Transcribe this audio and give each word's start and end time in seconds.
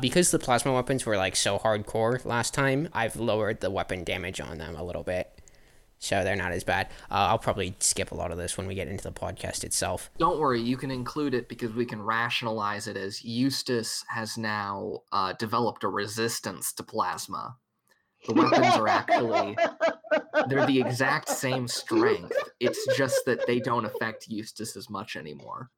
Because 0.00 0.30
the 0.30 0.38
plasma 0.38 0.72
weapons 0.72 1.04
were 1.06 1.16
like 1.16 1.36
so 1.36 1.58
hardcore 1.58 2.24
last 2.24 2.54
time, 2.54 2.88
I've 2.92 3.16
lowered 3.16 3.60
the 3.60 3.70
weapon 3.70 4.04
damage 4.04 4.40
on 4.40 4.58
them 4.58 4.76
a 4.76 4.82
little 4.82 5.02
bit. 5.02 5.30
So 5.98 6.24
they're 6.24 6.34
not 6.34 6.52
as 6.52 6.64
bad. 6.64 6.86
Uh, 7.10 7.28
I'll 7.28 7.38
probably 7.38 7.76
skip 7.78 8.10
a 8.10 8.14
lot 8.14 8.32
of 8.32 8.38
this 8.38 8.56
when 8.56 8.66
we 8.66 8.74
get 8.74 8.88
into 8.88 9.04
the 9.04 9.12
podcast 9.12 9.64
itself. 9.64 10.10
Don't 10.18 10.40
worry, 10.40 10.60
you 10.60 10.78
can 10.78 10.90
include 10.90 11.34
it 11.34 11.46
because 11.46 11.74
we 11.74 11.84
can 11.84 12.00
rationalize 12.00 12.86
it 12.86 12.96
as 12.96 13.22
Eustace 13.22 14.02
has 14.08 14.38
now 14.38 15.00
uh, 15.12 15.34
developed 15.34 15.84
a 15.84 15.88
resistance 15.88 16.72
to 16.72 16.82
plasma. 16.82 17.56
The 18.26 18.34
weapons 18.34 18.74
are 18.76 18.88
actually 18.88 19.56
they're 20.48 20.66
the 20.66 20.80
exact 20.80 21.28
same 21.28 21.68
strength. 21.68 22.32
It's 22.60 22.86
just 22.96 23.24
that 23.26 23.46
they 23.46 23.60
don't 23.60 23.84
affect 23.84 24.28
Eustace 24.28 24.76
as 24.76 24.90
much 24.90 25.16
anymore. 25.16 25.70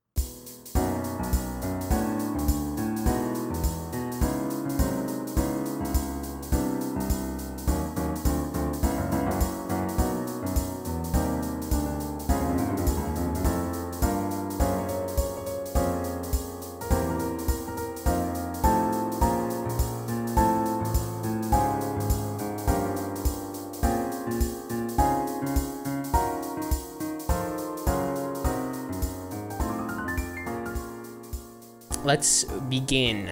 Let's 32.13 32.45
begin. 32.69 33.31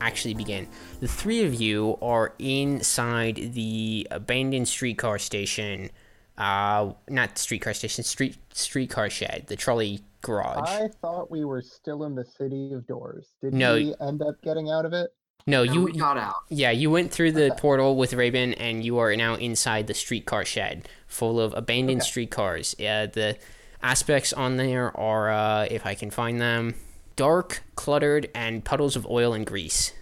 Actually, 0.00 0.34
begin. 0.34 0.66
The 0.98 1.06
three 1.06 1.44
of 1.44 1.54
you 1.54 1.96
are 2.02 2.34
inside 2.40 3.36
the 3.54 4.04
abandoned 4.10 4.66
streetcar 4.66 5.20
station. 5.20 5.90
Uh, 6.36 6.92
not 7.08 7.38
streetcar 7.38 7.72
station, 7.72 8.02
street 8.02 8.36
streetcar 8.52 9.08
shed, 9.10 9.44
the 9.46 9.54
trolley 9.54 10.00
garage. 10.22 10.68
I 10.68 10.88
thought 11.00 11.30
we 11.30 11.44
were 11.44 11.62
still 11.62 12.02
in 12.02 12.16
the 12.16 12.24
city 12.24 12.72
of 12.72 12.84
doors. 12.88 13.28
Did 13.40 13.54
No. 13.54 13.74
we 13.74 13.94
end 14.00 14.20
up 14.22 14.42
getting 14.42 14.70
out 14.70 14.84
of 14.84 14.92
it? 14.92 15.14
no, 15.46 15.62
And 15.62 15.72
you. 15.72 15.82
we 15.84 15.92
got 15.92 16.18
out. 16.18 16.34
Yeah, 16.48 16.72
you 16.72 16.90
went 16.90 17.12
through 17.12 17.30
the 17.30 17.52
Okay. 17.52 17.60
portal 17.60 17.94
with 17.94 18.12
Raven, 18.12 18.54
and 18.54 18.84
you 18.84 18.98
are 18.98 19.14
now 19.14 19.36
inside 19.36 19.86
the 19.86 19.94
streetcar 19.94 20.44
shed, 20.44 20.88
full 21.06 21.38
of 21.40 21.54
abandoned 21.54 22.00
Okay. 22.02 22.08
streetcars. 22.10 22.74
Uh, 22.80 23.06
the 23.06 23.36
aspects 23.84 24.32
on 24.32 24.56
there 24.56 24.94
are, 24.98 25.30
uh, 25.30 25.68
if 25.70 25.86
I 25.86 25.94
can 25.94 26.10
find 26.10 26.40
them, 26.40 26.74
dark, 27.16 27.62
cluttered, 27.74 28.30
and 28.34 28.64
puddles 28.64 28.94
of 28.96 29.06
oil 29.06 29.32
and 29.32 29.46
grease. 29.46 29.92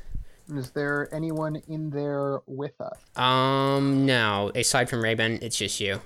Is 0.53 0.73
there 0.73 1.09
anyone 1.15 1.63
in 1.69 1.91
there 1.91 2.41
with 2.47 2.79
us? 2.81 2.99
Um, 3.17 4.05
no. 4.05 4.53
Aside 4.55 4.91
from 4.91 5.03
Raven, 5.03 5.39
it's 5.41 5.57
just 5.57 5.81
you. 5.81 6.01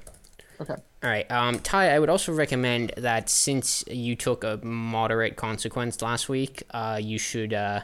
Okay. 0.60 0.74
All 0.74 1.10
right. 1.10 1.30
Um, 1.30 1.58
Ty, 1.60 1.94
I 1.94 1.98
would 1.98 2.08
also 2.08 2.32
recommend 2.32 2.92
that 2.96 3.28
since 3.30 3.84
you 3.88 4.16
took 4.16 4.44
a 4.44 4.58
moderate 4.62 5.36
consequence 5.36 6.00
last 6.02 6.28
week, 6.28 6.62
uh, 6.70 6.98
you 7.00 7.18
should 7.18 7.52
uh, 7.52 7.80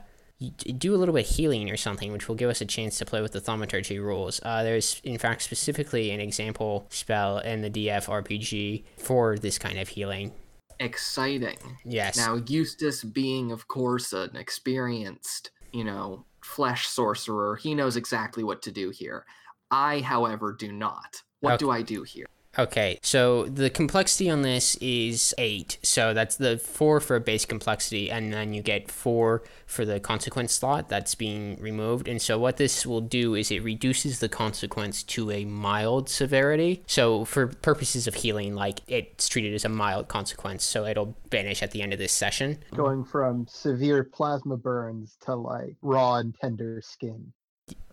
do 0.78 0.94
a 0.94 0.96
little 0.96 1.14
bit 1.14 1.28
of 1.28 1.36
healing 1.36 1.70
or 1.70 1.76
something, 1.76 2.12
which 2.12 2.28
will 2.28 2.34
give 2.34 2.50
us 2.50 2.60
a 2.60 2.64
chance 2.64 2.98
to 2.98 3.04
play 3.04 3.20
with 3.20 3.32
the 3.32 3.40
thaumaturgy 3.40 3.98
rules. 3.98 4.40
Uh, 4.42 4.62
there's, 4.62 5.00
in 5.04 5.18
fact, 5.18 5.42
specifically 5.42 6.10
an 6.10 6.20
example 6.20 6.86
spell 6.90 7.38
in 7.38 7.62
the 7.62 7.70
DF 7.70 8.06
RPG 8.06 8.84
for 8.98 9.38
this 9.38 9.58
kind 9.58 9.78
of 9.78 9.88
healing. 9.88 10.32
Exciting. 10.80 11.58
Yes. 11.84 12.16
Now, 12.16 12.42
Eustace, 12.46 13.04
being, 13.04 13.52
of 13.52 13.68
course, 13.68 14.12
an 14.12 14.36
experienced, 14.36 15.50
you 15.72 15.84
know, 15.84 16.24
flesh 16.42 16.86
sorcerer, 16.86 17.56
he 17.56 17.74
knows 17.74 17.96
exactly 17.96 18.44
what 18.44 18.62
to 18.62 18.72
do 18.72 18.90
here. 18.90 19.24
I, 19.70 20.00
however, 20.00 20.52
do 20.52 20.72
not. 20.72 21.22
What 21.40 21.54
Okay. 21.54 21.58
do 21.58 21.70
I 21.70 21.82
do 21.82 22.02
here? 22.02 22.26
Okay, 22.58 22.98
so 23.02 23.44
the 23.46 23.70
complexity 23.70 24.30
on 24.30 24.42
this 24.42 24.76
is 24.76 25.34
eight. 25.38 25.78
So 25.82 26.14
that's 26.14 26.36
the 26.36 26.58
four 26.58 27.00
for 27.00 27.18
base 27.18 27.44
complexity, 27.44 28.10
and 28.10 28.32
then 28.32 28.54
you 28.54 28.62
get 28.62 28.90
four 28.90 29.42
for 29.66 29.84
the 29.84 29.98
consequence 29.98 30.52
slot 30.52 30.88
that's 30.88 31.14
being 31.14 31.60
removed. 31.60 32.06
And 32.06 32.22
so 32.22 32.38
what 32.38 32.56
this 32.56 32.86
will 32.86 33.00
do 33.00 33.34
is 33.34 33.50
it 33.50 33.62
reduces 33.62 34.20
the 34.20 34.28
consequence 34.28 35.02
to 35.04 35.30
a 35.30 35.44
mild 35.44 36.08
severity. 36.08 36.82
So 36.86 37.24
for 37.24 37.48
purposes 37.48 38.06
of 38.06 38.14
healing, 38.14 38.54
like 38.54 38.80
it's 38.86 39.28
treated 39.28 39.54
as 39.54 39.64
a 39.64 39.68
mild 39.68 40.08
consequence, 40.08 40.64
so 40.64 40.86
it'll 40.86 41.16
vanish 41.30 41.62
at 41.62 41.72
the 41.72 41.82
end 41.82 41.92
of 41.92 41.98
this 41.98 42.12
session. 42.12 42.58
Going 42.74 43.04
from 43.04 43.46
severe 43.48 44.04
plasma 44.04 44.56
burns 44.56 45.16
to 45.22 45.34
like 45.34 45.76
raw 45.82 46.16
and 46.16 46.34
tender 46.40 46.80
skin. 46.84 47.32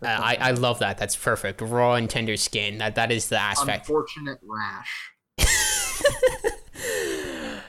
Uh, 0.04 0.08
I. 0.08 0.36
I 0.40 0.52
love 0.52 0.80
that. 0.80 0.98
That's 0.98 1.16
perfect. 1.16 1.62
Raw 1.62 1.94
and 1.96 2.10
tender 2.10 2.38
skin. 2.38 2.80
That 2.80 2.96
that 2.96 3.12
is 3.12 3.30
the 3.30 3.40
aspect. 3.40 3.88
Unfortunate 3.88 4.40
rash. 4.44 5.12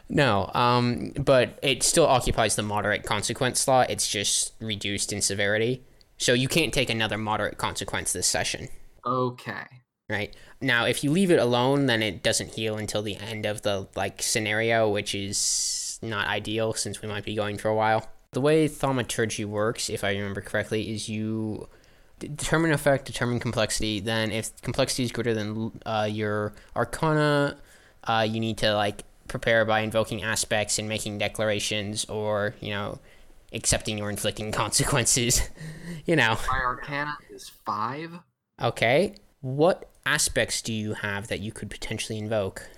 No, 0.08 0.50
um, 0.52 1.12
but 1.18 1.58
it 1.62 1.82
still 1.82 2.06
occupies 2.06 2.54
the 2.54 2.62
moderate 2.62 3.02
consequence 3.02 3.60
slot. 3.60 3.88
It's 3.90 4.06
just 4.06 4.52
reduced 4.60 5.10
in 5.10 5.22
severity. 5.22 5.84
So 6.18 6.34
you 6.34 6.48
can't 6.48 6.72
take 6.72 6.90
another 6.90 7.16
moderate 7.16 7.56
consequence 7.56 8.12
this 8.12 8.26
session, 8.26 8.68
Okay. 9.06 9.64
right? 10.10 10.36
Now, 10.60 10.84
if 10.84 11.02
you 11.02 11.10
leave 11.10 11.30
it 11.30 11.38
alone, 11.38 11.86
then 11.86 12.02
it 12.02 12.22
doesn't 12.22 12.54
heal 12.54 12.76
until 12.76 13.00
the 13.00 13.16
end 13.16 13.46
of 13.46 13.62
the 13.62 13.88
like 13.96 14.22
scenario, 14.22 14.86
which 14.88 15.14
is 15.14 15.98
not 16.02 16.28
ideal 16.28 16.74
since 16.74 17.00
we 17.00 17.08
might 17.08 17.24
be 17.24 17.34
going 17.34 17.56
for 17.56 17.68
a 17.68 17.74
while. 17.74 18.06
The 18.32 18.40
way 18.42 18.68
thaumaturgy 18.68 19.46
works, 19.46 19.88
if 19.88 20.04
I 20.04 20.10
remember 20.12 20.42
correctly, 20.42 20.92
is 20.92 21.08
you 21.08 21.68
determine 22.28 22.72
effect, 22.72 23.04
determine 23.06 23.40
complexity. 23.40 24.00
Then, 24.00 24.30
if 24.30 24.60
complexity 24.62 25.04
is 25.04 25.12
greater 25.12 25.34
than 25.34 25.80
uh, 25.84 26.08
your 26.10 26.52
arcana, 26.74 27.56
uh, 28.04 28.26
you 28.28 28.40
need 28.40 28.58
to 28.58 28.74
like 28.74 29.04
prepare 29.28 29.64
by 29.64 29.80
invoking 29.80 30.22
aspects 30.22 30.78
and 30.78 30.88
making 30.88 31.18
declarations, 31.18 32.04
or 32.06 32.54
you 32.60 32.70
know, 32.70 32.98
accepting 33.52 34.00
or 34.00 34.10
inflicting 34.10 34.52
consequences. 34.62 35.48
you 36.06 36.16
know. 36.16 36.36
My 36.50 36.58
arcana 36.58 37.16
is 37.30 37.50
five. 37.64 38.12
Okay. 38.60 39.14
What 39.40 39.90
aspects 40.06 40.62
do 40.62 40.72
you 40.72 40.94
have 40.94 41.28
that 41.28 41.40
you 41.40 41.52
could 41.52 41.70
potentially 41.70 42.18
invoke? 42.18 42.68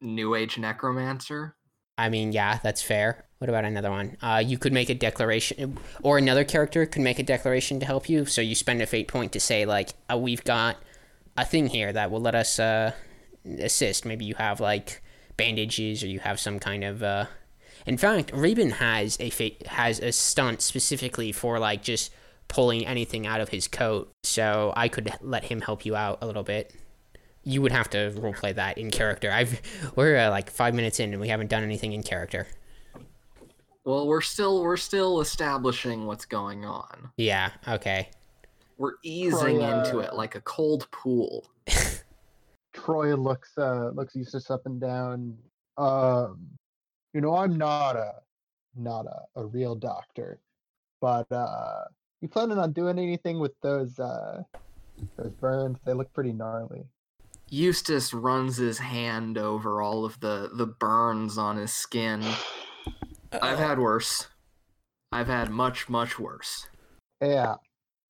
New 0.00 0.34
Age 0.34 0.58
Necromancer. 0.58 1.54
I 1.98 2.08
mean, 2.08 2.32
yeah, 2.32 2.58
that's 2.62 2.82
fair. 2.82 3.26
What 3.40 3.48
about 3.48 3.64
another 3.64 3.90
one? 3.90 4.18
Uh, 4.20 4.42
you 4.44 4.58
could 4.58 4.74
make 4.74 4.90
a 4.90 4.94
declaration, 4.94 5.78
or 6.02 6.18
another 6.18 6.44
character 6.44 6.84
could 6.84 7.00
make 7.00 7.18
a 7.18 7.22
declaration 7.22 7.80
to 7.80 7.86
help 7.86 8.06
you. 8.06 8.26
So 8.26 8.42
you 8.42 8.54
spend 8.54 8.82
a 8.82 8.86
fate 8.86 9.08
point 9.08 9.32
to 9.32 9.40
say, 9.40 9.64
like, 9.64 9.94
oh, 10.10 10.18
we've 10.18 10.44
got 10.44 10.76
a 11.38 11.46
thing 11.46 11.68
here 11.68 11.90
that 11.90 12.10
will 12.10 12.20
let 12.20 12.34
us 12.34 12.58
uh, 12.58 12.92
assist. 13.58 14.04
Maybe 14.04 14.26
you 14.26 14.34
have, 14.34 14.60
like, 14.60 15.02
bandages, 15.38 16.04
or 16.04 16.08
you 16.08 16.18
have 16.18 16.38
some 16.38 16.58
kind 16.58 16.84
of. 16.84 17.02
Uh... 17.02 17.26
In 17.86 17.96
fact, 17.96 18.30
Raven 18.34 18.72
has 18.72 19.16
a 19.18 19.30
fate, 19.30 19.66
has 19.68 20.00
a 20.00 20.12
stunt 20.12 20.60
specifically 20.60 21.32
for, 21.32 21.58
like, 21.58 21.82
just 21.82 22.12
pulling 22.46 22.86
anything 22.86 23.26
out 23.26 23.40
of 23.40 23.48
his 23.48 23.68
coat. 23.68 24.12
So 24.22 24.74
I 24.76 24.88
could 24.88 25.14
let 25.22 25.44
him 25.44 25.62
help 25.62 25.86
you 25.86 25.96
out 25.96 26.18
a 26.20 26.26
little 26.26 26.42
bit 26.42 26.74
you 27.42 27.62
would 27.62 27.72
have 27.72 27.88
to 27.88 28.12
roleplay 28.16 28.54
that 28.54 28.76
in 28.76 28.90
character. 28.90 29.32
I've 29.32 29.62
we're 29.96 30.18
uh, 30.18 30.28
like 30.28 30.50
five 30.50 30.74
minutes 30.74 31.00
in 31.00 31.12
and 31.12 31.22
we 31.22 31.28
haven't 31.28 31.48
done 31.48 31.62
anything 31.62 31.94
in 31.94 32.02
character. 32.02 32.46
Well, 33.84 34.06
we're 34.06 34.20
still 34.20 34.62
we're 34.62 34.76
still 34.76 35.20
establishing 35.20 36.06
what's 36.06 36.26
going 36.26 36.64
on. 36.64 37.10
Yeah. 37.16 37.50
Okay. 37.66 38.10
We're 38.76 38.94
easing 39.02 39.58
Troy, 39.58 39.78
into 39.78 39.98
uh, 39.98 40.02
it 40.02 40.14
like 40.14 40.34
a 40.34 40.40
cold 40.42 40.90
pool. 40.90 41.50
Troy 42.74 43.14
looks 43.16 43.56
uh 43.56 43.90
looks 43.94 44.14
Eustace 44.14 44.50
up 44.50 44.66
and 44.66 44.80
down. 44.80 45.36
Um 45.78 46.48
you 47.14 47.20
know, 47.20 47.34
I'm 47.36 47.56
not 47.56 47.96
a 47.96 48.14
not 48.76 49.06
a, 49.06 49.40
a 49.40 49.46
real 49.46 49.74
doctor. 49.74 50.40
But 51.00 51.30
uh 51.32 51.84
you 52.20 52.28
planning 52.28 52.58
on 52.58 52.72
doing 52.72 52.98
anything 52.98 53.40
with 53.40 53.52
those 53.62 53.98
uh 53.98 54.42
those 55.16 55.32
burns? 55.40 55.78
They 55.86 55.94
look 55.94 56.12
pretty 56.12 56.34
gnarly. 56.34 56.84
Eustace 57.48 58.12
runs 58.12 58.58
his 58.58 58.78
hand 58.78 59.38
over 59.38 59.80
all 59.80 60.04
of 60.04 60.20
the 60.20 60.50
the 60.52 60.66
burns 60.66 61.38
on 61.38 61.56
his 61.56 61.72
skin. 61.72 62.22
I've 63.32 63.58
had 63.58 63.78
worse. 63.78 64.28
I've 65.12 65.26
had 65.26 65.50
much 65.50 65.88
much 65.88 66.18
worse. 66.18 66.68
Yeah. 67.20 67.56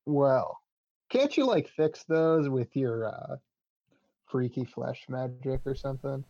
Well, 0.06 0.58
can't 1.10 1.36
you 1.36 1.46
like 1.46 1.68
fix 1.68 2.04
those 2.04 2.48
with 2.48 2.74
your 2.76 3.06
uh 3.06 3.36
freaky 4.26 4.64
flesh 4.64 5.04
magic 5.08 5.60
or 5.66 5.74
something? 5.74 6.24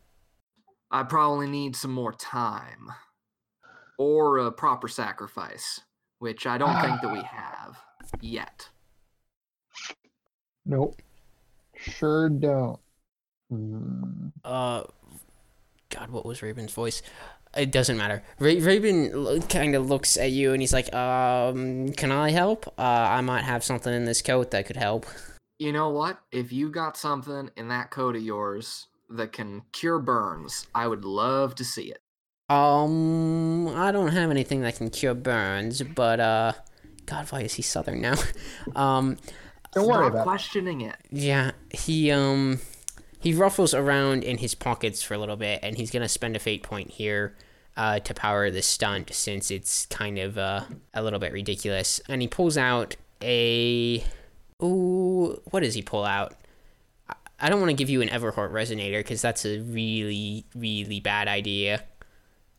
I 0.90 1.02
probably 1.04 1.46
need 1.46 1.76
some 1.76 1.92
more 1.92 2.12
time 2.12 2.90
or 3.98 4.38
a 4.38 4.50
proper 4.50 4.88
sacrifice, 4.88 5.80
which 6.18 6.46
I 6.46 6.58
don't 6.58 6.80
think 6.80 7.00
that 7.02 7.12
we 7.12 7.22
have 7.30 7.78
yet. 8.20 8.68
Nope. 10.66 11.00
Sure 11.76 12.28
don't. 12.28 12.78
Hmm. 13.50 14.28
Uh, 14.44 14.84
God, 15.88 16.10
what 16.10 16.24
was 16.24 16.42
Raven's 16.42 16.72
voice? 16.72 17.02
It 17.56 17.72
doesn't 17.72 17.96
matter. 17.96 18.22
Ra- 18.38 18.54
Raven 18.60 19.42
kind 19.48 19.74
of 19.74 19.88
looks 19.90 20.16
at 20.16 20.30
you 20.30 20.52
and 20.52 20.62
he's 20.62 20.72
like, 20.72 20.92
um, 20.94 21.88
can 21.94 22.12
I 22.12 22.30
help? 22.30 22.66
Uh, 22.78 22.82
I 22.82 23.20
might 23.22 23.42
have 23.42 23.64
something 23.64 23.92
in 23.92 24.04
this 24.04 24.22
coat 24.22 24.52
that 24.52 24.66
could 24.66 24.76
help. 24.76 25.06
You 25.58 25.72
know 25.72 25.88
what? 25.90 26.20
If 26.30 26.52
you 26.52 26.70
got 26.70 26.96
something 26.96 27.50
in 27.56 27.68
that 27.68 27.90
coat 27.90 28.14
of 28.16 28.22
yours 28.22 28.86
that 29.10 29.32
can 29.32 29.62
cure 29.72 29.98
burns, 29.98 30.68
I 30.74 30.86
would 30.86 31.04
love 31.04 31.54
to 31.56 31.64
see 31.64 31.90
it. 31.90 32.00
Um, 32.48 33.68
I 33.68 33.92
don't 33.92 34.12
have 34.12 34.30
anything 34.30 34.60
that 34.62 34.76
can 34.76 34.90
cure 34.90 35.14
burns, 35.14 35.82
but, 35.82 36.18
uh, 36.20 36.52
God, 37.06 37.26
why 37.30 37.42
is 37.42 37.54
he 37.54 37.62
southern 37.62 38.00
now? 38.00 38.14
um, 38.76 39.18
Don't 39.72 39.86
worry 39.88 40.06
about 40.08 40.20
it. 40.20 40.22
questioning 40.22 40.80
it. 40.82 40.96
yeah, 41.10 41.50
he, 41.72 42.10
um, 42.10 42.60
he 43.20 43.32
ruffles 43.34 43.74
around 43.74 44.24
in 44.24 44.38
his 44.38 44.54
pockets 44.56 45.02
for 45.02 45.14
a 45.14 45.18
little 45.18 45.36
bit 45.36 45.60
and 45.62 45.76
he's 45.76 45.90
gonna 45.90 46.08
spend 46.08 46.34
a 46.34 46.38
fate 46.40 46.62
point 46.62 46.90
here. 46.90 47.36
Uh, 47.76 47.98
to 48.00 48.12
power 48.12 48.50
the 48.50 48.60
stunt 48.60 49.10
since 49.14 49.50
it's 49.50 49.86
kind 49.86 50.18
of 50.18 50.36
uh, 50.36 50.62
a 50.92 51.02
little 51.02 51.20
bit 51.20 51.32
ridiculous 51.32 52.00
and 52.08 52.20
he 52.20 52.26
pulls 52.28 52.58
out 52.58 52.96
a 53.22 54.04
ooh 54.62 55.40
what 55.50 55.60
does 55.62 55.72
he 55.74 55.80
pull 55.80 56.04
out 56.04 56.34
I- 57.08 57.14
i 57.38 57.48
don't 57.48 57.60
want 57.60 57.70
to 57.70 57.76
give 57.76 57.88
you 57.88 58.02
an 58.02 58.08
everhort 58.08 58.50
resonator 58.50 58.98
because 58.98 59.22
that's 59.22 59.46
a 59.46 59.60
really 59.60 60.44
really 60.54 61.00
bad 61.00 61.28
idea 61.28 61.84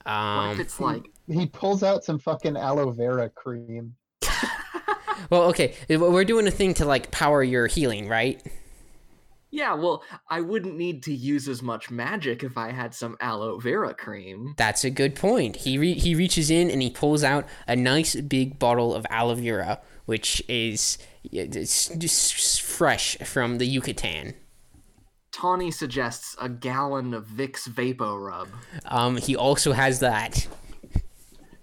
What 0.05 0.11
um 0.13 0.51
if 0.53 0.59
it's 0.61 0.79
like 0.79 1.03
He 1.27 1.45
pulls 1.45 1.83
out 1.83 2.03
some 2.05 2.17
fucking 2.17 2.55
aloe 2.57 2.89
vera 2.91 3.29
cream. 3.29 3.93
well 5.29 5.43
okay 5.43 5.75
we're 5.89 6.23
doing 6.25 6.47
a 6.47 6.51
thing 6.51 6.73
to 6.75 6.85
like 6.85 7.11
power 7.11 7.43
your 7.43 7.67
healing 7.67 8.07
right 8.07 8.41
Yeah, 9.53 9.73
well, 9.73 10.03
I 10.29 10.39
wouldn't 10.39 10.77
need 10.77 11.03
to 11.03 11.13
use 11.13 11.49
as 11.49 11.61
much 11.61 11.91
magic 11.91 12.41
if 12.41 12.57
I 12.57 12.71
had 12.71 12.95
some 12.95 13.17
aloe 13.19 13.59
vera 13.59 13.93
cream. 13.93 14.53
That's 14.57 14.85
a 14.85 14.89
good 14.89 15.13
point. 15.13 15.57
He 15.57 15.77
re- 15.77 15.99
he 15.99 16.15
reaches 16.15 16.49
in 16.49 16.71
and 16.71 16.81
he 16.81 16.89
pulls 16.89 17.21
out 17.23 17.45
a 17.67 17.75
nice 17.75 18.15
big 18.15 18.57
bottle 18.59 18.95
of 18.95 19.05
aloe 19.09 19.35
vera, 19.35 19.81
which 20.05 20.41
is 20.47 20.97
it's 21.23 21.89
just 21.89 22.61
fresh 22.61 23.17
from 23.17 23.57
the 23.57 23.65
Yucatan. 23.67 24.35
Tawny 25.33 25.69
suggests 25.71 26.35
a 26.41 26.47
gallon 26.49 27.13
of 27.13 27.25
Vicks 27.27 27.67
Vapo 27.67 28.21
Rub, 28.21 28.47
Um, 28.85 29.17
he 29.17 29.35
also 29.35 29.73
has 29.73 29.99
that. 29.99 30.47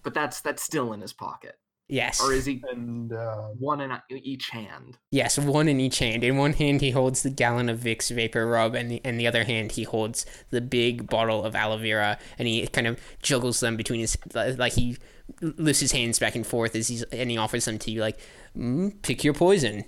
but 0.03 0.13
that's 0.15 0.41
that's 0.43 0.63
still 0.63 0.93
in 0.93 1.01
his 1.01 1.13
pocket. 1.13 1.57
Yes. 1.89 2.21
Or 2.23 2.33
is 2.35 2.45
he 2.45 2.63
And 2.71 3.13
uh, 3.13 3.49
one 3.59 3.81
in 3.81 3.91
each 4.11 4.51
hand? 4.51 4.99
Yes, 5.11 5.39
one 5.39 5.69
in 5.69 5.81
each 5.81 5.99
hand. 5.99 6.23
In 6.23 6.37
one 6.37 6.53
hand, 6.53 6.83
he 6.83 6.91
holds 6.91 7.23
the 7.23 7.31
gallon 7.31 7.71
of 7.71 7.81
Vicks 7.81 8.11
Vapor 8.11 8.47
Rub, 8.47 8.75
and 8.75 8.91
the, 8.91 8.97
in 8.97 9.17
the 9.17 9.27
other 9.27 9.45
hand, 9.45 9.73
he 9.73 9.85
holds 9.85 10.27
the 10.51 10.61
big 10.61 11.09
bottle 11.09 11.45
of 11.45 11.55
aloe 11.55 11.79
vera, 11.79 12.19
and 12.39 12.47
he 12.47 12.67
kind 12.67 12.87
of 12.87 13.01
juggles 13.23 13.61
them 13.61 13.77
between 13.77 14.01
his 14.01 14.19
like 14.35 14.75
he 14.75 14.99
lifts 15.41 15.81
his 15.81 15.93
hands 15.93 16.19
back 16.19 16.35
and 16.35 16.47
forth 16.47 16.75
as 16.75 16.89
he's 16.89 17.03
and 17.05 17.31
he 17.31 17.39
offers 17.39 17.65
them 17.65 17.79
to 17.79 17.91
you 17.91 18.03
like, 18.03 18.19
mm, 18.57 19.01
pick 19.03 19.25
your 19.25 19.35
poison. 19.35 19.85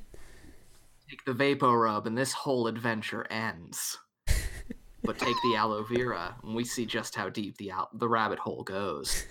Take 1.10 1.24
the 1.26 1.34
vapor 1.34 1.78
Rub, 1.78 2.06
and 2.06 2.16
this 2.16 2.32
whole 2.32 2.66
adventure 2.66 3.26
ends. 3.30 3.98
but 5.04 5.18
take 5.18 5.36
the 5.42 5.56
aloe 5.56 5.84
vera, 5.84 6.36
and 6.42 6.54
we 6.54 6.64
see 6.64 6.86
just 6.86 7.14
how 7.14 7.28
deep 7.28 7.58
the 7.58 7.72
al- 7.72 7.90
the 7.92 8.08
rabbit 8.08 8.38
hole 8.38 8.62
goes. 8.62 9.26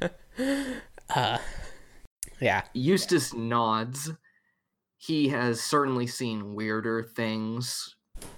Uh, 1.14 1.36
yeah. 2.40 2.62
Eustace 2.72 3.34
nods. 3.34 4.10
He 4.96 5.28
has 5.28 5.60
certainly 5.60 6.06
seen 6.06 6.54
weirder 6.54 7.02
things 7.02 7.94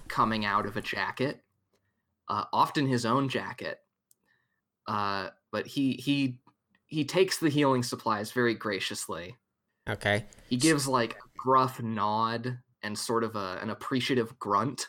coming 0.07 0.45
out 0.45 0.65
of 0.65 0.75
a 0.75 0.81
jacket, 0.81 1.41
uh, 2.27 2.45
often 2.51 2.87
his 2.87 3.05
own 3.05 3.29
jacket. 3.29 3.79
Uh, 4.85 5.29
but 5.51 5.67
he 5.67 5.93
he 5.93 6.39
he 6.87 7.05
takes 7.05 7.37
the 7.37 7.49
healing 7.49 7.83
supplies 7.83 8.31
very 8.31 8.53
graciously. 8.53 9.35
Okay. 9.89 10.25
He 10.49 10.57
gives 10.57 10.87
like 10.87 11.13
a 11.13 11.27
gruff 11.37 11.81
nod 11.81 12.59
and 12.83 12.97
sort 12.97 13.23
of 13.23 13.35
a, 13.35 13.59
an 13.61 13.69
appreciative 13.69 14.37
grunt. 14.39 14.87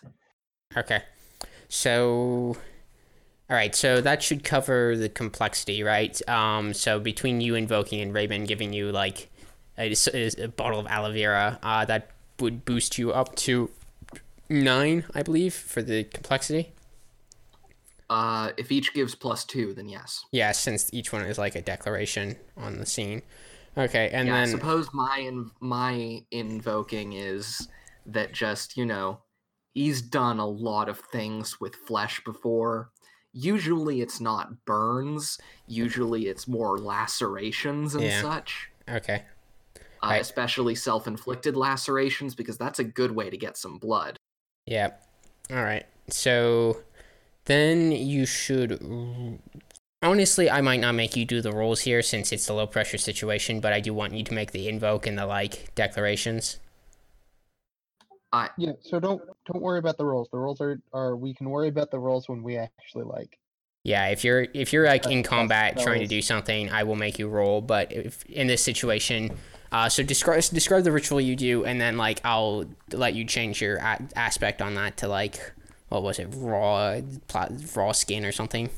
Okay. 0.76 1.02
So, 1.68 2.56
all 3.50 3.56
right. 3.56 3.74
So 3.74 4.00
that 4.00 4.22
should 4.22 4.44
cover 4.44 4.96
the 4.96 5.08
complexity, 5.08 5.82
right? 5.82 6.20
Um. 6.28 6.74
So 6.74 7.00
between 7.00 7.40
you 7.40 7.54
invoking 7.54 8.00
and 8.00 8.12
Raven 8.12 8.44
giving 8.44 8.72
you 8.72 8.92
like 8.92 9.30
a, 9.78 9.94
a 10.14 10.48
bottle 10.48 10.80
of 10.80 10.86
aloe 10.86 11.12
vera, 11.12 11.58
uh, 11.62 11.84
that 11.86 12.10
would 12.40 12.64
boost 12.64 12.98
you 12.98 13.12
up 13.12 13.34
to 13.36 13.70
nine, 14.48 15.04
I 15.14 15.22
believe, 15.22 15.54
for 15.54 15.82
the 15.82 16.04
complexity. 16.04 16.72
Uh, 18.10 18.52
if 18.56 18.72
each 18.72 18.94
gives 18.94 19.14
plus 19.14 19.44
two, 19.44 19.74
then 19.74 19.88
yes. 19.88 20.24
Yeah, 20.32 20.52
since 20.52 20.88
each 20.92 21.12
one 21.12 21.22
is 21.22 21.38
like 21.38 21.54
a 21.54 21.62
declaration 21.62 22.36
on 22.56 22.78
the 22.78 22.86
scene. 22.86 23.22
Okay, 23.76 24.10
and 24.12 24.28
yeah, 24.28 24.36
I 24.36 24.38
then 24.40 24.48
suppose 24.48 24.88
my 24.92 25.18
in, 25.18 25.50
my 25.60 26.24
invoking 26.30 27.12
is 27.12 27.68
that 28.06 28.32
just 28.32 28.76
you 28.76 28.86
know 28.86 29.20
he's 29.74 30.00
done 30.00 30.38
a 30.38 30.46
lot 30.46 30.88
of 30.88 30.98
things 30.98 31.60
with 31.60 31.74
flesh 31.74 32.22
before. 32.24 32.90
Usually 33.32 34.00
it's 34.00 34.20
not 34.20 34.64
burns. 34.64 35.38
Usually 35.66 36.26
it's 36.28 36.48
more 36.48 36.78
lacerations 36.78 37.94
and 37.94 38.04
Yeah. 38.04 38.22
such. 38.22 38.70
okay, 38.88 39.24
Uh, 40.02 40.06
Right. 40.10 40.20
Especially 40.20 40.74
self-inflicted 40.76 41.56
lacerations 41.56 42.34
because 42.34 42.56
that's 42.56 42.78
a 42.78 42.84
good 42.84 43.10
way 43.10 43.30
to 43.30 43.36
get 43.36 43.56
some 43.56 43.78
blood. 43.78 44.16
yeah, 44.66 44.90
all 45.50 45.62
right. 45.62 45.86
So 46.08 46.82
then 47.46 47.90
you 47.92 48.24
should. 48.26 48.80
Honestly, 50.02 50.48
I 50.48 50.60
might 50.60 50.80
not 50.80 50.94
make 50.94 51.16
you 51.16 51.24
do 51.24 51.40
the 51.42 51.50
rolls 51.52 51.80
here 51.80 52.02
since 52.02 52.30
it's 52.32 52.48
a 52.48 52.54
low 52.54 52.66
pressure 52.66 52.98
situation, 52.98 53.60
but 53.60 53.72
I 53.72 53.80
do 53.80 53.92
want 53.92 54.12
you 54.14 54.22
to 54.24 54.32
make 54.34 54.52
the 54.52 54.68
invoke 54.68 55.06
and 55.06 55.18
the 55.18 55.26
like 55.26 55.74
declarations. 55.74 56.58
Yeah, 58.56 58.72
so 58.80 59.00
don't 59.00 59.22
don't 59.46 59.62
worry 59.62 59.78
about 59.78 59.96
the 59.98 60.04
rolls. 60.04 60.28
The 60.32 60.38
rolls 60.38 60.60
are 60.60 60.80
are 60.92 61.16
we 61.16 61.34
can 61.34 61.48
worry 61.48 61.68
about 61.68 61.90
the 61.90 61.98
rolls 61.98 62.28
when 62.28 62.42
we 62.42 62.56
actually 62.56 63.04
like. 63.04 63.38
Yeah, 63.84 64.08
if 64.08 64.24
you're 64.24 64.46
if 64.54 64.72
you're 64.72 64.86
like 64.86 65.06
in 65.06 65.22
combat 65.22 65.76
that 65.76 65.82
trying 65.82 66.00
to 66.00 66.06
do 66.06 66.20
something, 66.20 66.70
I 66.70 66.82
will 66.82 66.96
make 66.96 67.18
you 67.18 67.28
roll. 67.28 67.60
But 67.60 67.92
if 67.92 68.24
in 68.26 68.46
this 68.46 68.62
situation, 68.62 69.30
uh, 69.72 69.88
so 69.88 70.02
describe 70.02 70.42
describe 70.42 70.84
the 70.84 70.92
ritual 70.92 71.20
you 71.20 71.36
do, 71.36 71.64
and 71.64 71.80
then 71.80 71.96
like 71.96 72.20
I'll 72.24 72.66
let 72.92 73.14
you 73.14 73.24
change 73.24 73.62
your 73.62 73.76
a- 73.76 74.06
aspect 74.14 74.60
on 74.60 74.74
that 74.74 74.98
to 74.98 75.08
like 75.08 75.52
what 75.88 76.02
was 76.02 76.18
it, 76.18 76.28
raw 76.34 77.00
pla- 77.28 77.48
raw 77.74 77.92
skin 77.92 78.24
or 78.24 78.32
something? 78.32 78.68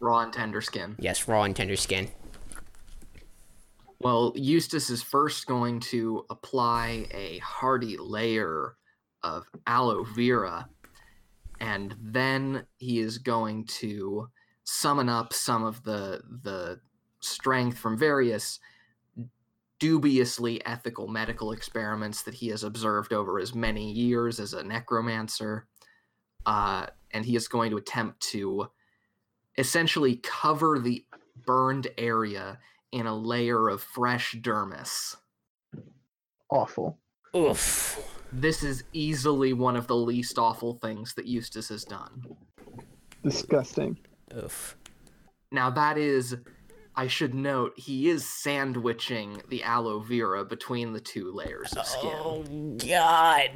Raw 0.00 0.20
and 0.20 0.32
tender 0.32 0.60
skin. 0.60 0.96
Yes, 0.98 1.28
raw 1.28 1.42
and 1.42 1.54
tender 1.54 1.76
skin. 1.76 2.08
Well, 4.00 4.32
Eustace 4.36 4.90
is 4.90 5.02
first 5.02 5.46
going 5.46 5.80
to 5.80 6.24
apply 6.30 7.08
a 7.10 7.38
hearty 7.38 7.96
layer 7.96 8.76
of 9.24 9.44
aloe 9.66 10.04
vera, 10.04 10.68
and 11.58 11.96
then 12.00 12.64
he 12.76 13.00
is 13.00 13.18
going 13.18 13.64
to 13.64 14.28
summon 14.62 15.08
up 15.08 15.32
some 15.32 15.64
of 15.64 15.82
the 15.82 16.22
the 16.42 16.80
strength 17.20 17.78
from 17.78 17.98
various 17.98 18.60
dubiously 19.80 20.64
ethical 20.66 21.08
medical 21.08 21.52
experiments 21.52 22.22
that 22.22 22.34
he 22.34 22.48
has 22.48 22.62
observed 22.62 23.12
over 23.12 23.38
his 23.38 23.54
many 23.54 23.90
years 23.90 24.38
as 24.38 24.52
a 24.52 24.62
necromancer. 24.62 25.66
Uh, 26.46 26.86
and 27.12 27.24
he 27.24 27.36
is 27.36 27.48
going 27.48 27.70
to 27.70 27.76
attempt 27.76 28.20
to 28.20 28.68
essentially 29.56 30.16
cover 30.16 30.78
the 30.78 31.04
burned 31.44 31.88
area 31.96 32.58
in 32.92 33.06
a 33.06 33.14
layer 33.16 33.68
of 33.68 33.82
fresh 33.82 34.34
dermis. 34.40 35.16
Awful. 36.50 36.98
Oof. 37.36 38.00
This 38.32 38.62
is 38.62 38.84
easily 38.92 39.52
one 39.52 39.76
of 39.76 39.86
the 39.86 39.96
least 39.96 40.38
awful 40.38 40.74
things 40.74 41.14
that 41.14 41.26
Eustace 41.26 41.68
has 41.68 41.84
done. 41.84 42.22
Disgusting. 43.22 43.98
Oof. 44.36 44.76
Now, 45.50 45.70
that 45.70 45.96
is, 45.96 46.36
I 46.94 47.06
should 47.06 47.34
note, 47.34 47.72
he 47.76 48.08
is 48.08 48.26
sandwiching 48.26 49.42
the 49.48 49.62
aloe 49.62 50.00
vera 50.00 50.44
between 50.44 50.92
the 50.92 51.00
two 51.00 51.32
layers 51.32 51.72
of 51.74 51.86
skin. 51.86 52.12
Oh 52.14 52.42
God! 52.76 53.50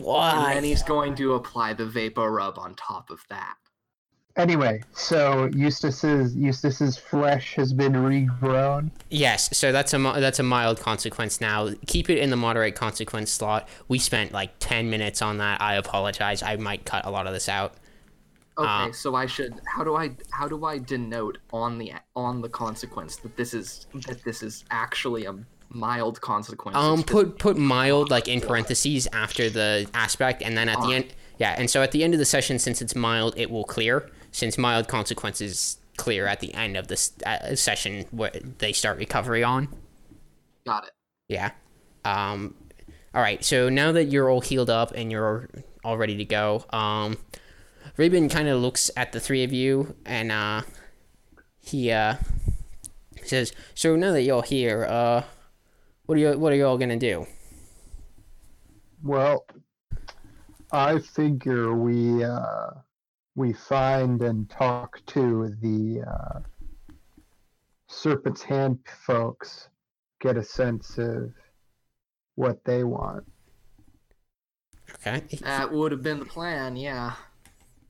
Why? 0.00 0.30
and 0.30 0.42
Why? 0.42 0.54
then 0.54 0.64
he's 0.64 0.82
going 0.82 1.14
to 1.16 1.34
apply 1.34 1.74
the 1.74 1.86
Vapor 1.86 2.30
Rub 2.30 2.58
on 2.58 2.74
top 2.74 3.10
of 3.10 3.24
that. 3.30 3.56
Anyway, 4.38 4.80
so 4.92 5.46
Eustace's 5.52 6.34
Eustace's 6.36 6.96
flesh 6.96 7.54
has 7.56 7.72
been 7.72 7.92
regrown. 7.94 8.88
Yes, 9.10 9.56
so 9.56 9.72
that's 9.72 9.92
a 9.92 9.98
that's 9.98 10.38
a 10.38 10.44
mild 10.44 10.78
consequence 10.78 11.40
now. 11.40 11.70
Keep 11.88 12.08
it 12.08 12.18
in 12.18 12.30
the 12.30 12.36
moderate 12.36 12.76
consequence 12.76 13.32
slot. 13.32 13.68
We 13.88 13.98
spent 13.98 14.30
like 14.30 14.52
ten 14.60 14.88
minutes 14.90 15.22
on 15.22 15.38
that. 15.38 15.60
I 15.60 15.74
apologize. 15.74 16.42
I 16.44 16.54
might 16.54 16.84
cut 16.84 17.04
a 17.04 17.10
lot 17.10 17.26
of 17.26 17.32
this 17.32 17.48
out. 17.48 17.74
Okay, 18.56 18.66
Ah. 18.68 18.90
so 18.92 19.16
I 19.16 19.26
should 19.26 19.54
how 19.66 19.82
do 19.82 19.96
I 19.96 20.12
how 20.30 20.46
do 20.46 20.64
I 20.64 20.78
denote 20.78 21.38
on 21.52 21.78
the 21.78 21.92
on 22.14 22.40
the 22.40 22.48
consequence 22.48 23.16
that 23.16 23.36
this 23.36 23.52
is 23.54 23.86
that 24.06 24.22
this 24.22 24.42
is 24.44 24.64
actually 24.70 25.24
a 25.24 25.34
mild 25.70 26.20
consequence? 26.20 26.76
Um, 26.76 27.02
put 27.02 27.40
put 27.40 27.56
mild 27.56 28.08
like 28.08 28.28
in 28.28 28.40
parentheses 28.40 29.08
after 29.12 29.50
the 29.50 29.88
aspect, 29.94 30.42
and 30.42 30.56
then 30.56 30.68
at 30.68 30.76
the 30.80 30.86
Ah. 30.86 30.90
end, 30.92 31.06
yeah. 31.38 31.56
And 31.58 31.68
so 31.68 31.82
at 31.82 31.90
the 31.90 32.04
end 32.04 32.14
of 32.14 32.18
the 32.20 32.24
session, 32.24 32.60
since 32.60 32.80
it's 32.80 32.94
mild, 32.94 33.34
it 33.36 33.50
will 33.50 33.64
clear. 33.64 34.08
Since 34.30 34.58
mild 34.58 34.88
consequences 34.88 35.78
clear 35.96 36.26
at 36.26 36.40
the 36.40 36.54
end 36.54 36.76
of 36.76 36.88
this 36.88 37.12
uh, 37.26 37.54
session 37.54 38.06
where 38.10 38.30
they 38.58 38.72
start 38.72 38.96
recovery 38.96 39.44
on. 39.44 39.68
Got 40.66 40.84
it. 40.84 40.92
Yeah. 41.28 41.50
Um, 42.04 42.54
all 43.14 43.20
right. 43.20 43.44
So 43.44 43.68
now 43.68 43.92
that 43.92 44.04
you're 44.04 44.30
all 44.30 44.40
healed 44.40 44.70
up 44.70 44.92
and 44.94 45.10
you're 45.10 45.48
all 45.84 45.98
ready 45.98 46.16
to 46.16 46.24
go, 46.24 46.64
um, 46.70 47.18
Raven 47.96 48.28
kind 48.28 48.48
of 48.48 48.60
looks 48.62 48.90
at 48.96 49.12
the 49.12 49.20
three 49.20 49.44
of 49.44 49.52
you 49.52 49.96
and 50.06 50.32
uh, 50.32 50.62
he 51.60 51.90
uh, 51.90 52.16
says, 53.24 53.52
"So 53.74 53.96
now 53.96 54.12
that 54.12 54.22
you're 54.22 54.42
here, 54.42 54.84
uh, 54.84 55.22
what 56.06 56.16
are 56.16 56.20
you 56.20 56.38
what 56.38 56.52
are 56.52 56.56
you 56.56 56.66
all 56.66 56.78
gonna 56.78 56.96
do?" 56.96 57.26
Well, 59.02 59.44
I 60.72 60.98
figure 60.98 61.74
we 61.74 62.24
uh, 62.24 62.70
we 63.38 63.52
find 63.52 64.20
and 64.22 64.50
talk 64.50 65.00
to 65.06 65.54
the 65.62 66.02
uh, 66.02 66.40
Serpent's 67.86 68.42
Hand 68.42 68.80
folks, 69.06 69.68
get 70.20 70.36
a 70.36 70.42
sense 70.42 70.98
of 70.98 71.30
what 72.34 72.64
they 72.64 72.82
want. 72.82 73.24
Okay. 74.94 75.22
That 75.42 75.70
would 75.70 75.92
have 75.92 76.02
been 76.02 76.18
the 76.18 76.24
plan, 76.24 76.74
yeah. 76.74 77.12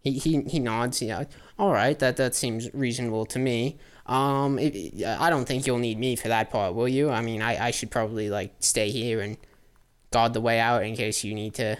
He, 0.02 0.18
he, 0.18 0.42
he 0.42 0.58
nods. 0.58 1.00
Yeah. 1.00 1.24
All 1.58 1.72
right. 1.72 1.98
That 1.98 2.18
that 2.18 2.34
seems 2.34 2.68
reasonable 2.74 3.24
to 3.26 3.38
me. 3.38 3.78
Um, 4.04 4.58
it, 4.58 4.74
it- 4.74 5.06
I 5.06 5.30
don't 5.30 5.46
think 5.46 5.66
you'll 5.66 5.78
need 5.78 5.98
me 5.98 6.14
for 6.14 6.28
that 6.28 6.50
part, 6.50 6.74
will 6.74 6.88
you? 6.88 7.08
I 7.10 7.22
mean, 7.22 7.40
I, 7.40 7.68
I 7.68 7.70
should 7.70 7.90
probably 7.90 8.28
like 8.28 8.54
stay 8.60 8.90
here 8.90 9.22
and 9.22 9.38
guard 10.10 10.34
the 10.34 10.42
way 10.42 10.60
out 10.60 10.82
in 10.84 10.94
case 10.94 11.24
you 11.24 11.34
need 11.34 11.54
to. 11.54 11.78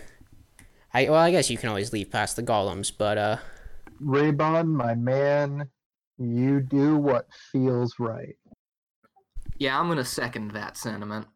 I 0.95 1.05
well, 1.05 1.17
I 1.21 1.31
guess 1.31 1.51
you 1.51 1.59
can 1.59 1.69
always 1.69 1.93
leave 1.93 2.11
past 2.11 2.37
the 2.37 2.43
golems, 2.43 2.91
but 2.97 3.19
uh, 3.19 3.37
Raybon, 4.03 4.69
my 4.69 4.95
man, 4.95 5.69
you 6.19 6.61
do 6.61 6.97
what 6.97 7.29
feels 7.53 7.95
right. 7.99 8.37
Yeah, 9.59 9.79
I'm 9.79 9.89
gonna 9.89 10.05
second 10.05 10.53
that 10.53 10.77
sentiment. 10.77 11.27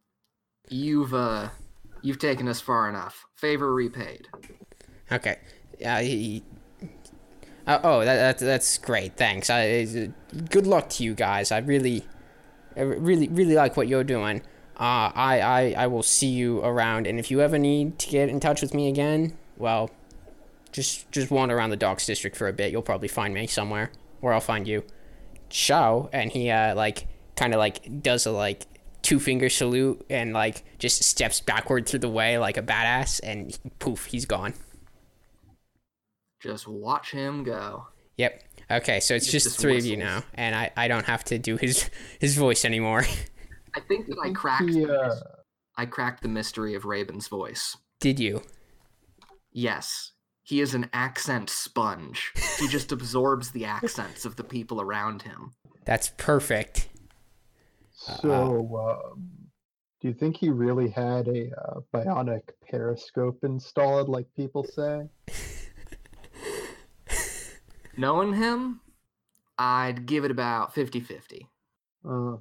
You've 0.69 1.15
uh 1.15 1.49
you've 2.03 2.19
taken 2.19 2.49
us 2.49 2.61
far 2.61 2.89
enough. 2.89 3.25
Favor 3.37 3.73
repaid. 3.75 4.29
okay. 5.11 5.39
Uh, 5.85 6.01
he, 6.01 6.45
uh, 7.67 7.79
oh, 7.83 8.05
that, 8.05 8.39
that 8.39 8.45
that's 8.45 8.79
great. 8.79 9.17
Thanks. 9.17 9.51
I, 9.51 9.83
uh, 9.83 10.07
good 10.51 10.67
luck 10.67 10.89
to 10.91 11.05
you 11.05 11.15
guys. 11.15 11.51
I 11.51 11.59
really, 11.59 12.05
I 12.77 12.83
really, 12.83 13.29
really 13.29 13.55
like 13.55 13.77
what 13.77 13.89
you're 13.89 14.05
doing. 14.05 14.43
Uh, 14.77 15.11
I, 15.15 15.41
I, 15.41 15.75
I 15.79 15.87
will 15.87 16.03
see 16.03 16.29
you 16.29 16.61
around, 16.61 17.07
and 17.07 17.19
if 17.19 17.31
you 17.31 17.41
ever 17.41 17.59
need 17.59 17.99
to 18.01 18.09
get 18.09 18.29
in 18.29 18.41
touch 18.41 18.63
with 18.63 18.75
me 18.75 18.89
again, 18.89 19.37
well, 19.57 19.91
just 20.73 21.11
just 21.13 21.31
wander 21.31 21.57
around 21.57 21.71
the 21.71 21.77
docks 21.77 22.07
district 22.07 22.37
for 22.37 22.49
a 22.49 22.53
bit. 22.53 22.73
You'll 22.73 22.83
probably 22.83 23.09
find 23.09 23.33
me 23.35 23.47
somewhere, 23.47 23.93
or 24.21 24.33
I'll 24.33 24.41
find 24.41 24.67
you. 24.67 24.85
Ciao. 25.51 26.09
And 26.13 26.31
he 26.33 26.51
uh 26.51 26.75
like 26.75 27.07
kind 27.37 27.55
of 27.55 27.59
like 27.59 28.03
does 28.03 28.27
a 28.27 28.33
like 28.33 28.67
two 29.03 29.21
finger 29.21 29.49
salute 29.49 30.05
and 30.09 30.33
like 30.33 30.65
just 30.79 31.03
steps 31.05 31.41
backward 31.41 31.87
through 31.87 32.01
the 32.01 32.09
way 32.09 32.39
like 32.39 32.57
a 32.57 32.63
badass, 32.63 33.21
and 33.23 33.57
poof, 33.79 34.07
he's 34.07 34.25
gone. 34.25 34.55
Just 36.43 36.67
watch 36.67 37.13
him 37.13 37.45
go. 37.45 37.87
Yep. 38.17 38.43
Okay, 38.71 39.01
so 39.01 39.15
it's 39.15 39.31
Just 39.31 39.45
just 39.45 39.61
three 39.61 39.77
of 39.77 39.85
you 39.85 39.97
now, 39.97 40.23
and 40.35 40.55
I, 40.55 40.71
I 40.77 40.89
don't 40.89 41.05
have 41.05 41.25
to 41.25 41.39
do 41.39 41.57
his 41.57 41.91
his 42.21 42.37
voice 42.37 42.65
anymore. 42.65 43.05
I 43.75 43.81
think 43.81 44.07
that 44.07 44.17
I 44.23 44.31
cracked 44.33 44.71
he, 44.71 44.85
the 44.85 44.99
uh, 44.99 45.21
I 45.77 45.87
cracked 45.87 46.23
the 46.23 46.29
mystery 46.29 46.75
of 46.75 46.85
Raven's 46.85 47.29
voice. 47.29 47.77
Did 48.01 48.19
you? 48.19 48.43
Yes. 49.53 50.12
He 50.43 50.61
is 50.61 50.75
an 50.75 50.91
accent 50.93 51.49
sponge. 51.51 52.33
He 52.59 52.67
just 52.69 52.91
absorbs 52.93 53.51
the 53.53 53.65
accents 53.65 54.25
of 54.25 54.37
the 54.37 54.45
people 54.45 54.81
around 54.81 55.23
him. 55.23 55.53
That's 55.85 56.11
perfect. 56.17 56.89
So, 57.95 59.13
um, 59.15 59.29
do 60.01 60.09
you 60.09 60.15
think 60.15 60.37
he 60.37 60.51
really 60.51 60.89
had 60.91 61.29
a 61.29 61.51
uh, 61.57 61.81
bionic 61.95 62.43
periscope 62.69 63.39
installed, 63.45 64.09
like 64.09 64.27
people 64.37 64.65
say? 64.65 65.09
Knowing 67.97 68.33
him, 68.35 68.81
I'd 69.59 70.07
give 70.07 70.25
it 70.25 70.31
about 70.31 70.75
50 70.75 71.01
50. 71.01 71.47
Uh, 72.09 72.37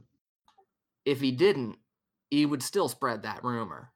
If 1.05 1.21
he 1.21 1.31
didn't, 1.31 1.77
he 2.29 2.45
would 2.45 2.63
still 2.63 2.87
spread 2.89 3.23
that 3.23 3.43
rumor. 3.43 3.91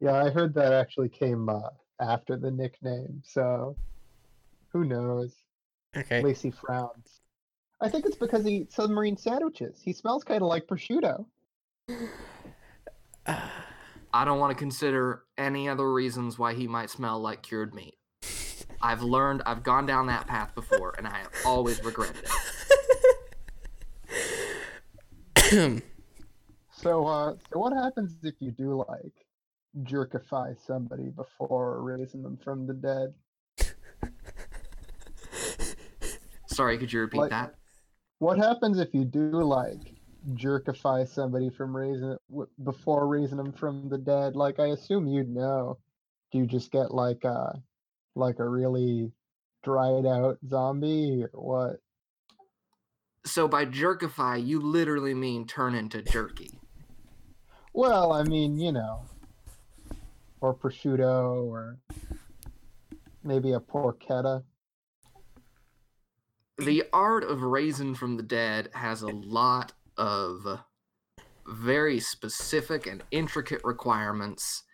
yeah, 0.00 0.14
I 0.14 0.30
heard 0.30 0.54
that 0.54 0.72
actually 0.72 1.08
came 1.10 1.48
uh, 1.48 1.60
after 2.00 2.36
the 2.36 2.50
nickname, 2.50 3.22
so 3.24 3.76
who 4.72 4.84
knows? 4.84 5.34
Okay. 5.96 6.22
Lacey 6.22 6.50
frowns. 6.50 7.20
I 7.80 7.88
think 7.88 8.06
it's 8.06 8.16
because 8.16 8.44
he 8.44 8.56
eats 8.56 8.74
submarine 8.74 9.16
sandwiches. 9.16 9.80
He 9.84 9.92
smells 9.92 10.24
kind 10.24 10.42
of 10.42 10.48
like 10.48 10.66
prosciutto. 10.66 11.24
I 14.14 14.24
don't 14.24 14.38
want 14.38 14.50
to 14.52 14.58
consider 14.58 15.24
any 15.36 15.68
other 15.68 15.92
reasons 15.92 16.38
why 16.38 16.54
he 16.54 16.66
might 16.66 16.90
smell 16.90 17.20
like 17.20 17.42
cured 17.42 17.74
meat. 17.74 17.94
I've 18.80 19.02
learned, 19.02 19.42
I've 19.44 19.62
gone 19.62 19.86
down 19.86 20.06
that 20.06 20.26
path 20.26 20.54
before, 20.54 20.94
and 20.98 21.06
I 21.06 21.18
have 21.18 21.32
always 21.44 21.82
regretted 21.84 22.24
it. 25.44 25.82
So, 26.80 27.08
uh, 27.08 27.34
so 27.52 27.58
what 27.58 27.72
happens 27.72 28.14
if 28.22 28.36
you 28.38 28.52
do 28.52 28.84
like 28.88 29.26
jerkify 29.82 30.56
somebody 30.66 31.08
before 31.10 31.82
raising 31.82 32.22
them 32.22 32.36
from 32.36 32.66
the 32.66 32.74
dead? 32.74 33.14
Sorry, 36.46 36.78
could 36.78 36.92
you 36.92 37.00
repeat 37.00 37.18
Like- 37.18 37.30
that? 37.30 37.54
What 38.18 38.38
happens 38.38 38.78
if 38.80 38.92
you 38.92 39.04
do 39.04 39.30
like 39.44 39.94
jerkify 40.30 41.06
somebody 41.06 41.50
from 41.50 41.76
raising 41.76 42.16
w- 42.28 42.48
before 42.64 43.06
raising 43.06 43.36
them 43.36 43.52
from 43.52 43.88
the 43.88 43.98
dead? 43.98 44.34
Like, 44.34 44.58
I 44.58 44.66
assume 44.68 45.06
you'd 45.06 45.28
know. 45.28 45.78
Do 46.32 46.38
you 46.38 46.46
just 46.46 46.72
get 46.72 46.92
like 46.92 47.22
a 47.24 47.62
like 48.16 48.40
a 48.40 48.48
really 48.48 49.12
dried 49.62 50.04
out 50.04 50.38
zombie 50.48 51.22
or 51.22 51.30
what? 51.40 51.76
So 53.24 53.46
by 53.46 53.64
jerkify, 53.66 54.44
you 54.44 54.60
literally 54.60 55.14
mean 55.14 55.46
turn 55.46 55.74
into 55.76 56.02
jerky. 56.02 56.58
Well, 57.72 58.12
I 58.12 58.24
mean, 58.24 58.58
you 58.58 58.72
know, 58.72 59.02
or 60.40 60.54
prosciutto, 60.54 61.44
or 61.44 61.78
maybe 63.22 63.52
a 63.52 63.60
porchetta. 63.60 64.44
The 66.58 66.84
art 66.92 67.24
of 67.24 67.42
raising 67.42 67.94
from 67.94 68.16
the 68.16 68.22
dead 68.22 68.70
has 68.74 69.02
a 69.02 69.08
lot 69.08 69.72
of 69.96 70.60
very 71.46 72.00
specific 72.00 72.86
and 72.86 73.02
intricate 73.10 73.60
requirements. 73.64 74.64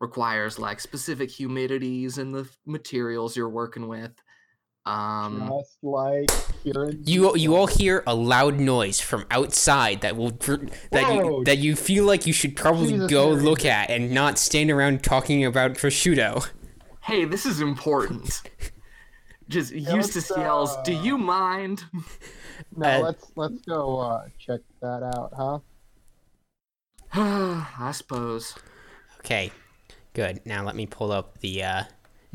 Requires 0.00 0.58
like 0.58 0.80
specific 0.80 1.28
humidities 1.28 2.18
and 2.18 2.34
the 2.34 2.48
materials 2.66 3.36
you're 3.36 3.48
working 3.48 3.88
with. 3.88 4.12
Um, 4.88 5.52
Just 5.58 5.76
like 5.82 6.30
Kieran. 6.62 7.02
You 7.04 7.36
you 7.36 7.54
all 7.54 7.66
hear 7.66 8.02
a 8.06 8.14
loud 8.14 8.58
noise 8.58 9.00
from 9.00 9.26
outside 9.30 10.00
that 10.00 10.16
will 10.16 10.30
dr- 10.30 10.70
that 10.92 11.14
you 11.14 11.44
that 11.44 11.58
you 11.58 11.76
feel 11.76 12.04
like 12.04 12.26
you 12.26 12.32
should 12.32 12.56
probably 12.56 12.92
Jesus 12.92 13.10
go 13.10 13.32
Mary. 13.32 13.42
look 13.42 13.64
at 13.66 13.90
and 13.90 14.12
not 14.12 14.38
stand 14.38 14.70
around 14.70 15.02
talking 15.02 15.44
about 15.44 15.74
prosciutto. 15.74 16.48
hey, 17.02 17.26
this 17.26 17.44
is 17.44 17.60
important. 17.60 18.40
Just 19.48 19.72
Eustace 19.74 20.30
let's, 20.30 20.40
yells, 20.40 20.76
"Do 20.84 20.96
uh, 20.96 21.02
you 21.02 21.18
mind?" 21.18 21.84
No, 22.74 22.88
uh, 22.88 22.98
let's 23.00 23.30
let's 23.36 23.60
go 23.66 23.98
uh, 23.98 24.28
check 24.38 24.60
that 24.80 25.02
out, 25.02 25.32
huh? 25.36 25.58
I 27.78 27.92
suppose. 27.92 28.54
Okay, 29.18 29.50
good. 30.14 30.40
Now 30.46 30.64
let 30.64 30.76
me 30.76 30.86
pull 30.86 31.12
up 31.12 31.38
the 31.40 31.62
uh, 31.62 31.82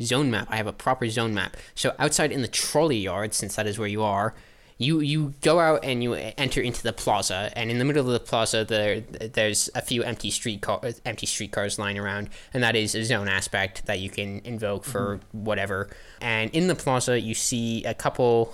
zone 0.01 0.31
map. 0.31 0.47
I 0.49 0.57
have 0.57 0.67
a 0.67 0.73
proper 0.73 1.09
zone 1.09 1.33
map. 1.33 1.57
So 1.75 1.93
outside 1.99 2.31
in 2.31 2.41
the 2.41 2.47
trolley 2.47 2.97
yard, 2.97 3.33
since 3.33 3.55
that 3.55 3.67
is 3.67 3.77
where 3.77 3.87
you 3.87 4.03
are, 4.03 4.33
you 4.77 4.99
you 4.99 5.33
go 5.41 5.59
out 5.59 5.83
and 5.83 6.03
you 6.03 6.13
enter 6.13 6.59
into 6.61 6.81
the 6.83 6.93
plaza, 6.93 7.51
and 7.55 7.69
in 7.69 7.77
the 7.77 7.85
middle 7.85 8.05
of 8.05 8.11
the 8.11 8.19
plaza, 8.19 8.65
there 8.65 9.01
there's 9.01 9.69
a 9.75 9.81
few 9.81 10.03
empty 10.03 10.31
street 10.31 10.61
car, 10.61 10.81
empty 11.05 11.25
streetcars 11.25 11.77
lying 11.77 11.97
around, 11.97 12.29
and 12.53 12.63
that 12.63 12.75
is 12.75 12.95
a 12.95 13.03
zone 13.03 13.27
aspect 13.27 13.85
that 13.85 13.99
you 13.99 14.09
can 14.09 14.41
invoke 14.43 14.83
for 14.83 15.19
whatever. 15.31 15.89
And 16.21 16.49
in 16.51 16.67
the 16.67 16.75
plaza, 16.75 17.19
you 17.19 17.33
see 17.33 17.83
a 17.85 17.93
couple 17.93 18.53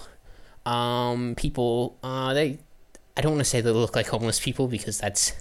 um 0.66 1.36
people. 1.36 1.98
Uh, 2.04 2.34
they 2.34 2.60
I 3.18 3.22
don't 3.22 3.34
want 3.34 3.44
to 3.44 3.50
say 3.50 3.62
they 3.62 3.72
look 3.72 3.96
like 3.96 4.08
homeless 4.08 4.40
people 4.40 4.68
because 4.68 4.98
that's. 4.98 5.34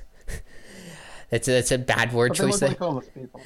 That's 1.31 1.47
a, 1.49 1.51
that's 1.53 1.73
a 1.73 1.79
bad 1.79 2.13
word 2.13 2.33
they 2.33 2.37
choice. 2.37 2.63
look 2.63 2.81
like. 2.81 3.05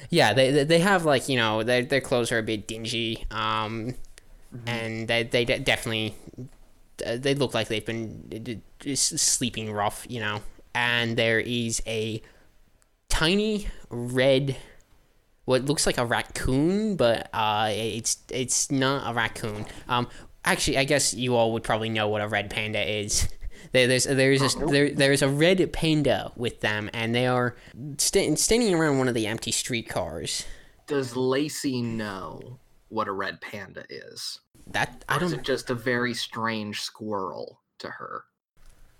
Yeah, 0.09 0.33
they 0.33 0.51
they- 0.51 0.63
they 0.63 0.79
have 0.79 1.03
like 1.05 1.27
you 1.29 1.37
know 1.37 1.63
their 1.63 1.83
their 1.83 2.01
clothes 2.01 2.31
are 2.31 2.37
a 2.39 2.43
bit 2.43 2.67
dingy, 2.67 3.25
um, 3.31 3.95
and 4.65 5.07
they 5.07 5.23
they 5.23 5.43
de- 5.45 5.59
definitely 5.59 6.15
uh, 7.05 7.17
they 7.17 7.35
look 7.35 7.53
like 7.53 7.67
they've 7.67 7.85
been 7.85 8.21
d- 8.29 8.39
d- 8.39 8.61
just 8.79 9.17
sleeping 9.19 9.71
rough, 9.71 10.05
you 10.09 10.19
know. 10.21 10.41
And 10.75 11.17
there 11.17 11.39
is 11.39 11.81
a 11.85 12.21
tiny 13.09 13.67
red, 13.89 14.55
what 15.45 15.65
looks 15.65 15.85
like 15.85 15.97
a 15.97 16.05
raccoon, 16.05 16.95
but 16.95 17.29
uh, 17.33 17.69
it's 17.71 18.17
it's 18.29 18.71
not 18.71 19.11
a 19.11 19.13
raccoon. 19.13 19.65
Um, 19.89 20.07
actually, 20.45 20.77
I 20.77 20.83
guess 20.85 21.13
you 21.13 21.35
all 21.35 21.51
would 21.53 21.63
probably 21.63 21.89
know 21.89 22.07
what 22.07 22.21
a 22.21 22.27
red 22.27 22.49
panda 22.49 22.81
is. 22.81 23.27
There, 23.73 23.87
there's 23.87 24.05
there's 24.05 24.41
a, 24.41 24.59
Oh. 24.63 24.67
there, 24.67 24.89
there's 24.91 25.21
a 25.21 25.27
red 25.29 25.73
panda 25.73 26.31
with 26.35 26.61
them, 26.61 26.89
and 26.93 27.13
they 27.13 27.27
are 27.27 27.55
sta 27.97 28.35
standing 28.35 28.73
around 28.73 28.99
one 28.99 29.07
of 29.07 29.13
the 29.15 29.27
empty 29.27 29.51
streetcars. 29.51 30.45
Does 30.87 31.15
Lacey 31.15 31.81
know 31.81 32.59
what 32.89 33.07
a 33.07 33.11
red 33.11 33.41
panda 33.41 33.83
is? 33.89 34.39
That 34.67 35.03
I 35.09 35.17
Or 35.17 35.23
is 35.23 35.31
don't. 35.31 35.39
it 35.39 35.45
just 35.45 35.69
a 35.69 35.75
very 35.75 36.13
strange 36.13 36.81
squirrel 36.81 37.59
to 37.79 37.89
her? 37.89 38.23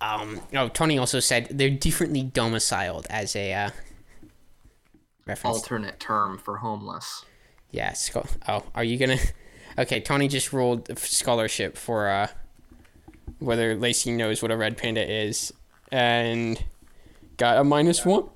Um. 0.01 0.42
Oh, 0.53 0.68
Tony 0.70 0.98
also 0.98 1.20
said 1.22 1.48
they're 1.51 1.70
differently 1.70 2.24
domiciled 2.24 3.06
as 3.10 3.36
a 3.36 3.53
uh, 3.53 3.70
reference. 5.25 5.58
Alternate 5.58 6.00
term 6.00 6.38
for 6.38 6.58
homeless. 6.58 7.24
Yeah. 7.72 7.94
Scho- 7.94 8.25
oh, 8.48 8.63
are 8.75 8.84
you 8.84 8.98
gonna? 8.98 9.18
Okay, 9.75 10.01
Tony 10.01 10.27
just 10.27 10.53
rolled 10.53 10.92
f- 10.92 11.00
scholarship 11.00 11.77
for 11.80 12.08
uh, 12.08 12.27
whether 13.40 13.75
Lacey 13.75 14.12
knows 14.12 14.42
what 14.42 14.52
a 14.52 14.58
red 14.58 14.78
panda 14.78 15.10
is, 15.10 15.54
and 15.92 16.63
got 17.38 17.58
a 17.58 17.63
minus 17.63 18.06
one. 18.06 18.30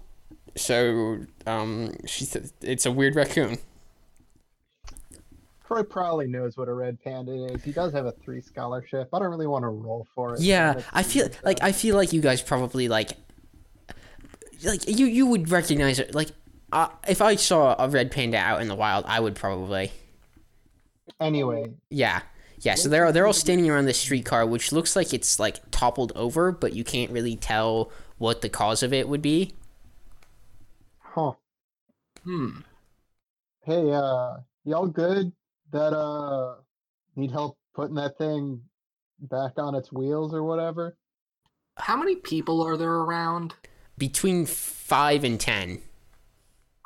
So 0.56 1.20
um, 1.46 1.94
she 2.06 2.26
said 2.26 2.52
it's 2.62 2.86
a 2.86 2.92
weird 2.92 3.16
raccoon. 3.16 3.60
Troy 5.66 5.84
probably 5.84 6.28
knows 6.28 6.56
what 6.56 6.70
a 6.70 6.74
red 6.74 7.02
panda 7.04 7.34
is. 7.54 7.62
He 7.64 7.72
does 7.72 7.92
have 7.94 8.06
a 8.06 8.14
three 8.14 8.42
scholarship. 8.42 9.10
I 9.14 9.20
don't 9.20 9.30
really 9.30 9.48
want 9.48 9.64
to 9.64 9.70
roll 9.70 10.08
for 10.16 10.34
it. 10.34 10.40
Yeah, 10.40 10.82
I 10.94 11.04
feel 11.04 11.26
weird, 11.26 11.40
like. 11.44 11.62
I 11.62 11.74
feel 11.74 11.96
like 11.96 12.14
you 12.14 12.22
guys 12.22 12.42
probably 12.42 12.88
like 12.88 13.12
like 14.64 14.88
you 14.88 15.06
you 15.06 15.28
would 15.28 15.52
recognize 15.52 16.00
it 16.00 16.16
like 16.16 16.32
uh, 16.72 16.88
if 17.08 17.22
I 17.22 17.36
saw 17.36 17.76
a 17.78 17.90
red 17.90 18.12
panda 18.12 18.38
out 18.38 18.62
in 18.62 18.68
the 18.68 18.76
wild, 18.76 19.06
I 19.08 19.20
would 19.20 19.36
probably 19.36 19.92
Anyway, 21.20 21.72
yeah 21.90 22.22
yeah. 22.60 22.76
So 22.76 22.90
they're 22.90 23.12
they're 23.12 23.28
all 23.28 23.34
standing 23.34 23.70
around 23.70 23.86
this 23.86 24.00
streetcar, 24.00 24.46
which 24.46 24.72
looks 24.72 24.96
like 24.96 25.14
it's 25.14 25.40
like 25.40 25.60
toppled 25.72 26.12
over, 26.16 26.52
but 26.52 26.74
you 26.74 26.84
can't 26.84 27.12
really 27.12 27.36
tell 27.36 27.92
what 28.18 28.42
the 28.42 28.50
cause 28.50 28.82
of 28.82 28.94
it 28.94 29.08
would 29.08 29.22
be. 29.22 29.54
huh? 31.02 31.34
Hmm. 32.24 32.60
Hey, 33.64 33.92
uh, 33.92 34.38
y'all 34.64 34.88
good? 34.88 35.32
That 35.72 35.94
uh, 35.94 36.56
need 37.16 37.32
help 37.32 37.58
putting 37.76 37.96
that 37.96 38.18
thing 38.18 38.62
back 39.20 39.54
on 39.58 39.76
its 39.76 39.92
wheels 39.92 40.34
or 40.34 40.44
whatever? 40.44 40.98
How 41.76 41.96
many 41.96 42.16
people 42.16 42.62
are 42.62 42.78
there 42.78 42.90
around? 42.90 43.54
Between 43.98 44.46
five 44.46 45.24
and 45.24 45.40
ten. 45.40 45.82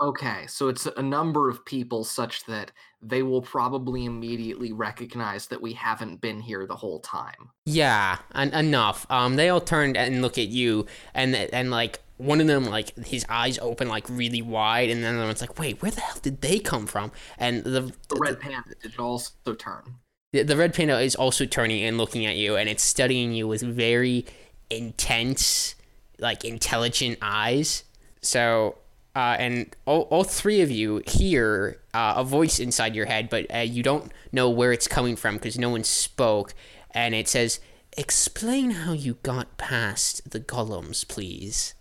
Okay, 0.01 0.45
so 0.47 0.67
it's 0.67 0.87
a 0.97 1.01
number 1.01 1.49
of 1.49 1.63
people 1.65 2.03
such 2.03 2.45
that 2.45 2.71
they 3.01 3.23
will 3.23 3.41
probably 3.41 4.05
immediately 4.05 4.71
recognize 4.71 5.47
that 5.47 5.61
we 5.61 5.73
haven't 5.73 6.21
been 6.21 6.39
here 6.39 6.65
the 6.67 6.75
whole 6.75 6.99
time. 6.99 7.49
Yeah, 7.65 8.17
en- 8.35 8.53
enough. 8.53 9.05
Um, 9.09 9.35
they 9.35 9.49
all 9.49 9.61
turned 9.61 9.97
and 9.97 10.21
look 10.21 10.37
at 10.37 10.47
you, 10.47 10.85
and 11.13 11.35
and 11.35 11.71
like 11.71 11.99
one 12.17 12.39
of 12.39 12.47
them, 12.47 12.65
like 12.65 12.95
his 13.05 13.25
eyes 13.29 13.57
open 13.59 13.87
like 13.87 14.05
really 14.09 14.41
wide, 14.41 14.89
and 14.91 15.03
then 15.03 15.15
the 15.15 15.19
other 15.21 15.27
one's 15.29 15.41
like, 15.41 15.57
"Wait, 15.57 15.81
where 15.81 15.91
the 15.91 16.01
hell 16.01 16.17
did 16.21 16.41
they 16.41 16.59
come 16.59 16.85
from?" 16.85 17.11
And 17.37 17.63
the 17.63 17.91
The 18.09 18.17
red 18.19 18.39
panda 18.39 18.63
did 18.81 18.99
also 18.99 19.53
turn. 19.55 19.95
the, 20.31 20.43
the 20.43 20.55
red 20.55 20.73
panda 20.73 20.99
is 20.99 21.15
also 21.15 21.45
turning 21.45 21.83
and 21.83 21.97
looking 21.97 22.25
at 22.25 22.35
you, 22.35 22.55
and 22.55 22.69
it's 22.69 22.83
studying 22.83 23.33
you 23.33 23.47
with 23.47 23.61
very 23.61 24.25
intense, 24.69 25.75
like 26.19 26.45
intelligent 26.45 27.17
eyes. 27.21 27.83
So, 28.21 28.77
uh, 29.15 29.35
and 29.39 29.75
all, 29.85 30.01
all 30.03 30.23
three 30.23 30.61
of 30.61 30.71
you 30.71 31.01
hear 31.05 31.81
uh, 31.93 32.13
a 32.17 32.23
voice 32.23 32.59
inside 32.59 32.95
your 32.95 33.05
head, 33.05 33.29
but 33.29 33.45
uh, 33.53 33.59
you 33.59 33.83
don't 33.83 34.11
know 34.31 34.49
where 34.49 34.71
it's 34.71 34.87
coming 34.87 35.15
from 35.15 35.35
because 35.35 35.57
no 35.57 35.69
one 35.69 35.83
spoke, 35.83 36.53
and 36.91 37.13
it 37.13 37.27
says, 37.27 37.59
"Explain 37.97 38.71
how 38.71 38.93
you 38.93 39.17
got 39.23 39.57
past 39.57 40.31
the 40.31 40.39
golems, 40.39 41.07
please." 41.07 41.73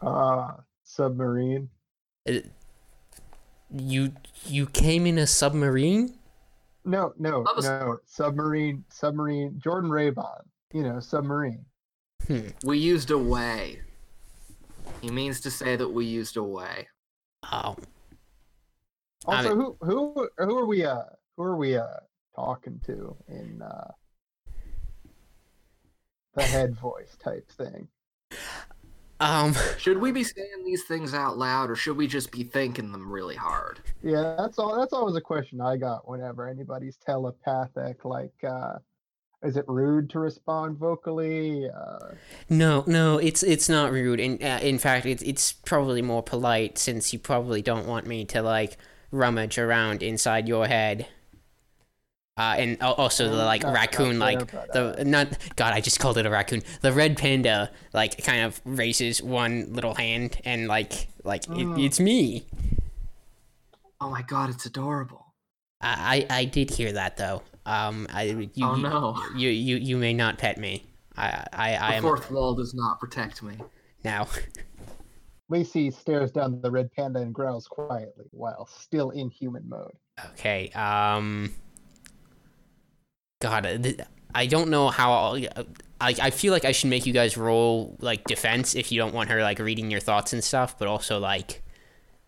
Uh, 0.00 0.52
submarine. 0.84 1.68
Uh, 2.28 2.40
You 3.70 4.12
you 4.46 4.66
came 4.66 5.06
in 5.06 5.18
a 5.18 5.26
submarine? 5.26 6.14
No, 6.84 7.12
no, 7.18 7.44
was- 7.54 7.64
no. 7.66 7.98
Submarine, 8.06 8.84
submarine. 8.88 9.58
Jordan 9.58 9.90
Raybon. 9.90 10.42
You 10.72 10.82
know, 10.84 11.00
submarine. 11.00 11.64
Hmm. 12.26 12.48
We 12.64 12.78
used 12.78 13.10
a 13.10 13.18
way. 13.18 13.80
He 15.00 15.10
means 15.10 15.40
to 15.40 15.50
say 15.50 15.76
that 15.76 15.88
we 15.88 16.04
used 16.04 16.36
a 16.36 16.42
way. 16.42 16.88
Oh, 17.52 17.76
I 19.26 19.36
Also, 19.36 19.54
who 19.54 19.76
who 19.80 20.28
who 20.38 20.58
are 20.58 20.66
we? 20.66 20.84
Uh, 20.84 21.02
who 21.36 21.42
are 21.44 21.56
we? 21.56 21.76
Uh, 21.76 21.86
talking 22.34 22.80
to 22.86 23.16
in 23.28 23.60
uh, 23.62 23.90
the 26.34 26.42
head 26.54 26.74
voice 26.76 27.16
type 27.22 27.50
thing. 27.50 27.88
um. 29.20 29.54
Should 29.76 29.98
we 29.98 30.12
be 30.12 30.22
saying 30.24 30.64
these 30.64 30.84
things 30.84 31.14
out 31.14 31.36
loud 31.36 31.70
or 31.70 31.76
should 31.76 31.96
we 31.96 32.06
just 32.06 32.30
be 32.30 32.44
thinking 32.44 32.92
them 32.92 33.10
really 33.10 33.34
hard? 33.34 33.80
Yeah, 34.02 34.36
that's 34.38 34.58
all. 34.58 34.78
That's 34.78 34.92
always 34.92 35.16
a 35.16 35.20
question 35.20 35.60
I 35.60 35.76
got 35.76 36.08
whenever 36.08 36.48
anybody's 36.48 36.96
telepathic. 36.96 38.04
Like, 38.04 38.34
uh, 38.48 38.78
is 39.42 39.56
it 39.56 39.64
rude 39.68 40.10
to 40.10 40.18
respond 40.18 40.78
vocally? 40.78 41.68
Uh, 41.70 42.14
No, 42.48 42.84
no, 42.86 43.18
it's 43.18 43.42
it's 43.42 43.68
not 43.68 43.92
rude. 43.92 44.20
In 44.20 44.42
uh, 44.42 44.58
in 44.62 44.78
fact, 44.78 45.06
it's 45.06 45.22
it's 45.22 45.52
probably 45.52 46.02
more 46.02 46.22
polite 46.22 46.78
since 46.78 47.12
you 47.12 47.18
probably 47.18 47.62
don't 47.62 47.86
want 47.86 48.06
me 48.06 48.24
to 48.26 48.42
like 48.42 48.76
rummage 49.10 49.58
around 49.58 50.02
inside 50.02 50.48
your 50.48 50.66
head. 50.66 51.06
Uh, 52.36 52.54
and 52.56 52.80
also 52.82 53.28
the 53.28 53.34
Mm, 53.34 53.46
like 53.46 53.62
not- 53.62 53.72
not 53.72 53.74
raccoon, 53.74 54.10
there, 54.10 54.18
like 54.20 54.52
but, 54.52 54.72
the 54.72 55.04
not 55.04 55.36
God, 55.56 55.72
I 55.74 55.80
just 55.80 55.98
called 55.98 56.18
it 56.18 56.26
a 56.26 56.30
raccoon. 56.30 56.62
The 56.82 56.92
red 56.92 57.16
panda, 57.18 57.70
like 57.92 58.22
kind 58.24 58.42
of 58.44 58.60
raises 58.64 59.20
one 59.20 59.72
little 59.72 59.94
hand 59.94 60.40
and 60.44 60.68
like 60.68 61.08
like 61.24 61.44
it, 61.46 61.50
Mm. 61.50 61.84
it's 61.84 61.98
me. 61.98 62.46
Oh 64.00 64.08
my 64.10 64.22
god, 64.22 64.50
it's 64.50 64.66
adorable. 64.66 65.34
I, 65.80 66.26
I 66.30 66.38
I 66.40 66.44
did 66.44 66.70
hear 66.70 66.92
that 66.92 67.16
though. 67.16 67.42
Um, 67.68 68.06
I 68.12 68.22
you 68.22 68.50
oh 68.62 68.76
you- 68.76 68.82
no. 68.82 69.22
you 69.36 69.50
you 69.50 69.76
you 69.76 69.96
may 69.96 70.14
not 70.14 70.38
pet 70.38 70.58
me. 70.58 70.84
I 71.16 71.44
I 71.52 71.76
I 71.76 71.90
The 71.90 71.96
am 71.96 72.02
fourth 72.02 72.30
wall 72.30 72.54
does 72.54 72.74
not 72.74 72.98
protect 72.98 73.42
me. 73.42 73.56
now. 74.04 74.26
Lacey 75.50 75.90
stares 75.90 76.30
down 76.30 76.60
the 76.60 76.70
red 76.70 76.92
panda 76.92 77.20
and 77.20 77.34
growls 77.34 77.66
quietly 77.66 78.26
while 78.32 78.66
still 78.66 79.10
in 79.10 79.30
human 79.30 79.66
mode. 79.68 79.92
Okay. 80.32 80.68
Um. 80.70 81.54
God, 83.40 83.66
uh, 83.66 84.04
I 84.34 84.46
don't 84.46 84.68
know 84.68 84.88
how. 84.88 85.12
I'll, 85.12 85.36
uh, 85.56 85.64
I 86.00 86.14
I 86.20 86.30
feel 86.30 86.52
like 86.52 86.64
I 86.64 86.72
should 86.72 86.90
make 86.90 87.06
you 87.06 87.12
guys 87.12 87.36
roll 87.36 87.96
like 88.00 88.24
defense 88.24 88.74
if 88.74 88.90
you 88.92 88.98
don't 89.00 89.14
want 89.14 89.30
her 89.30 89.42
like 89.42 89.58
reading 89.58 89.90
your 89.90 90.00
thoughts 90.00 90.32
and 90.32 90.42
stuff. 90.44 90.78
But 90.78 90.88
also 90.88 91.18
like, 91.18 91.62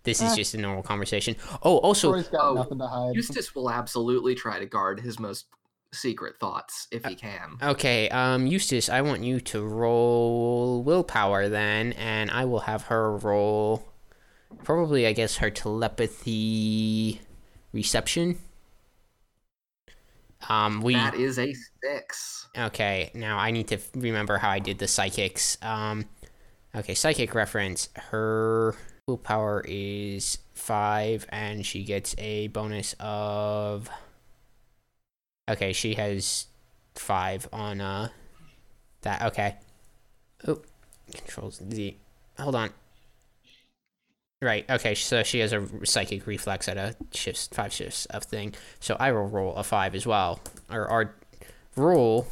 this 0.04 0.20
is 0.22 0.32
Eh. 0.32 0.36
just 0.36 0.54
a 0.54 0.58
normal 0.58 0.82
conversation. 0.82 1.36
Oh, 1.62 1.78
also, 1.78 2.12
got 2.22 2.34
oh, 2.34 2.54
nothing 2.54 2.78
to 2.78 2.86
hide. 2.86 3.14
Eustace 3.14 3.54
will 3.54 3.70
absolutely 3.70 4.34
try 4.34 4.58
to 4.58 4.66
guard 4.66 5.00
his 5.00 5.18
most 5.18 5.46
secret 5.92 6.36
thoughts 6.38 6.86
if 6.92 7.04
he 7.04 7.14
can. 7.16 7.56
okay. 7.62 8.08
Um, 8.10 8.46
Eustace, 8.46 8.88
I 8.88 9.00
want 9.02 9.24
you 9.24 9.40
to 9.40 9.62
roll 9.66 10.82
willpower 10.82 11.48
then, 11.48 11.92
and 11.94 12.30
I 12.30 12.44
will 12.44 12.60
have 12.60 12.84
her 12.84 13.16
roll. 13.16 13.86
Probably, 14.64 15.06
I 15.06 15.12
guess 15.12 15.36
her 15.38 15.50
telepathy 15.50 17.20
reception. 17.72 18.38
Um, 20.48 20.80
we 20.80 20.94
That 20.94 21.14
is 21.14 21.38
a 21.38 21.54
six. 21.82 22.48
Okay, 22.56 23.10
now 23.14 23.38
I 23.38 23.50
need 23.50 23.68
to 23.68 23.76
f- 23.76 23.90
remember 23.94 24.38
how 24.38 24.48
I 24.50 24.58
did 24.58 24.78
the 24.78 24.88
psychics. 24.88 25.58
Um, 25.62 26.06
okay, 26.74 26.94
psychic 26.94 27.34
reference. 27.34 27.88
Her 27.94 28.74
willpower 29.10 29.64
is 29.66 30.38
five, 30.54 31.26
and 31.30 31.66
she 31.66 31.82
gets 31.82 32.14
a 32.18 32.46
bonus 32.48 32.94
of. 33.00 33.90
Okay, 35.50 35.72
she 35.72 35.94
has 35.94 36.46
five 36.94 37.48
on 37.52 37.80
uh 37.80 38.08
that. 39.02 39.22
Okay. 39.22 39.56
Oh, 40.46 40.62
controls 41.12 41.60
Z. 41.72 41.96
Hold 42.38 42.54
on. 42.54 42.70
Right. 44.40 44.64
Okay. 44.70 44.94
So 44.94 45.22
she 45.22 45.40
has 45.40 45.52
a 45.52 45.66
psychic 45.84 46.26
reflex 46.26 46.68
at 46.68 46.76
a 46.76 46.94
shifts 47.12 47.48
five 47.52 47.72
shifts 47.72 48.06
of 48.06 48.22
thing. 48.22 48.54
So 48.78 48.96
I 49.00 49.10
will 49.12 49.26
roll 49.26 49.54
a 49.56 49.64
five 49.64 49.94
as 49.94 50.06
well, 50.06 50.40
or 50.70 50.88
our 50.88 51.14
roll. 51.76 52.28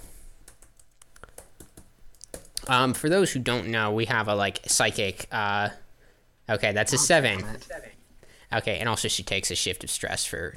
Um, 2.69 2.95
for 2.95 3.09
those 3.09 3.33
who 3.33 3.41
don't 3.41 3.69
know, 3.69 3.91
we 3.91 4.05
have 4.05 4.29
a 4.29 4.35
like 4.35 4.61
psychic. 4.67 5.27
Uh, 5.33 5.71
okay, 6.49 6.73
that's 6.73 6.93
a 6.93 6.97
Oh, 6.97 6.99
seven. 6.99 7.45
Okay, 8.53 8.79
and 8.79 8.89
also 8.89 9.09
she 9.09 9.23
takes 9.23 9.51
a 9.51 9.55
shift 9.55 9.85
of 9.85 9.91
stress 9.91 10.25
for 10.25 10.55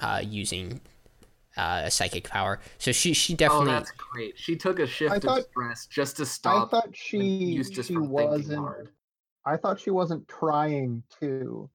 uh, 0.00 0.20
using 0.24 0.80
uh, 1.56 1.82
a 1.84 1.90
psychic 1.90 2.28
power. 2.28 2.60
So 2.78 2.92
she 2.92 3.12
she 3.12 3.34
definitely. 3.34 3.66
Oh, 3.70 3.74
definitely. 3.74 3.84
that's 3.96 4.12
great. 4.12 4.38
She 4.38 4.56
took 4.56 4.78
a 4.78 4.86
shift 4.86 5.22
thought- 5.22 5.38
of 5.40 5.44
stress 5.46 5.86
just 5.86 6.16
to 6.18 6.26
stop. 6.26 6.68
I 6.68 6.70
thought 6.70 6.96
she 6.96 7.18
Eustace 7.18 7.86
she 7.86 7.96
wasn't. 7.96 8.58
hard. 8.58 8.88
I 9.44 9.56
thought 9.56 9.80
she 9.80 9.90
wasn't 9.90 10.28
trying 10.28 11.02
to 11.20 11.68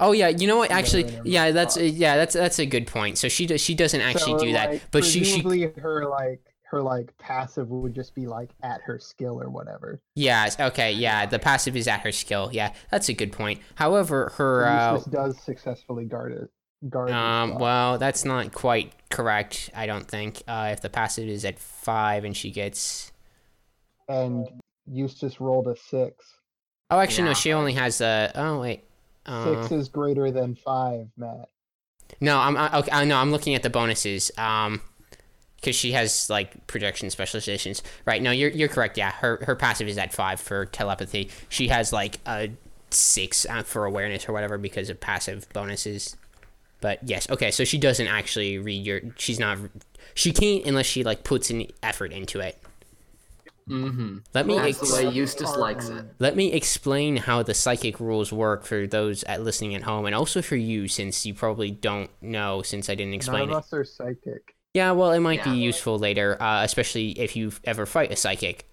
Oh 0.00 0.12
yeah, 0.12 0.28
you 0.28 0.46
know 0.46 0.58
what? 0.58 0.70
Actually, 0.70 1.18
yeah, 1.24 1.50
that's 1.50 1.76
yeah, 1.76 2.16
that's 2.16 2.34
that's 2.34 2.58
a 2.58 2.66
good 2.66 2.86
point. 2.86 3.16
So 3.18 3.28
she 3.28 3.46
does 3.46 3.60
she 3.60 3.74
doesn't 3.74 4.00
actually 4.00 4.38
So, 4.38 4.44
do 4.44 4.52
that, 4.52 4.70
like, 4.70 4.90
but 4.90 5.04
she 5.04 5.24
she 5.24 5.70
her 5.78 6.06
like 6.06 6.40
her 6.70 6.82
like 6.82 7.16
passive 7.18 7.70
would 7.70 7.94
just 7.94 8.14
be 8.14 8.26
like 8.26 8.50
at 8.62 8.80
her 8.82 8.98
skill 8.98 9.40
or 9.40 9.48
whatever. 9.50 10.00
yeah 10.14 10.48
okay 10.60 10.92
yeah 10.92 11.26
the 11.26 11.38
passive 11.38 11.76
is 11.76 11.88
at 11.88 12.00
her 12.00 12.12
skill. 12.12 12.50
Yeah, 12.52 12.72
that's 12.90 13.08
a 13.08 13.14
good 13.14 13.32
point. 13.32 13.60
However, 13.74 14.32
her 14.36 14.66
uh, 14.66 15.00
does 15.10 15.40
successfully 15.40 16.04
guard 16.04 16.32
it. 16.32 16.50
Guard. 16.88 17.08
his 17.08 17.16
um 17.16 17.56
well 17.56 17.98
that's 17.98 18.24
not 18.24 18.52
quite 18.52 18.92
correct. 19.10 19.70
I 19.74 19.86
don't 19.86 20.06
think. 20.06 20.42
Uh, 20.46 20.70
if 20.72 20.80
the 20.80 20.90
passive 20.90 21.28
is 21.28 21.44
at 21.44 21.58
five 21.58 22.24
and 22.24 22.36
she 22.36 22.50
gets 22.50 23.12
and 24.08 24.48
Eustace 24.86 25.40
rolled 25.40 25.68
a 25.68 25.76
six. 25.76 26.24
oh 26.90 26.98
actually 26.98 27.24
no 27.24 27.34
she 27.34 27.52
only 27.52 27.72
has 27.74 28.00
a 28.00 28.30
oh 28.34 28.60
wait 28.60 28.84
uh, 29.28 29.62
Six 29.62 29.72
is 29.72 29.88
greater 29.88 30.30
than 30.30 30.54
five, 30.54 31.06
Matt. 31.18 31.50
No, 32.20 32.38
I'm 32.38 32.56
I, 32.56 32.78
okay. 32.78 32.90
I 32.90 33.04
no, 33.04 33.18
I'm 33.18 33.30
looking 33.30 33.54
at 33.54 33.62
the 33.62 33.68
bonuses. 33.70 34.30
Um, 34.38 34.80
because 35.60 35.76
she 35.76 35.92
has 35.92 36.28
like 36.30 36.66
projection 36.66 37.10
specializations. 37.10 37.82
Right? 38.04 38.22
No, 38.22 38.30
you're 38.30 38.50
you're 38.50 38.68
correct. 38.68 38.96
Yeah, 38.98 39.10
her 39.12 39.38
her 39.44 39.56
passive 39.56 39.88
is 39.88 39.98
at 39.98 40.12
five 40.12 40.40
for 40.40 40.66
telepathy. 40.66 41.30
She 41.48 41.68
has 41.68 41.92
like 41.92 42.18
a 42.26 42.50
six 42.90 43.46
uh, 43.46 43.62
for 43.62 43.84
awareness 43.84 44.28
or 44.28 44.32
whatever 44.32 44.58
because 44.58 44.90
of 44.90 45.00
passive 45.00 45.46
bonuses. 45.52 46.16
But 46.80 47.00
yes, 47.02 47.28
okay. 47.28 47.50
So 47.50 47.64
she 47.64 47.78
doesn't 47.78 48.06
actually 48.06 48.58
read 48.58 48.86
your. 48.86 49.00
She's 49.16 49.38
not. 49.40 49.58
She 50.14 50.32
can't 50.32 50.64
unless 50.64 50.86
she 50.86 51.02
like 51.04 51.24
puts 51.24 51.50
an 51.50 51.66
effort 51.82 52.12
into 52.12 52.40
it. 52.40 52.58
Mm-hmm. 53.68 54.18
Let 54.32 54.46
me 54.46 54.54
That's 54.56 54.80
ex- 54.80 54.96
the 54.96 55.04
way 55.06 55.12
Eustace 55.12 55.54
likes 55.56 55.90
it. 55.90 56.06
let 56.18 56.36
me 56.36 56.52
explain 56.54 57.18
how 57.18 57.42
the 57.42 57.52
psychic 57.52 58.00
rules 58.00 58.32
work 58.32 58.64
for 58.64 58.86
those 58.86 59.24
at 59.24 59.42
listening 59.42 59.74
at 59.74 59.82
home, 59.82 60.06
and 60.06 60.14
also 60.14 60.40
for 60.40 60.56
you, 60.56 60.88
since 60.88 61.26
you 61.26 61.34
probably 61.34 61.70
don't 61.70 62.10
know, 62.22 62.62
since 62.62 62.88
I 62.88 62.94
didn't 62.94 63.12
explain 63.12 63.40
None 63.40 63.50
it. 63.50 63.52
of 63.52 63.64
us 63.64 63.72
are 63.74 63.84
psychic. 63.84 64.54
Yeah, 64.74 64.92
well, 64.92 65.12
it 65.12 65.20
might 65.20 65.42
be 65.42 65.50
useful 65.50 65.98
later, 65.98 66.40
uh, 66.40 66.62
especially 66.62 67.10
if 67.12 67.34
you 67.36 67.52
ever 67.64 67.86
fight 67.86 68.12
a 68.12 68.16
psychic. 68.16 68.70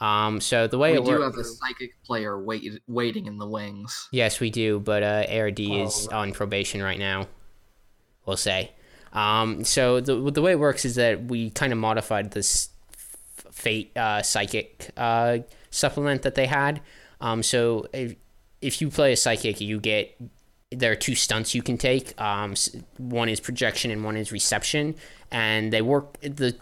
Um, 0.00 0.40
so 0.40 0.66
the 0.66 0.78
way 0.78 0.92
We 0.92 0.98
it 0.98 1.04
do 1.04 1.10
works. 1.12 1.24
have 1.36 1.38
a 1.38 1.44
psychic 1.44 2.02
player 2.04 2.38
wait, 2.42 2.80
waiting 2.88 3.26
in 3.26 3.38
the 3.38 3.46
wings. 3.46 4.08
Yes, 4.10 4.40
we 4.40 4.50
do, 4.50 4.80
but 4.80 5.02
uh, 5.02 5.26
ARD 5.30 5.60
is 5.60 6.08
Oh, 6.10 6.16
on 6.16 6.32
probation 6.32 6.82
right 6.82 6.98
now. 6.98 7.28
We'll 8.26 8.36
say. 8.36 8.72
Um, 9.12 9.62
so 9.64 10.00
the 10.00 10.30
the 10.32 10.42
way 10.42 10.50
it 10.52 10.58
works 10.58 10.84
is 10.84 10.96
that 10.96 11.24
we 11.26 11.50
kind 11.50 11.72
of 11.72 11.78
modified 11.78 12.32
this 12.32 12.70
f- 12.92 13.52
fate 13.52 13.96
uh, 13.96 14.22
psychic 14.22 14.90
uh, 14.96 15.38
supplement 15.70 16.22
that 16.22 16.34
they 16.34 16.46
had. 16.46 16.80
Um, 17.20 17.42
so 17.44 17.86
if, 17.92 18.16
if 18.60 18.80
you 18.82 18.90
play 18.90 19.12
a 19.12 19.16
psychic, 19.16 19.60
you 19.60 19.78
get 19.78 20.16
there 20.76 20.92
are 20.92 20.96
two 20.96 21.14
stunts 21.14 21.54
you 21.54 21.62
can 21.62 21.78
take. 21.78 22.20
Um, 22.20 22.54
one 22.98 23.28
is 23.28 23.40
projection 23.40 23.90
and 23.90 24.04
one 24.04 24.16
is 24.16 24.32
reception, 24.32 24.94
and 25.30 25.72
they 25.72 25.82
work 25.82 26.20
the 26.20 26.56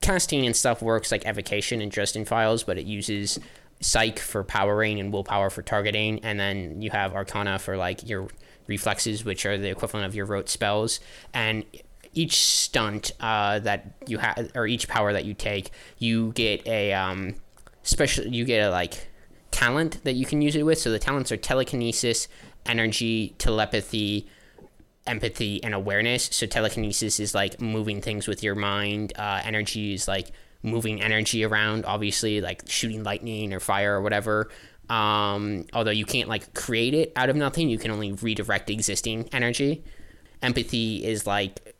casting 0.00 0.46
and 0.46 0.56
stuff 0.56 0.80
works 0.82 1.12
like 1.12 1.24
evocation 1.26 1.80
and 1.80 1.90
Dresden 1.90 2.24
files, 2.24 2.62
but 2.62 2.78
it 2.78 2.86
uses 2.86 3.38
psych 3.80 4.18
for 4.18 4.44
powering 4.44 5.00
and 5.00 5.12
willpower 5.12 5.50
for 5.50 5.62
targeting, 5.62 6.20
and 6.24 6.38
then 6.38 6.82
you 6.82 6.90
have 6.90 7.14
arcana 7.14 7.58
for 7.58 7.76
like 7.76 8.08
your 8.08 8.28
reflexes, 8.66 9.24
which 9.24 9.46
are 9.46 9.58
the 9.58 9.70
equivalent 9.70 10.06
of 10.06 10.14
your 10.14 10.26
rote 10.26 10.48
spells, 10.48 11.00
and 11.34 11.64
each 12.12 12.36
stunt 12.44 13.12
uh, 13.20 13.58
that 13.60 13.92
you 14.06 14.18
have 14.18 14.50
or 14.54 14.66
each 14.66 14.88
power 14.88 15.12
that 15.12 15.24
you 15.24 15.34
take, 15.34 15.70
you 15.98 16.32
get 16.32 16.66
a 16.66 16.92
um, 16.92 17.34
special. 17.82 18.26
You 18.26 18.44
get 18.44 18.66
a 18.66 18.70
like 18.70 19.08
talent 19.50 20.02
that 20.04 20.14
you 20.14 20.26
can 20.26 20.42
use 20.42 20.56
it 20.56 20.64
with. 20.64 20.78
So 20.78 20.90
the 20.90 20.98
talents 20.98 21.30
are 21.32 21.36
telekinesis, 21.36 22.28
energy, 22.66 23.34
telepathy, 23.38 24.28
empathy 25.06 25.62
and 25.62 25.74
awareness. 25.74 26.28
So 26.32 26.46
telekinesis 26.46 27.20
is 27.20 27.34
like 27.34 27.60
moving 27.60 28.00
things 28.00 28.28
with 28.28 28.42
your 28.42 28.54
mind. 28.54 29.12
Uh, 29.16 29.40
energy 29.44 29.94
is 29.94 30.06
like 30.06 30.30
moving 30.62 31.02
energy 31.02 31.44
around, 31.44 31.84
obviously, 31.84 32.40
like 32.40 32.62
shooting 32.66 33.02
lightning 33.02 33.52
or 33.52 33.60
fire 33.60 33.96
or 33.96 34.02
whatever. 34.02 34.50
Um, 34.88 35.66
although 35.72 35.90
you 35.90 36.04
can't 36.04 36.28
like 36.28 36.52
create 36.54 36.94
it 36.94 37.12
out 37.16 37.30
of 37.30 37.36
nothing, 37.36 37.68
you 37.68 37.78
can 37.78 37.90
only 37.90 38.12
redirect 38.12 38.70
existing 38.70 39.28
energy. 39.32 39.84
Empathy 40.42 41.04
is 41.04 41.26
like 41.26 41.76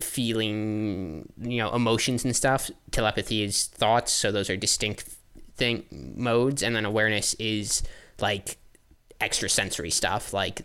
feeling, 0.00 1.32
you 1.40 1.58
know, 1.58 1.72
emotions 1.74 2.24
and 2.24 2.34
stuff. 2.34 2.70
Telepathy 2.90 3.42
is 3.42 3.66
thoughts, 3.66 4.12
so 4.12 4.32
those 4.32 4.48
are 4.50 4.56
distinct 4.56 5.08
thing 5.56 5.84
modes, 6.16 6.62
and 6.62 6.74
then 6.74 6.84
awareness 6.84 7.34
is 7.34 7.82
like 8.20 8.56
extrasensory 9.20 9.90
stuff, 9.90 10.32
like 10.32 10.62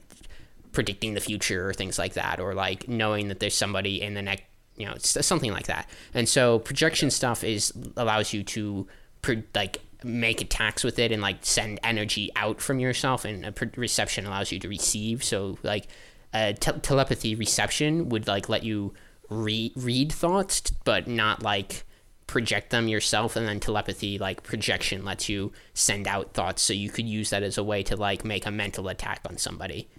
predicting 0.72 1.14
the 1.14 1.20
future 1.20 1.70
or 1.70 1.74
things 1.74 1.98
like 1.98 2.14
that, 2.14 2.40
or 2.40 2.54
like 2.54 2.88
knowing 2.88 3.28
that 3.30 3.40
there's 3.40 3.56
somebody 3.56 4.02
in 4.02 4.14
the 4.14 4.22
next, 4.22 4.44
you 4.76 4.86
know, 4.86 4.96
something 4.98 5.52
like 5.52 5.68
that. 5.68 5.90
And 6.14 6.28
so 6.28 6.60
projection 6.60 7.10
stuff 7.12 7.44
is 7.44 7.74
allows 7.98 8.34
you 8.34 8.44
to 8.44 8.88
pro- 9.22 9.44
like 9.56 9.80
make 10.04 10.42
attacks 10.42 10.84
with 10.84 10.98
it 11.00 11.12
and 11.12 11.22
like 11.22 11.38
send 11.42 11.80
energy 11.84 12.32
out 12.36 12.62
from 12.62 12.80
yourself, 12.80 13.26
and 13.26 13.46
a 13.46 13.52
pre- 13.52 13.70
reception 13.76 14.26
allows 14.26 14.52
you 14.52 14.60
to 14.60 14.70
receive. 14.70 15.24
So 15.24 15.58
like 15.64 15.88
uh, 16.34 16.54
te- 16.54 16.80
telepathy 16.82 17.36
reception 17.36 18.10
would 18.10 18.28
like 18.28 18.48
let 18.48 18.64
you 18.64 18.94
re- 19.30 19.74
read 19.76 20.12
thoughts, 20.12 20.62
but 20.84 21.08
not 21.08 21.44
like 21.44 21.84
project 22.30 22.70
them 22.70 22.88
yourself 22.88 23.36
and 23.36 23.48
then 23.48 23.60
telepathy 23.60 24.20
like 24.20 24.44
projection 24.44 25.04
lets 25.04 25.28
you 25.28 25.52
send 25.74 26.08
out 26.08 26.34
thoughts 26.34 26.62
so 26.62 26.74
you 26.74 26.90
could 26.90 27.08
use 27.08 27.32
that 27.32 27.42
as 27.42 27.58
a 27.58 27.64
way 27.64 27.82
to 27.82 27.96
like 27.96 28.24
make 28.24 28.46
a 28.46 28.52
mental 28.52 28.88
attack 28.88 29.20
on 29.28 29.36
somebody 29.36 29.90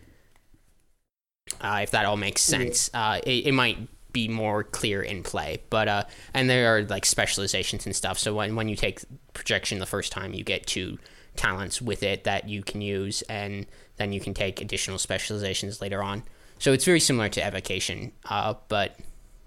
uh, 1.60 1.80
if 1.82 1.90
that 1.90 2.04
all 2.04 2.16
makes 2.16 2.42
sense. 2.42 2.90
Uh, 2.94 3.20
it, 3.24 3.46
it 3.46 3.52
might 3.52 3.78
be 4.12 4.28
more 4.28 4.64
clear 4.64 5.02
in 5.02 5.22
play, 5.22 5.62
but 5.70 5.88
uh, 5.88 6.04
and 6.34 6.48
there 6.48 6.76
are 6.76 6.82
like 6.82 7.04
specializations 7.04 7.86
and 7.86 7.94
stuff. 7.94 8.18
So 8.18 8.34
when 8.34 8.56
when 8.56 8.68
you 8.68 8.76
take 8.76 9.00
projection 9.34 9.78
the 9.78 9.86
first 9.86 10.12
time, 10.12 10.34
you 10.34 10.44
get 10.44 10.66
two 10.66 10.98
talents 11.36 11.80
with 11.80 12.02
it 12.02 12.24
that 12.24 12.48
you 12.48 12.62
can 12.62 12.80
use, 12.80 13.22
and 13.22 13.66
then 13.96 14.12
you 14.12 14.20
can 14.20 14.34
take 14.34 14.60
additional 14.60 14.98
specializations 14.98 15.80
later 15.80 16.02
on. 16.02 16.24
So 16.58 16.72
it's 16.72 16.84
very 16.84 17.00
similar 17.00 17.28
to 17.30 17.44
evocation, 17.44 18.12
uh, 18.28 18.54
but 18.68 18.98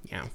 you 0.03 0.17
know. 0.17 0.29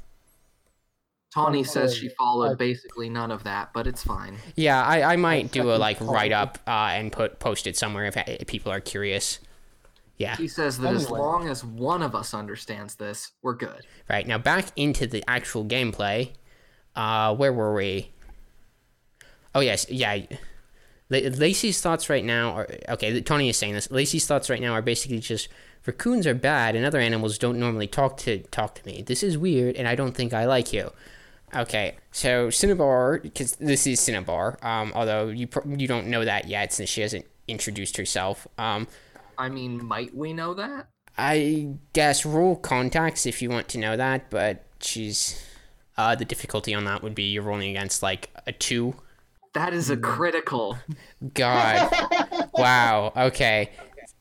Tawny 1.44 1.64
says 1.64 1.96
she 1.96 2.08
followed 2.10 2.52
I- 2.52 2.54
basically 2.54 3.08
none 3.08 3.30
of 3.30 3.44
that, 3.44 3.72
but 3.72 3.86
it's 3.86 4.02
fine. 4.02 4.36
Yeah, 4.56 4.82
I, 4.82 5.12
I 5.12 5.16
might 5.16 5.52
do 5.52 5.70
a 5.72 5.76
like 5.76 6.00
write 6.00 6.32
up 6.32 6.58
uh, 6.66 6.90
and 6.92 7.12
put 7.12 7.38
post 7.38 7.66
it 7.66 7.76
somewhere 7.76 8.06
if, 8.06 8.16
if 8.16 8.46
people 8.46 8.72
are 8.72 8.80
curious. 8.80 9.38
Yeah. 10.16 10.36
He 10.36 10.48
says 10.48 10.78
that 10.78 10.94
as 10.94 11.08
long 11.08 11.48
as 11.48 11.64
one 11.64 12.02
of 12.02 12.14
us 12.14 12.34
understands 12.34 12.96
this, 12.96 13.30
we're 13.40 13.54
good. 13.54 13.86
Right 14.10 14.26
now, 14.26 14.36
back 14.36 14.66
into 14.74 15.06
the 15.06 15.22
actual 15.28 15.64
gameplay. 15.64 16.32
Uh, 16.96 17.34
where 17.36 17.52
were 17.52 17.74
we? 17.74 18.10
Oh 19.54 19.60
yes, 19.60 19.86
yeah. 19.88 20.22
La- 21.10 21.18
Lacey's 21.18 21.80
thoughts 21.80 22.10
right 22.10 22.24
now 22.24 22.50
are 22.50 22.68
okay. 22.88 23.20
Tony 23.20 23.48
is 23.48 23.56
saying 23.56 23.74
this. 23.74 23.90
Lacey's 23.90 24.26
thoughts 24.26 24.50
right 24.50 24.60
now 24.60 24.72
are 24.72 24.82
basically 24.82 25.20
just 25.20 25.48
raccoons 25.86 26.26
are 26.26 26.34
bad, 26.34 26.74
and 26.74 26.84
other 26.84 26.98
animals 26.98 27.38
don't 27.38 27.58
normally 27.58 27.86
talk 27.86 28.16
to 28.18 28.38
talk 28.50 28.74
to 28.74 28.86
me. 28.86 29.02
This 29.02 29.22
is 29.22 29.38
weird, 29.38 29.76
and 29.76 29.86
I 29.86 29.94
don't 29.94 30.16
think 30.16 30.34
I 30.34 30.46
like 30.46 30.72
you. 30.72 30.90
Okay, 31.54 31.96
so 32.12 32.50
Cinnabar, 32.50 33.20
because 33.20 33.56
this 33.56 33.86
is 33.86 34.00
Cinnabar. 34.00 34.58
Um, 34.62 34.92
although 34.94 35.28
you 35.28 35.46
pro- 35.46 35.64
you 35.64 35.88
don't 35.88 36.08
know 36.08 36.24
that 36.24 36.48
yet 36.48 36.72
since 36.72 36.88
she 36.88 37.00
hasn't 37.00 37.26
introduced 37.46 37.96
herself. 37.96 38.46
Um, 38.58 38.86
I 39.38 39.48
mean, 39.48 39.84
might 39.84 40.14
we 40.14 40.32
know 40.32 40.54
that? 40.54 40.88
I 41.16 41.70
guess 41.94 42.24
roll 42.24 42.56
contacts 42.56 43.26
if 43.26 43.42
you 43.42 43.50
want 43.50 43.68
to 43.68 43.78
know 43.78 43.96
that, 43.96 44.30
but 44.30 44.64
she's 44.80 45.44
uh 45.96 46.14
the 46.14 46.24
difficulty 46.24 46.74
on 46.74 46.84
that 46.84 47.02
would 47.02 47.14
be 47.14 47.24
you're 47.24 47.42
rolling 47.42 47.70
against 47.70 48.02
like 48.02 48.30
a 48.46 48.52
two. 48.52 48.94
That 49.54 49.72
is 49.72 49.90
a 49.90 49.96
critical. 49.96 50.78
God. 51.34 51.90
wow. 52.54 53.12
Okay. 53.16 53.70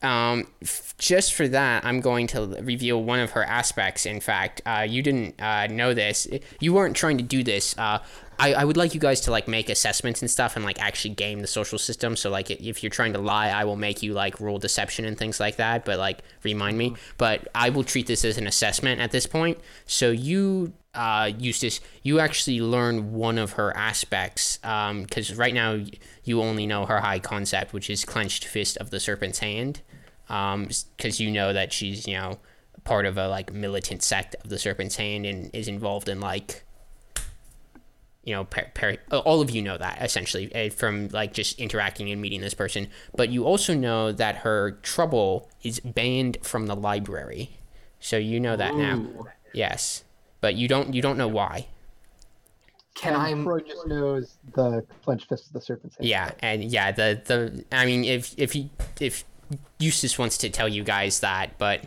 Um, 0.02 0.46
f- 0.62 0.94
just 0.98 1.34
for 1.34 1.48
that, 1.48 1.84
I'm 1.84 2.00
going 2.00 2.26
to 2.28 2.46
reveal 2.62 3.02
one 3.02 3.18
of 3.18 3.32
her 3.32 3.42
aspects. 3.42 4.06
In 4.06 4.20
fact, 4.20 4.62
uh, 4.64 4.86
you 4.88 5.02
didn't 5.02 5.40
uh, 5.40 5.66
know 5.66 5.94
this. 5.94 6.28
You 6.60 6.72
weren't 6.72 6.96
trying 6.96 7.18
to 7.18 7.24
do 7.24 7.42
this. 7.42 7.76
Uh, 7.76 7.98
I, 8.38 8.54
I 8.54 8.64
would 8.64 8.76
like 8.76 8.94
you 8.94 9.00
guys 9.00 9.20
to 9.22 9.32
like 9.32 9.48
make 9.48 9.68
assessments 9.68 10.22
and 10.22 10.30
stuff 10.30 10.54
and 10.54 10.64
like 10.64 10.80
actually 10.80 11.14
game 11.14 11.40
the 11.40 11.48
social 11.48 11.78
system. 11.78 12.14
So 12.14 12.30
like 12.30 12.50
if 12.50 12.82
you're 12.82 12.90
trying 12.90 13.12
to 13.14 13.18
lie, 13.18 13.48
I 13.48 13.64
will 13.64 13.76
make 13.76 14.02
you 14.02 14.12
like 14.12 14.38
rule 14.38 14.58
deception 14.58 15.04
and 15.04 15.18
things 15.18 15.40
like 15.40 15.56
that. 15.56 15.84
But 15.84 15.98
like 15.98 16.20
remind 16.44 16.78
me. 16.78 16.94
But 17.16 17.48
I 17.54 17.70
will 17.70 17.84
treat 17.84 18.06
this 18.06 18.24
as 18.24 18.38
an 18.38 18.46
assessment 18.46 19.00
at 19.00 19.10
this 19.10 19.26
point. 19.26 19.58
So 19.86 20.10
you 20.10 20.72
uh, 20.94 21.30
Eustace, 21.38 21.80
you 22.02 22.20
actually 22.20 22.60
learn 22.60 23.12
one 23.12 23.38
of 23.38 23.52
her 23.52 23.76
aspects 23.76 24.58
because 24.58 25.34
right 25.34 25.54
now 25.54 25.84
you 26.24 26.42
only 26.42 26.66
know 26.66 26.86
her 26.86 27.00
high 27.00 27.18
concept, 27.18 27.72
which 27.72 27.90
is 27.90 28.04
clenched 28.04 28.44
fist 28.44 28.76
of 28.78 28.90
the 28.90 29.00
serpent's 29.00 29.38
hand, 29.38 29.82
because 30.26 31.20
you 31.20 31.30
know 31.30 31.52
that 31.52 31.72
she's 31.72 32.06
you 32.06 32.16
know 32.16 32.38
part 32.84 33.06
of 33.06 33.18
a 33.18 33.28
like 33.28 33.52
militant 33.52 34.02
sect 34.02 34.34
of 34.42 34.50
the 34.50 34.58
serpent's 34.58 34.96
hand 34.96 35.26
and 35.26 35.50
is 35.54 35.68
involved 35.68 36.08
in 36.08 36.20
like 36.20 36.64
you 38.24 38.34
know, 38.34 38.44
per, 38.44 38.66
per, 38.74 38.98
all 39.10 39.40
of 39.40 39.48
you 39.48 39.62
know 39.62 39.78
that 39.78 40.02
essentially 40.02 40.54
uh, 40.54 40.68
from 40.68 41.08
like 41.08 41.32
just 41.32 41.58
interacting 41.58 42.10
and 42.10 42.20
meeting 42.20 42.42
this 42.42 42.52
person. 42.52 42.88
But 43.16 43.30
you 43.30 43.44
also 43.46 43.72
know 43.74 44.12
that 44.12 44.36
her 44.36 44.72
trouble 44.82 45.48
is 45.62 45.80
banned 45.80 46.36
from 46.42 46.66
the 46.66 46.76
library, 46.76 47.52
so 48.00 48.18
you 48.18 48.38
know 48.38 48.54
that 48.54 48.74
now. 48.74 49.02
Yes, 49.54 50.04
but 50.40 50.54
you 50.54 50.68
don't 50.68 50.94
you 50.94 51.02
don't 51.02 51.18
know 51.18 51.28
why. 51.28 51.66
Can 52.94 53.14
I? 53.14 53.32
Troy 53.34 53.60
just 53.60 53.86
knows 53.86 54.38
the 54.54 54.84
clenched 55.04 55.28
fist 55.28 55.46
of 55.46 55.52
the 55.52 55.60
serpent's 55.60 55.96
head. 55.96 56.06
Yeah, 56.06 56.30
and 56.40 56.64
yeah, 56.64 56.90
the 56.92 57.20
the 57.24 57.64
I 57.70 57.86
mean, 57.86 58.04
if 58.04 58.34
if 58.36 58.56
you 58.56 58.70
if 59.00 59.24
Eustace 59.78 60.18
wants 60.18 60.36
to 60.38 60.50
tell 60.50 60.68
you 60.68 60.82
guys 60.82 61.20
that, 61.20 61.58
but 61.58 61.82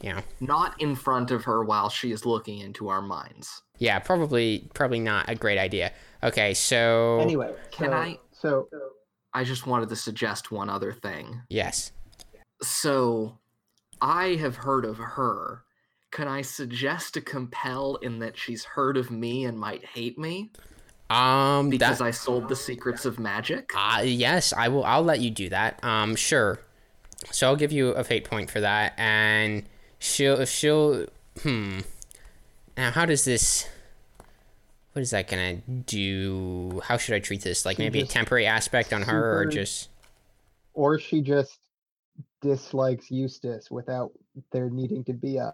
you 0.00 0.12
know, 0.14 0.20
Not 0.40 0.80
in 0.80 0.94
front 0.94 1.30
of 1.30 1.44
her 1.44 1.62
while 1.64 1.90
she 1.90 2.10
is 2.12 2.24
looking 2.24 2.58
into 2.60 2.88
our 2.88 3.02
minds. 3.02 3.62
yeah, 3.78 3.98
probably 3.98 4.68
probably 4.72 5.00
not 5.00 5.28
a 5.28 5.34
great 5.34 5.58
idea. 5.58 5.92
Okay, 6.22 6.54
so 6.54 7.18
Anyway, 7.20 7.52
Can 7.70 7.90
so- 7.90 7.96
I- 7.96 8.18
So 8.32 8.68
I 9.34 9.44
just 9.44 9.66
wanted 9.66 9.88
to 9.90 9.96
suggest 9.96 10.50
one 10.52 10.70
other 10.70 10.92
thing. 10.92 11.42
yes, 11.50 11.92
So, 12.62 13.38
I 14.00 14.36
have 14.36 14.56
heard 14.56 14.84
of 14.86 14.96
her. 14.98 15.64
Can 16.10 16.26
I 16.28 16.42
suggest 16.42 17.16
a 17.16 17.20
compel 17.20 17.96
in 17.96 18.18
that 18.18 18.36
she's 18.36 18.64
heard 18.64 18.96
of 18.96 19.10
me 19.10 19.44
and 19.44 19.58
might 19.58 19.84
hate 19.84 20.18
me 20.18 20.50
um, 21.08 21.70
because 21.70 21.98
that, 21.98 22.04
I 22.04 22.10
sold 22.10 22.48
the 22.48 22.56
secrets 22.56 23.04
of 23.04 23.18
magic? 23.18 23.70
uh, 23.76 24.02
yes, 24.02 24.52
I 24.52 24.68
will. 24.68 24.84
I'll 24.84 25.02
let 25.04 25.20
you 25.20 25.30
do 25.30 25.48
that. 25.50 25.82
Um, 25.84 26.16
sure. 26.16 26.60
So 27.30 27.46
I'll 27.46 27.56
give 27.56 27.72
you 27.72 27.90
a 27.90 28.02
fate 28.02 28.24
point 28.24 28.50
for 28.50 28.60
that, 28.60 28.94
and 28.96 29.64
she'll 29.98 30.44
she'll 30.46 31.06
hmm. 31.42 31.80
Now, 32.76 32.90
how 32.90 33.04
does 33.04 33.24
this? 33.24 33.68
What 34.92 35.02
is 35.02 35.10
that 35.10 35.28
gonna 35.28 35.56
do? 35.56 36.80
How 36.84 36.96
should 36.96 37.14
I 37.14 37.18
treat 37.18 37.42
this? 37.42 37.64
Like 37.64 37.78
maybe 37.78 38.00
a 38.00 38.06
temporary 38.06 38.46
aspect 38.46 38.92
on 38.92 39.02
her, 39.02 39.38
or 39.38 39.46
just 39.46 39.90
or 40.74 40.98
she 40.98 41.20
just 41.20 41.58
dislikes 42.40 43.10
Eustace 43.10 43.70
without 43.70 44.12
there 44.50 44.70
needing 44.70 45.04
to 45.04 45.12
be 45.12 45.36
a. 45.36 45.52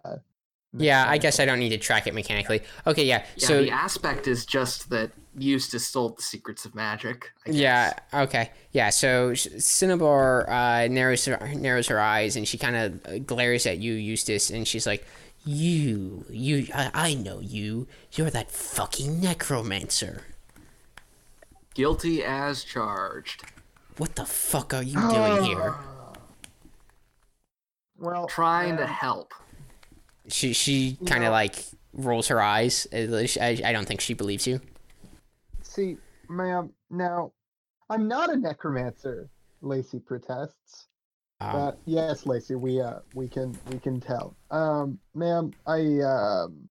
Yeah, 0.72 1.04
I 1.08 1.18
guess 1.18 1.40
I 1.40 1.44
don't 1.44 1.58
need 1.58 1.70
to 1.70 1.78
track 1.78 2.06
it 2.06 2.14
mechanically. 2.14 2.62
Okay, 2.86 3.04
yeah. 3.04 3.24
Yeah, 3.36 3.46
so 3.46 3.62
the 3.62 3.70
aspect 3.70 4.26
is 4.26 4.44
just 4.44 4.90
that 4.90 5.10
Eustace 5.38 5.86
sold 5.86 6.18
the 6.18 6.22
secrets 6.22 6.64
of 6.64 6.74
magic. 6.74 7.30
I 7.46 7.50
guess. 7.50 7.60
yeah, 7.60 7.92
okay, 8.12 8.50
yeah. 8.72 8.90
So 8.90 9.34
Cinnabar 9.34 10.48
uh, 10.50 10.88
narrows 10.88 11.24
her, 11.26 11.38
narrows 11.54 11.88
her 11.88 12.00
eyes 12.00 12.36
and 12.36 12.46
she 12.46 12.58
kind 12.58 12.76
of 12.76 13.26
glares 13.26 13.66
at 13.66 13.78
you, 13.78 13.94
Eustace, 13.94 14.50
and 14.50 14.66
she's 14.66 14.86
like, 14.86 15.06
"You, 15.44 16.24
you, 16.30 16.66
I, 16.74 16.90
I 16.92 17.14
know 17.14 17.40
you. 17.40 17.86
You're 18.12 18.30
that 18.30 18.50
fucking 18.50 19.20
necromancer. 19.20 20.22
Guilty 21.74 22.24
as 22.24 22.64
charged. 22.64 23.44
What 23.96 24.16
the 24.16 24.26
fuck 24.26 24.74
are 24.74 24.82
you 24.82 25.00
doing 25.00 25.44
here?" 25.44 25.74
Well, 27.98 28.26
Trying 28.28 28.76
to 28.78 28.84
uh, 28.84 28.88
help. 28.88 29.32
She 30.28 30.52
she 30.52 30.98
kind 31.06 31.22
of 31.24 31.28
No. 31.28 31.32
like 31.32 31.64
rolls 31.92 32.28
her 32.28 32.40
eyes. 32.40 32.86
I, 32.92 33.60
I 33.64 33.72
don't 33.72 33.86
think 33.86 34.00
she 34.00 34.14
believes 34.14 34.46
you. 34.46 34.60
See, 35.62 35.96
ma'am, 36.28 36.70
now 36.90 37.32
I'm 37.90 38.08
not 38.08 38.30
a 38.30 38.36
necromancer. 38.36 39.28
Lacey 39.62 39.98
protests. 40.00 40.88
Um, 41.40 41.52
But 41.52 41.78
yes, 41.86 42.26
Lacey, 42.26 42.54
we 42.54 42.80
uh 42.80 43.00
we 43.14 43.28
can 43.28 43.56
we 43.70 43.78
can 43.78 44.00
tell. 44.00 44.36
Um, 44.50 44.98
ma'am, 45.14 45.52
I 45.66 46.00
um 46.00 46.68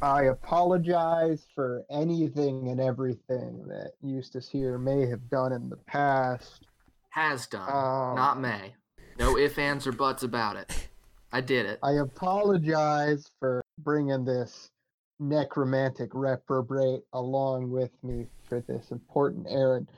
I 0.00 0.24
apologize 0.24 1.46
for 1.54 1.84
anything 1.90 2.68
and 2.68 2.80
everything 2.80 3.64
that 3.68 3.92
Eustace 4.02 4.48
here 4.48 4.76
may 4.78 5.06
have 5.06 5.30
done 5.30 5.52
in 5.52 5.68
the 5.68 5.76
past. 5.76 6.66
Has 7.10 7.46
done. 7.46 7.68
Um, 7.68 8.16
Not 8.16 8.40
may. 8.40 8.74
No 9.18 9.36
ifs, 9.38 9.58
ands, 9.58 9.86
or 9.86 9.92
buts 9.92 10.22
about 10.22 10.56
it. 10.56 10.88
I 11.32 11.40
did 11.40 11.66
it. 11.66 11.78
I 11.82 11.92
apologize 11.92 13.30
for 13.40 13.62
bringing 13.78 14.24
this 14.24 14.70
necromantic 15.18 16.10
reprobate 16.12 17.00
along 17.12 17.70
with 17.70 17.90
me 18.02 18.26
for 18.48 18.60
this 18.68 18.90
important 18.90 19.46
errand, 19.48 19.88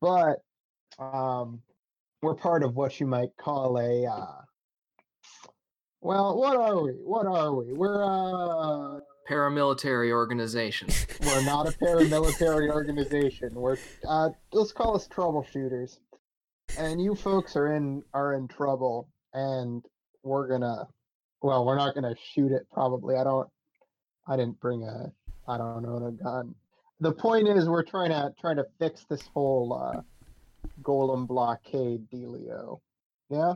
but 0.00 0.38
um, 0.98 1.60
we're 2.20 2.34
part 2.34 2.62
of 2.62 2.74
what 2.74 2.98
you 2.98 3.06
might 3.06 3.30
call 3.38 3.78
a. 3.78 4.06
Uh, 4.06 4.40
well, 6.00 6.36
what 6.36 6.56
are 6.56 6.82
we? 6.82 6.92
What 6.92 7.26
are 7.26 7.54
we? 7.54 7.72
We're 7.72 8.02
uh, 8.02 9.00
Paramilitary 9.28 10.10
organization. 10.10 10.88
we're 11.20 11.44
not 11.44 11.68
a 11.68 11.72
paramilitary 11.72 12.70
organization. 12.70 13.50
We're 13.54 13.76
uh, 14.08 14.30
let's 14.52 14.72
call 14.72 14.96
us 14.96 15.06
troubleshooters. 15.06 15.98
And 16.76 17.00
you 17.00 17.14
folks 17.14 17.54
are 17.56 17.72
in 17.74 18.02
are 18.14 18.34
in 18.34 18.48
trouble, 18.48 19.08
and 19.32 19.84
we're 20.22 20.48
gonna. 20.48 20.86
Well, 21.42 21.64
we're 21.64 21.76
not 21.76 21.94
gonna 21.94 22.14
shoot 22.34 22.52
it. 22.52 22.66
Probably. 22.72 23.16
I 23.16 23.24
don't. 23.24 23.48
I 24.26 24.36
didn't 24.36 24.60
bring 24.60 24.84
a. 24.84 25.12
I 25.48 25.58
don't 25.58 25.82
know 25.82 26.06
a 26.06 26.12
gun. 26.12 26.54
The 27.00 27.12
point 27.12 27.48
is, 27.48 27.68
we're 27.68 27.82
trying 27.82 28.10
to 28.10 28.32
trying 28.40 28.56
to 28.56 28.66
fix 28.78 29.04
this 29.08 29.22
whole 29.34 29.72
uh, 29.72 30.00
golem 30.82 31.26
blockade 31.26 32.08
dealio. 32.10 32.80
Yeah. 33.28 33.54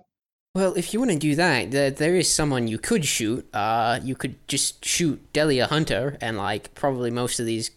Well, 0.55 0.73
if 0.75 0.95
you 0.95 1.01
want 1.01 1.13
to 1.13 1.19
do 1.19 1.35
that, 1.35 1.71
there, 1.71 1.91
there 1.91 2.17
is 2.17 2.33
someone 2.33 2.67
you 2.67 2.79
could 2.79 3.05
shoot. 3.05 3.47
Uh, 3.55 4.01
you 4.03 4.15
could 4.15 4.37
just 4.49 4.83
shoot 4.85 5.21
Delia 5.35 5.67
Hunter, 5.67 6.17
and 6.21 6.39
like 6.39 6.75
probably 6.75 7.11
most 7.11 7.39
of 7.39 7.45
these 7.47 7.71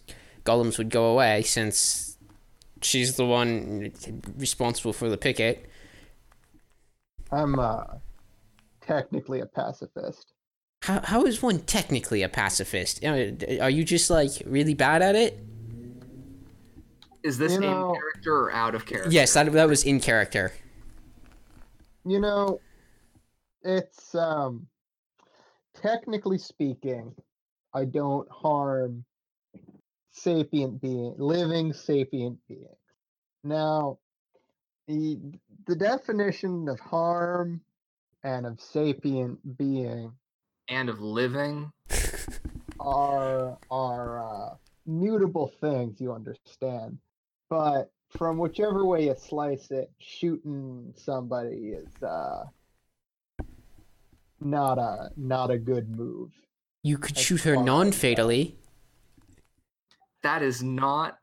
golems 0.44 0.78
would 0.78 0.88
go 0.88 1.04
away 1.04 1.42
since 1.42 2.16
she's 2.80 3.16
the 3.16 3.26
one 3.26 3.92
responsible 4.36 4.92
for 4.92 5.08
the 5.10 5.18
picket. 5.18 5.68
I'm 7.30 7.58
uh, 7.58 7.84
technically 8.94 9.40
a 9.40 9.46
pacifist. 9.46 10.32
How 10.82 11.00
how 11.04 11.24
is 11.24 11.42
one 11.42 11.60
technically 11.60 12.22
a 12.22 12.28
pacifist? 12.28 13.04
Uh, 13.04 13.32
Are 13.60 13.70
you 13.70 13.84
just 13.84 14.10
like 14.10 14.30
really 14.46 14.74
bad 14.74 15.02
at 15.02 15.14
it? 15.14 15.38
Is 17.22 17.36
this 17.38 17.52
You 17.52 17.58
in 17.58 17.62
know- 17.64 17.92
character 17.92 18.34
or 18.44 18.52
out 18.52 18.74
of 18.74 18.86
character? 18.86 19.10
Yes, 19.10 19.34
that 19.34 19.52
that 19.52 19.68
was 19.68 19.84
in 19.84 20.00
character. 20.00 20.52
You 22.04 22.18
know, 22.20 22.60
it's 23.62 24.14
um 24.14 24.66
technically 25.74 26.38
speaking, 26.38 27.14
I 27.74 27.84
don't 27.84 28.28
harm 28.30 29.04
sapient 30.10 30.80
being 30.80 31.14
living 31.18 31.72
sapient 31.74 32.38
beings. 32.48 32.66
Now, 33.44 33.98
the 34.88 35.18
the 35.66 35.76
definition 35.76 36.68
of 36.70 36.80
harm 36.80 37.60
and 38.24 38.46
of 38.46 38.60
sapient 38.60 39.38
being 39.58 40.12
And 40.68 40.88
of 40.88 41.00
living. 41.00 41.72
are 42.80 43.58
are 43.70 44.24
uh, 44.24 44.54
mutable 44.86 45.52
things 45.60 46.00
you 46.00 46.12
understand 46.12 46.96
but 47.50 47.90
from 48.16 48.38
whichever 48.38 48.84
way 48.86 49.04
you 49.04 49.14
slice 49.18 49.70
it 49.70 49.90
shooting 49.98 50.92
somebody 50.96 51.74
is 51.76 52.02
uh 52.02 52.44
not 54.40 54.78
a 54.78 55.10
not 55.16 55.50
a 55.50 55.58
good 55.58 55.94
move 55.94 56.30
You 56.82 56.96
could 56.96 57.16
As 57.16 57.22
shoot 57.22 57.42
her 57.42 57.54
far 57.54 57.62
as, 57.62 57.66
non-fatally. 57.66 58.56
That 60.22 60.42
is 60.42 60.62
not. 60.62 61.18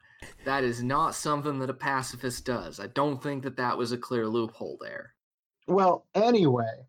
That 0.46 0.64
is 0.64 0.84
not 0.84 1.16
something 1.16 1.60
that 1.60 1.70
a 1.70 1.74
pacifist 1.74 2.46
does. 2.46 2.80
I 2.80 2.88
don't 2.88 3.22
think 3.22 3.44
that 3.44 3.58
that 3.58 3.78
was 3.78 3.92
a 3.92 3.98
clear 3.98 4.28
loophole 4.28 4.78
there. 4.82 5.14
Well 5.67 6.06
anyway 6.15 6.86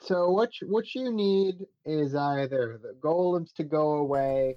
so 0.00 0.30
what 0.30 0.60
you, 0.60 0.68
what 0.68 0.94
you 0.94 1.10
need 1.10 1.66
is 1.86 2.14
either 2.14 2.78
the 2.82 2.94
golems 3.00 3.52
to 3.54 3.64
go 3.64 3.94
away 3.94 4.56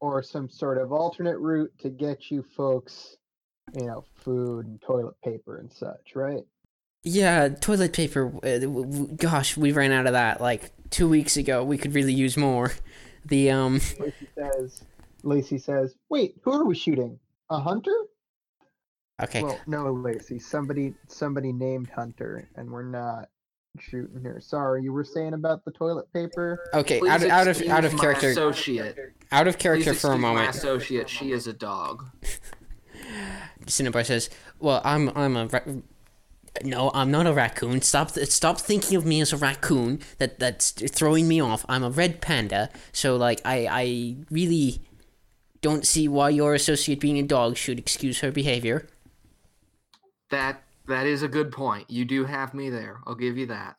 or 0.00 0.22
some 0.22 0.48
sort 0.48 0.78
of 0.78 0.92
alternate 0.92 1.38
route 1.38 1.72
to 1.78 1.88
get 1.88 2.30
you 2.30 2.42
folks 2.42 3.16
you 3.74 3.86
know 3.86 4.04
food 4.14 4.66
and 4.66 4.80
toilet 4.80 5.14
paper 5.22 5.58
and 5.58 5.72
such 5.72 6.14
right 6.14 6.44
Yeah, 7.04 7.48
toilet 7.48 7.92
paper. 7.92 8.26
Uh, 8.42 8.58
w- 8.58 8.84
w- 8.84 9.16
gosh, 9.16 9.56
we 9.56 9.72
ran 9.72 9.92
out 9.92 10.06
of 10.06 10.12
that 10.14 10.40
like 10.40 10.72
two 10.90 11.08
weeks 11.08 11.36
ago. 11.36 11.62
We 11.62 11.78
could 11.78 11.94
really 11.94 12.12
use 12.12 12.36
more. 12.36 12.72
The 13.24 13.50
um. 13.50 13.74
Lacey 14.00 14.28
says, 14.34 14.82
Lacey 15.22 15.58
says, 15.58 15.94
wait, 16.08 16.36
who 16.42 16.52
are 16.52 16.64
we 16.64 16.74
shooting? 16.74 17.18
A 17.50 17.60
hunter? 17.60 17.94
Okay. 19.22 19.42
Well, 19.42 19.58
no, 19.66 19.92
Lacey. 19.92 20.38
Somebody, 20.38 20.94
somebody 21.08 21.52
named 21.52 21.90
Hunter, 21.90 22.48
and 22.56 22.70
we're 22.70 22.84
not 22.84 23.28
shooting 23.80 24.22
her. 24.22 24.40
Sorry, 24.40 24.82
you 24.82 24.92
were 24.92 25.04
saying 25.04 25.34
about 25.34 25.64
the 25.64 25.70
toilet 25.72 26.12
paper. 26.12 26.60
Okay. 26.74 27.00
Please 27.00 27.10
Out 27.10 27.22
of, 27.22 27.30
out 27.30 27.48
of 27.48 27.62
out 27.68 27.84
of 27.84 27.98
character. 27.98 28.30
Associate. 28.30 28.96
Out 29.32 29.48
of 29.48 29.54
Please 29.54 29.62
character 29.62 29.94
for 29.94 30.08
a 30.08 30.10
excuse 30.12 30.22
My 30.22 30.28
moment. 30.34 30.54
associate. 30.56 31.08
She 31.08 31.32
is 31.32 31.46
a 31.46 31.52
dog. 31.52 32.04
Cinnabar 33.66 34.04
says, 34.04 34.30
"Well, 34.58 34.80
I'm 34.84 35.10
I'm 35.16 35.36
a 35.36 35.46
ra- 35.46 35.60
no, 36.64 36.90
I'm 36.94 37.10
not 37.10 37.26
a 37.26 37.32
raccoon. 37.32 37.82
Stop 37.82 38.12
th- 38.12 38.28
stop 38.30 38.60
thinking 38.60 38.96
of 38.96 39.04
me 39.04 39.20
as 39.20 39.32
a 39.32 39.36
raccoon. 39.36 40.00
That 40.18 40.38
that's 40.38 40.70
throwing 40.72 41.28
me 41.28 41.40
off. 41.40 41.64
I'm 41.68 41.84
a 41.84 41.90
red 41.90 42.20
panda. 42.20 42.70
So 42.92 43.16
like 43.16 43.40
I 43.44 43.66
I 43.70 44.16
really 44.30 44.80
don't 45.60 45.86
see 45.86 46.08
why 46.08 46.30
your 46.30 46.54
associate 46.54 47.00
being 47.00 47.18
a 47.18 47.22
dog 47.22 47.56
should 47.56 47.78
excuse 47.78 48.20
her 48.20 48.30
behavior. 48.30 48.86
That 50.30 50.62
that 50.86 51.06
is 51.06 51.22
a 51.22 51.28
good 51.28 51.52
point. 51.52 51.90
You 51.90 52.04
do 52.04 52.24
have 52.24 52.54
me 52.54 52.70
there. 52.70 53.00
I'll 53.06 53.14
give 53.14 53.36
you 53.36 53.46
that. 53.46 53.76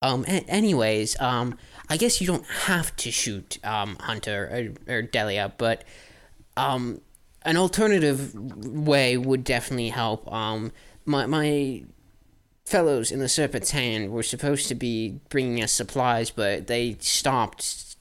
Um. 0.00 0.24
Anyways, 0.26 1.20
um, 1.20 1.56
I 1.88 1.96
guess 1.96 2.20
you 2.20 2.26
don't 2.26 2.46
have 2.46 2.94
to 2.96 3.10
shoot 3.10 3.58
um 3.64 3.96
Hunter 4.00 4.74
or, 4.88 4.94
or 4.94 5.02
Delia, 5.02 5.52
but 5.58 5.84
um, 6.56 7.00
an 7.44 7.56
alternative 7.56 8.34
way 8.34 9.16
would 9.16 9.44
definitely 9.44 9.90
help. 9.90 10.30
Um, 10.32 10.72
my 11.04 11.26
my 11.26 11.84
fellows 12.64 13.10
in 13.10 13.18
the 13.18 13.28
Serpent's 13.28 13.72
Hand 13.72 14.10
were 14.10 14.22
supposed 14.22 14.68
to 14.68 14.74
be 14.74 15.20
bringing 15.28 15.62
us 15.62 15.72
supplies, 15.72 16.30
but 16.30 16.66
they 16.68 16.96
stopped 17.00 17.96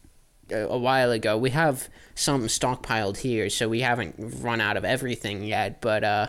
a, 0.51 0.67
a 0.67 0.77
while 0.77 1.11
ago. 1.11 1.37
We 1.37 1.49
have 1.51 1.89
some 2.15 2.43
stockpiled 2.43 3.17
here, 3.17 3.49
so 3.49 3.67
we 3.67 3.81
haven't 3.81 4.15
run 4.17 4.61
out 4.61 4.77
of 4.77 4.85
everything 4.85 5.43
yet. 5.43 5.81
But 5.81 6.03
uh, 6.03 6.27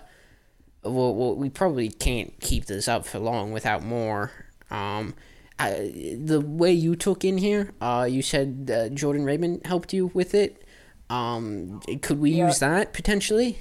well, 0.84 1.14
well 1.14 1.34
we 1.36 1.48
probably 1.50 1.88
can't 1.88 2.38
keep 2.40 2.66
this 2.66 2.88
up 2.88 3.06
for 3.06 3.18
long 3.18 3.52
without 3.52 3.82
more. 3.82 4.30
Um, 4.70 5.14
I, 5.58 6.16
the 6.18 6.40
way 6.40 6.72
you 6.72 6.96
took 6.96 7.24
in 7.24 7.38
here, 7.38 7.72
uh, 7.80 8.06
you 8.10 8.22
said 8.22 8.70
uh, 8.74 8.88
Jordan 8.88 9.24
Raymond 9.24 9.66
helped 9.66 9.92
you 9.92 10.06
with 10.14 10.34
it. 10.34 10.64
Um, 11.10 11.80
could 12.00 12.18
we 12.18 12.32
Yeah. 12.32 12.46
use 12.46 12.58
that 12.60 12.92
potentially? 12.92 13.58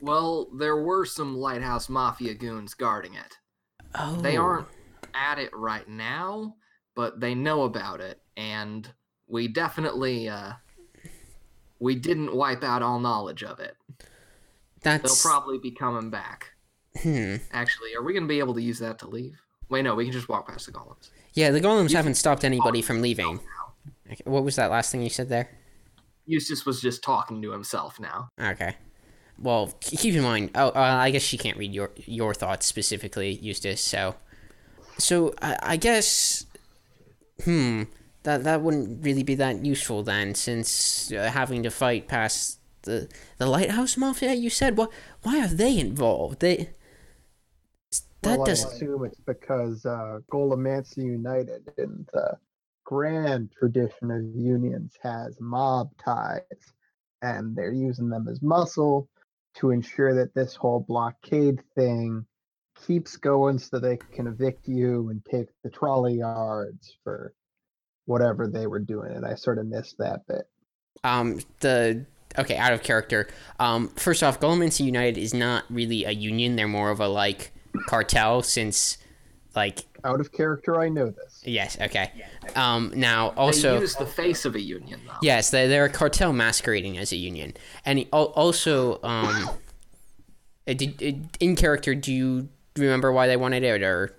Well, 0.00 0.48
there 0.56 0.76
were 0.76 1.04
some 1.04 1.36
lighthouse 1.36 1.88
mafia 1.88 2.34
goons 2.34 2.74
guarding 2.74 3.14
it. 3.14 3.38
Oh, 3.94 4.16
They 4.20 4.36
aren't 4.36 4.68
at 5.14 5.38
it 5.38 5.50
right 5.54 5.88
now, 5.88 6.56
but 6.94 7.20
they 7.20 7.34
know 7.34 7.62
about 7.62 8.00
it, 8.00 8.20
and 8.36 8.88
we 9.26 9.48
definitely 9.48 10.28
uh, 10.28 10.52
we 11.78 11.94
didn't 11.94 12.34
wipe 12.34 12.62
out 12.62 12.82
all 12.82 13.00
knowledge 13.00 13.42
of 13.42 13.60
it. 13.60 13.76
They'll 14.84 15.16
probably 15.32 15.58
be 15.58 15.70
coming 15.70 16.10
back. 16.10 16.50
hmm. 17.02 17.36
Actually, 17.52 17.94
are 17.96 18.02
we 18.02 18.12
gonna 18.14 18.26
be 18.26 18.38
able 18.38 18.54
to 18.54 18.62
use 18.62 18.78
that 18.78 18.98
to 19.00 19.08
leave? 19.08 19.40
Wait, 19.68 19.82
no, 19.82 19.94
we 19.94 20.04
can 20.04 20.12
just 20.12 20.28
walk 20.28 20.46
past 20.48 20.66
the 20.66 20.72
golems. 20.72 21.10
Yeah, 21.32 21.50
the 21.50 21.60
golems 21.60 21.90
You- 21.90 21.96
haven't 21.96 22.14
stopped 22.14 22.44
anybody 22.44 22.82
from 22.82 23.00
leaving. 23.00 23.40
Okay, 24.10 24.22
What 24.24 24.44
was 24.44 24.56
that 24.56 24.70
last 24.70 24.92
thing 24.92 25.02
you 25.02 25.10
said 25.10 25.28
there? 25.28 25.50
Eustace 26.26 26.64
was 26.64 26.80
just 26.80 27.02
talking 27.02 27.42
to 27.42 27.50
himself 27.50 27.98
now. 27.98 28.28
Okay. 28.40 28.76
Well, 29.38 29.72
keep 29.80 30.14
in 30.14 30.22
mind. 30.22 30.50
Oh, 30.54 30.68
uh, 30.68 30.72
I 30.80 31.10
guess 31.10 31.22
she 31.22 31.36
can't 31.36 31.56
read 31.58 31.74
your 31.74 31.90
your 32.06 32.32
thoughts 32.34 32.66
specifically, 32.66 33.32
Eustace. 33.32 33.80
So, 33.82 34.14
so 34.96 35.34
I, 35.42 35.58
I 35.62 35.76
guess, 35.76 36.46
hmm, 37.44 37.82
that 38.22 38.44
that 38.44 38.62
wouldn't 38.62 39.04
really 39.04 39.22
be 39.24 39.34
that 39.34 39.64
useful 39.64 40.02
then, 40.04 40.34
since 40.34 41.10
uh, 41.12 41.30
having 41.30 41.62
to 41.64 41.70
fight 41.70 42.06
past 42.06 42.58
the 42.84 43.08
the 43.38 43.46
lighthouse 43.46 43.96
mafia. 43.96 44.32
You 44.32 44.50
said 44.50 44.76
what? 44.76 44.90
Why 45.22 45.40
are 45.40 45.48
they 45.48 45.78
involved? 45.78 46.40
They. 46.40 46.70
That 48.22 48.38
well, 48.38 48.46
does. 48.46 48.64
I 48.64 48.68
assume 48.68 49.04
it's 49.04 49.20
because 49.20 49.84
uh, 49.84 50.20
Golemancy 50.32 51.04
United, 51.04 51.70
in 51.76 52.06
the 52.14 52.38
grand 52.84 53.52
tradition 53.52 54.10
of 54.10 54.22
unions, 54.34 54.94
has 55.02 55.38
mob 55.40 55.90
ties, 56.02 56.40
and 57.20 57.54
they're 57.54 57.72
using 57.72 58.08
them 58.08 58.26
as 58.28 58.40
muscle 58.40 59.08
to 59.56 59.70
ensure 59.70 60.14
that 60.14 60.34
this 60.34 60.54
whole 60.54 60.80
blockade 60.80 61.60
thing 61.74 62.24
keeps 62.86 63.16
going, 63.16 63.58
so 63.58 63.78
they 63.78 63.98
can 64.12 64.26
evict 64.26 64.66
you 64.66 65.10
and 65.10 65.22
take 65.24 65.48
the 65.62 65.70
trolley 65.70 66.14
yards 66.14 66.96
for 67.04 67.34
whatever 68.06 68.48
they 68.48 68.66
were 68.66 68.80
doing. 68.80 69.12
And 69.12 69.26
I 69.26 69.34
sort 69.34 69.58
of 69.58 69.66
missed 69.66 69.98
that 69.98 70.26
bit. 70.26 70.48
um 71.04 71.40
the 71.60 72.04
okay 72.38 72.56
out 72.56 72.72
of 72.72 72.82
character 72.82 73.28
um 73.60 73.88
first 73.96 74.22
off 74.22 74.40
Golemancy 74.40 74.84
United 74.84 75.18
is 75.18 75.34
not 75.34 75.64
really 75.70 76.04
a 76.04 76.10
union 76.10 76.56
they're 76.56 76.68
more 76.68 76.90
of 76.90 77.00
a 77.00 77.08
like 77.08 77.52
cartel 77.86 78.42
since 78.42 78.98
like 79.56 79.84
Out 80.04 80.20
of 80.20 80.32
character, 80.32 80.80
I 80.80 80.88
know 80.88 81.10
this. 81.10 81.42
yes 81.44 81.78
okay 81.80 82.10
um 82.56 82.92
now 82.94 83.30
they 83.30 83.36
also 83.36 83.80
use 83.80 83.94
the 83.96 84.06
face 84.06 84.44
of 84.44 84.54
a 84.54 84.60
union, 84.60 85.00
though. 85.06 85.12
yes 85.22 85.50
they, 85.50 85.66
they're 85.68 85.84
a 85.86 85.90
cartel 85.90 86.32
masquerading 86.32 86.98
as 86.98 87.12
a 87.12 87.16
union 87.16 87.54
and 87.84 87.98
he, 88.00 88.06
also 88.12 89.00
um 89.02 89.48
uh, 90.68 90.72
did, 90.72 91.02
uh, 91.02 91.26
in 91.40 91.56
character 91.56 91.94
do 91.94 92.12
you 92.12 92.48
remember 92.76 93.12
why 93.12 93.26
they 93.28 93.36
wanted 93.36 93.62
it 93.62 93.82
or 93.82 94.16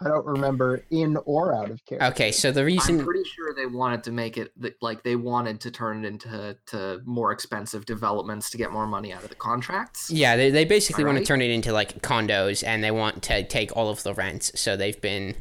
I 0.00 0.08
don't 0.08 0.26
remember 0.26 0.84
in 0.90 1.16
or 1.24 1.54
out 1.54 1.70
of 1.70 1.84
character. 1.84 2.06
okay 2.06 2.32
so 2.32 2.50
the 2.50 2.64
reason 2.64 2.98
I'm 2.98 3.04
pretty 3.04 3.24
sure 3.24 3.54
they 3.54 3.66
wanted 3.66 4.02
to 4.04 4.12
make 4.12 4.36
it 4.36 4.52
like 4.80 5.02
they 5.02 5.16
wanted 5.16 5.60
to 5.60 5.70
turn 5.70 6.04
it 6.04 6.08
into 6.08 6.56
to 6.66 7.00
more 7.04 7.32
expensive 7.32 7.86
developments 7.86 8.50
to 8.50 8.58
get 8.58 8.72
more 8.72 8.86
money 8.86 9.12
out 9.12 9.22
of 9.22 9.28
the 9.28 9.34
contracts. 9.34 10.10
Yeah, 10.10 10.36
they, 10.36 10.50
they 10.50 10.64
basically 10.64 11.04
want 11.04 11.18
to 11.18 11.24
turn 11.24 11.42
it 11.42 11.50
into 11.50 11.72
like 11.72 12.02
condos 12.02 12.66
and 12.66 12.82
they 12.82 12.90
want 12.90 13.22
to 13.24 13.44
take 13.44 13.76
all 13.76 13.88
of 13.88 14.02
the 14.02 14.14
rents. 14.14 14.52
So 14.54 14.76
they've 14.76 15.00
been 15.00 15.34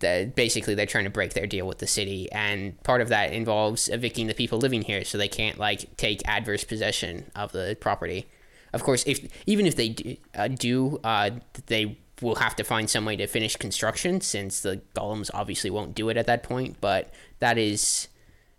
the 0.00 0.30
basically 0.34 0.74
they're 0.74 0.86
trying 0.86 1.04
to 1.04 1.10
break 1.10 1.32
their 1.32 1.46
deal 1.46 1.66
with 1.66 1.78
the 1.78 1.86
city 1.86 2.30
and 2.30 2.80
part 2.82 3.00
of 3.00 3.08
that 3.08 3.32
involves 3.32 3.88
evicting 3.88 4.26
the 4.26 4.34
people 4.34 4.58
living 4.58 4.82
here 4.82 5.02
so 5.02 5.16
they 5.16 5.28
can't 5.28 5.58
like 5.58 5.96
take 5.96 6.20
adverse 6.28 6.62
possession 6.62 7.30
of 7.34 7.52
the 7.52 7.76
property. 7.80 8.28
Of 8.72 8.82
course, 8.82 9.02
if 9.06 9.26
even 9.46 9.66
if 9.66 9.76
they 9.76 9.88
do, 9.88 10.16
uh, 10.34 10.48
do 10.48 11.00
uh, 11.02 11.30
they 11.66 11.98
will 12.20 12.36
have 12.36 12.56
to 12.56 12.64
find 12.64 12.88
some 12.90 13.04
way 13.04 13.16
to 13.16 13.26
finish 13.26 13.56
construction 13.56 14.20
since 14.20 14.60
the 14.60 14.80
golems 14.94 15.30
obviously 15.34 15.70
won't 15.70 15.94
do 15.94 16.08
it 16.08 16.16
at 16.16 16.26
that 16.26 16.42
point, 16.42 16.76
but 16.80 17.12
that 17.38 17.58
is 17.58 18.08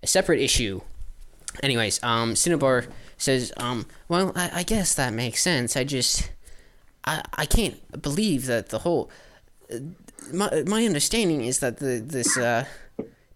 a 0.01 0.07
separate 0.07 0.39
issue 0.39 0.81
anyways, 1.63 2.01
um, 2.03 2.35
Cinnabar 2.35 2.85
says, 3.17 3.51
um, 3.57 3.85
well, 4.07 4.31
I, 4.35 4.51
I 4.55 4.63
guess 4.63 4.93
that 4.95 5.13
makes 5.13 5.41
sense. 5.41 5.75
I 5.75 5.83
just, 5.83 6.31
I, 7.05 7.23
I 7.33 7.45
can't 7.45 8.01
believe 8.01 8.45
that 8.45 8.69
the 8.69 8.79
whole, 8.79 9.09
uh, 9.73 9.77
my, 10.33 10.63
my 10.65 10.85
understanding 10.85 11.43
is 11.43 11.59
that 11.59 11.77
the 11.77 11.99
this 11.99 12.37
uh, 12.37 12.65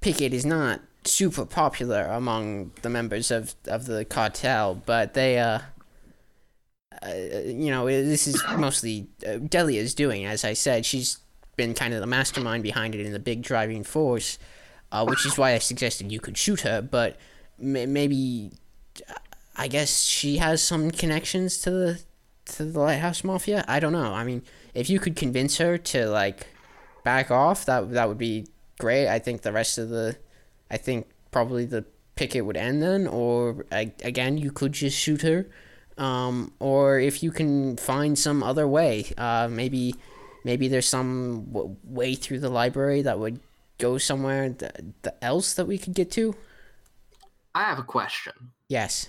picket 0.02 0.34
is 0.34 0.46
not 0.46 0.82
super 1.06 1.46
popular 1.46 2.04
among 2.04 2.72
the 2.82 2.90
members 2.90 3.32
of 3.32 3.56
of 3.68 3.86
the 3.86 4.06
cartel, 4.06 4.76
but 4.86 5.14
they, 5.14 5.40
uh, 5.40 5.60
uh 7.02 7.40
you 7.46 7.72
know, 7.72 7.86
this 7.86 8.28
is 8.28 8.42
mostly 8.58 9.08
uh, 9.28 9.38
Delia's 9.38 9.94
doing. 9.94 10.26
As 10.26 10.44
I 10.44 10.54
said, 10.54 10.86
she's 10.86 11.18
been 11.56 11.74
kind 11.74 11.94
of 11.94 12.02
the 12.02 12.08
mastermind 12.08 12.64
behind 12.64 12.96
it 12.96 13.06
and 13.06 13.14
the 13.14 13.20
big 13.20 13.42
driving 13.42 13.84
force, 13.84 14.40
uh, 14.92 15.06
which 15.06 15.26
is 15.26 15.38
why 15.38 15.54
I 15.54 15.60
suggested 15.60 16.12
you 16.12 16.20
could 16.20 16.38
shoot 16.38 16.62
her, 16.62 16.82
but 16.82 17.18
may- 17.58 17.86
maybe 17.86 18.52
I 19.56 19.68
guess 19.68 20.04
she 20.04 20.38
has 20.38 20.64
some 20.64 20.92
connections 20.92 21.60
to 21.60 21.72
the 21.72 22.02
to 22.46 22.66
the 22.66 22.80
lighthouse 22.80 23.24
mafia. 23.24 23.64
I 23.68 23.80
don't 23.80 23.94
know. 23.94 24.14
I 24.14 24.24
mean, 24.24 24.44
if 24.74 24.90
you 24.90 25.00
could 25.00 25.16
convince 25.16 25.58
her 25.58 25.78
to 25.78 26.08
like 26.08 26.48
back 27.04 27.32
off, 27.32 27.66
that 27.66 27.92
that 27.92 28.08
would 28.08 28.18
be 28.18 28.48
great. 28.80 29.08
I 29.08 29.20
think 29.20 29.42
the 29.42 29.52
rest 29.52 29.78
of 29.78 29.90
the, 29.90 30.18
I 30.70 30.78
think 30.78 31.08
probably 31.32 31.66
the 31.66 31.86
picket 32.16 32.46
would 32.46 32.58
end 32.58 32.82
then, 32.82 33.08
or 33.08 33.66
I, 33.72 33.92
again 34.04 34.38
you 34.38 34.52
could 34.52 34.74
just 34.74 34.98
shoot 34.98 35.22
her, 35.22 35.48
um, 35.98 36.54
or 36.60 37.00
if 37.00 37.22
you 37.24 37.32
can 37.32 37.78
find 37.78 38.18
some 38.18 38.44
other 38.44 38.68
way, 38.68 39.06
uh, 39.18 39.48
maybe 39.50 39.96
maybe 40.44 40.68
there's 40.68 40.88
some 40.88 41.46
w- 41.52 41.76
way 41.84 42.16
through 42.16 42.40
the 42.40 42.50
library 42.50 43.02
that 43.04 43.20
would 43.20 43.40
go 43.78 43.98
somewhere 43.98 44.50
th- 44.50 44.72
th- 45.04 45.16
else 45.22 45.54
that 45.54 45.66
we 45.66 45.78
could 45.78 45.94
get 45.94 46.12
to. 46.12 46.36
I 47.56 47.64
have 47.64 47.80
a 47.80 47.84
question. 47.84 48.34
Yes. 48.68 49.08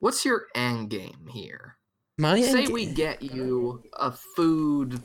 What's 0.00 0.24
your 0.24 0.46
end 0.54 0.90
game 0.90 1.28
here? 1.30 1.76
My 2.18 2.40
Say 2.40 2.64
end- 2.64 2.72
we 2.72 2.86
get 2.86 3.22
you 3.22 3.82
a 3.94 4.10
food 4.12 5.00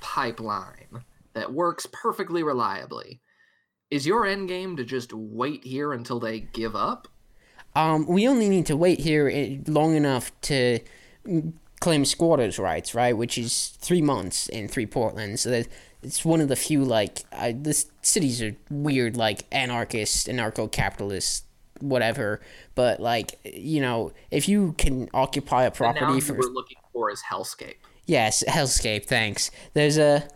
pipeline 0.00 1.04
that 1.34 1.52
works 1.52 1.86
perfectly 1.92 2.42
reliably. 2.42 3.20
Is 3.90 4.06
your 4.06 4.26
end 4.26 4.48
game 4.48 4.76
to 4.76 4.84
just 4.84 5.12
wait 5.12 5.64
here 5.64 5.92
until 5.92 6.20
they 6.20 6.40
give 6.40 6.74
up? 6.76 7.08
Um, 7.74 8.06
we 8.06 8.28
only 8.28 8.48
need 8.48 8.66
to 8.66 8.76
wait 8.76 9.00
here 9.00 9.28
long 9.66 9.94
enough 9.96 10.30
to 10.42 10.78
claim 11.80 12.04
squatters' 12.04 12.58
rights, 12.58 12.94
right? 12.94 13.16
Which 13.16 13.36
is 13.36 13.76
three 13.80 14.02
months 14.02 14.48
in 14.48 14.68
three 14.68 14.86
Portland. 14.86 15.40
So 15.40 15.50
that 15.50 15.68
it's 16.02 16.24
one 16.24 16.40
of 16.40 16.48
the 16.48 16.56
few 16.56 16.84
like 16.84 17.24
I, 17.32 17.52
this 17.52 17.86
cities 18.02 18.40
are 18.42 18.54
weird, 18.70 19.16
like 19.16 19.44
anarchist, 19.50 20.28
anarcho-capitalist, 20.28 21.44
whatever. 21.80 22.40
But 22.74 23.00
like 23.00 23.38
you 23.44 23.80
know, 23.80 24.12
if 24.30 24.48
you 24.48 24.74
can 24.78 25.08
occupy 25.12 25.64
a 25.64 25.70
property 25.70 26.20
for 26.20 26.34
were 26.34 26.44
looking 26.44 26.78
for 26.92 27.10
is 27.10 27.22
hellscape. 27.30 27.76
Yes, 28.06 28.44
hellscape. 28.46 29.06
Thanks. 29.06 29.50
There's 29.72 29.96
a, 29.98 30.28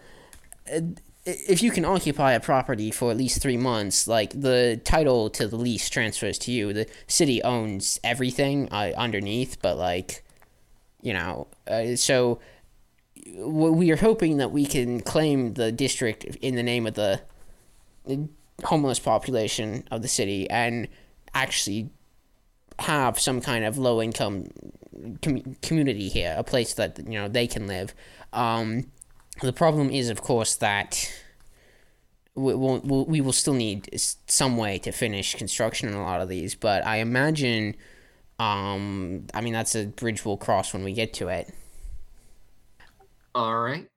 a- 0.67 0.83
if 1.29 1.63
you 1.63 1.71
can 1.71 1.85
occupy 1.85 2.33
a 2.33 2.41
property 2.41 2.91
for 2.91 3.11
at 3.11 3.17
least 3.17 3.43
three 3.43 3.57
months, 3.57 4.09
like 4.09 4.41
the 4.41 4.81
title 4.85 5.29
to 5.31 5.47
the 5.47 5.57
lease 5.57 5.89
transfers 5.91 6.39
to 6.41 6.53
you. 6.53 6.73
The 6.73 6.87
city 7.07 7.43
owns 7.43 8.01
everything 8.03 8.69
uh, 8.73 8.93
underneath, 8.97 9.61
but 9.61 9.77
like, 9.77 10.25
you 11.03 11.13
know, 11.13 11.49
uh, 11.67 11.97
so 11.97 12.41
we 13.37 13.91
are 13.91 13.97
hoping 13.97 14.39
that 14.39 14.53
we 14.53 14.65
can 14.65 15.01
claim 15.01 15.55
the 15.55 15.71
district 15.71 16.25
in 16.25 16.55
the 16.55 16.63
name 16.63 16.87
of 16.87 16.95
the 16.95 17.21
homeless 18.65 18.99
population 18.99 19.85
of 19.91 20.01
the 20.01 20.09
city 20.09 20.49
and 20.49 20.89
actually 21.35 21.91
have 22.79 23.19
some 23.19 23.41
kind 23.41 23.65
of 23.65 23.77
low 23.77 24.01
income 24.01 24.49
com- 25.23 25.57
community 25.61 26.09
here, 26.09 26.35
a 26.39 26.45
place 26.45 26.75
that 26.75 26.99
you 26.99 27.19
know 27.19 27.29
they 27.29 27.47
can 27.47 27.67
live. 27.67 27.95
Um, 28.33 28.87
the 29.43 29.53
problem 29.53 29.91
is, 29.91 30.09
of 30.09 30.23
course, 30.23 30.57
that 30.57 31.13
we 32.35 32.55
will 32.55 32.81
we'll, 32.81 33.05
we 33.05 33.21
will 33.21 33.33
still 33.33 33.55
need 33.55 33.89
some 34.27 34.57
way 34.57 34.79
to 34.79 34.93
finish 34.93 35.35
construction 35.35 35.89
on 35.89 35.95
a 35.95 36.03
lot 36.03 36.21
of 36.21 36.29
these. 36.29 36.55
But 36.55 36.87
I 36.87 36.97
imagine, 36.97 37.77
um, 38.39 39.27
I 39.35 39.41
mean, 39.41 39.53
that's 39.53 39.75
a 39.75 39.87
bridge 39.87 40.25
we'll 40.25 40.37
cross 40.37 40.73
when 40.73 40.85
we 40.85 40.93
get 40.93 41.13
to 41.15 41.29
it. 41.29 41.53
All 43.35 43.59
right. 43.59 43.89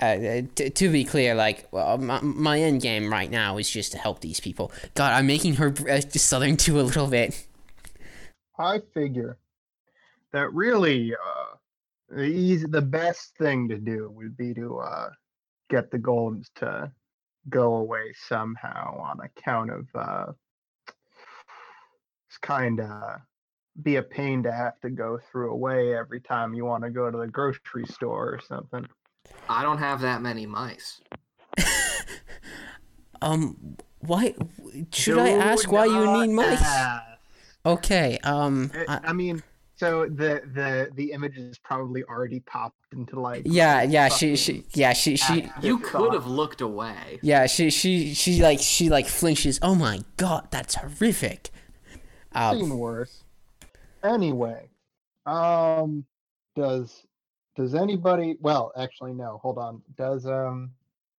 Uh, 0.00 0.42
t- 0.54 0.70
to 0.70 0.90
be 0.90 1.02
clear, 1.02 1.34
like 1.34 1.66
well, 1.72 1.98
my, 1.98 2.20
my 2.20 2.60
end 2.60 2.80
game 2.80 3.10
right 3.10 3.30
now 3.30 3.58
is 3.58 3.68
just 3.68 3.90
to 3.92 3.98
help 3.98 4.20
these 4.20 4.38
people. 4.38 4.70
God, 4.94 5.12
I'm 5.12 5.26
making 5.26 5.54
her 5.54 5.74
uh, 5.90 6.00
southern 6.00 6.56
too 6.56 6.80
a 6.80 6.82
little 6.82 7.08
bit. 7.08 7.46
I 8.56 8.80
figure 8.94 9.38
that 10.32 10.52
really 10.52 11.14
uh, 11.14 11.56
the 12.08 12.22
easy, 12.22 12.66
the 12.68 12.82
best 12.82 13.36
thing 13.36 13.68
to 13.68 13.78
do 13.78 14.10
would 14.14 14.36
be 14.36 14.54
to 14.54 14.78
uh, 14.78 15.10
get 15.70 15.90
the 15.90 15.98
golems 15.98 16.46
to 16.56 16.90
go 17.48 17.76
away 17.76 18.12
somehow 18.26 18.98
on 19.00 19.20
account 19.20 19.70
of 19.70 19.86
uh, 19.94 20.32
it's 22.28 22.38
kind 22.42 22.80
of 22.80 23.20
be 23.82 23.96
a 23.96 24.02
pain 24.02 24.42
to 24.42 24.52
have 24.52 24.78
to 24.80 24.90
go 24.90 25.18
through 25.30 25.52
away 25.52 25.94
every 25.96 26.20
time 26.20 26.52
you 26.54 26.64
want 26.64 26.82
to 26.84 26.90
go 26.90 27.10
to 27.10 27.16
the 27.18 27.28
grocery 27.28 27.84
store 27.86 28.34
or 28.34 28.40
something. 28.46 28.86
I 29.48 29.62
don't 29.62 29.78
have 29.78 30.00
that 30.02 30.20
many 30.22 30.46
mice. 30.46 31.00
Um, 33.20 33.76
why 33.98 34.32
should 34.92 35.18
I 35.18 35.30
ask 35.30 35.72
why 35.72 35.86
you 35.86 36.06
need 36.20 36.28
mice? 36.32 36.62
ask. 36.62 37.02
Okay. 37.66 38.16
Um. 38.22 38.70
I, 38.72 38.94
I- 38.94 39.00
I 39.08 39.12
mean, 39.12 39.42
so 39.78 40.06
the 40.06 40.42
the 40.54 40.90
the 40.94 41.12
image 41.12 41.36
is 41.36 41.56
probably 41.58 42.02
already 42.04 42.40
popped 42.40 42.80
into 42.92 43.20
like 43.20 43.42
yeah. 43.44 43.82
Yeah. 43.82 44.08
She. 44.08 44.34
She. 44.36 44.64
Yeah. 44.74 44.92
She. 44.92 45.16
She. 45.16 45.48
You 45.62 45.78
could 45.78 46.14
have 46.14 46.26
looked 46.26 46.60
away. 46.60 47.20
Yeah. 47.22 47.46
She. 47.46 47.70
She. 47.70 48.12
She. 48.12 48.42
Like. 48.42 48.58
She. 48.60 48.90
Like 48.90 49.06
flinches. 49.06 49.58
Oh 49.62 49.76
my 49.76 50.00
god. 50.16 50.48
That's 50.50 50.74
horrific. 50.74 51.50
Um. 52.32 52.58
seen 52.58 52.78
worse. 52.78 53.22
Anyway, 54.02 54.68
um, 55.26 56.04
does 56.56 57.06
does 57.56 57.74
anybody? 57.74 58.36
Well, 58.40 58.72
actually, 58.76 59.14
no. 59.14 59.38
Hold 59.42 59.58
on. 59.58 59.82
Does 59.96 60.26
um 60.26 60.72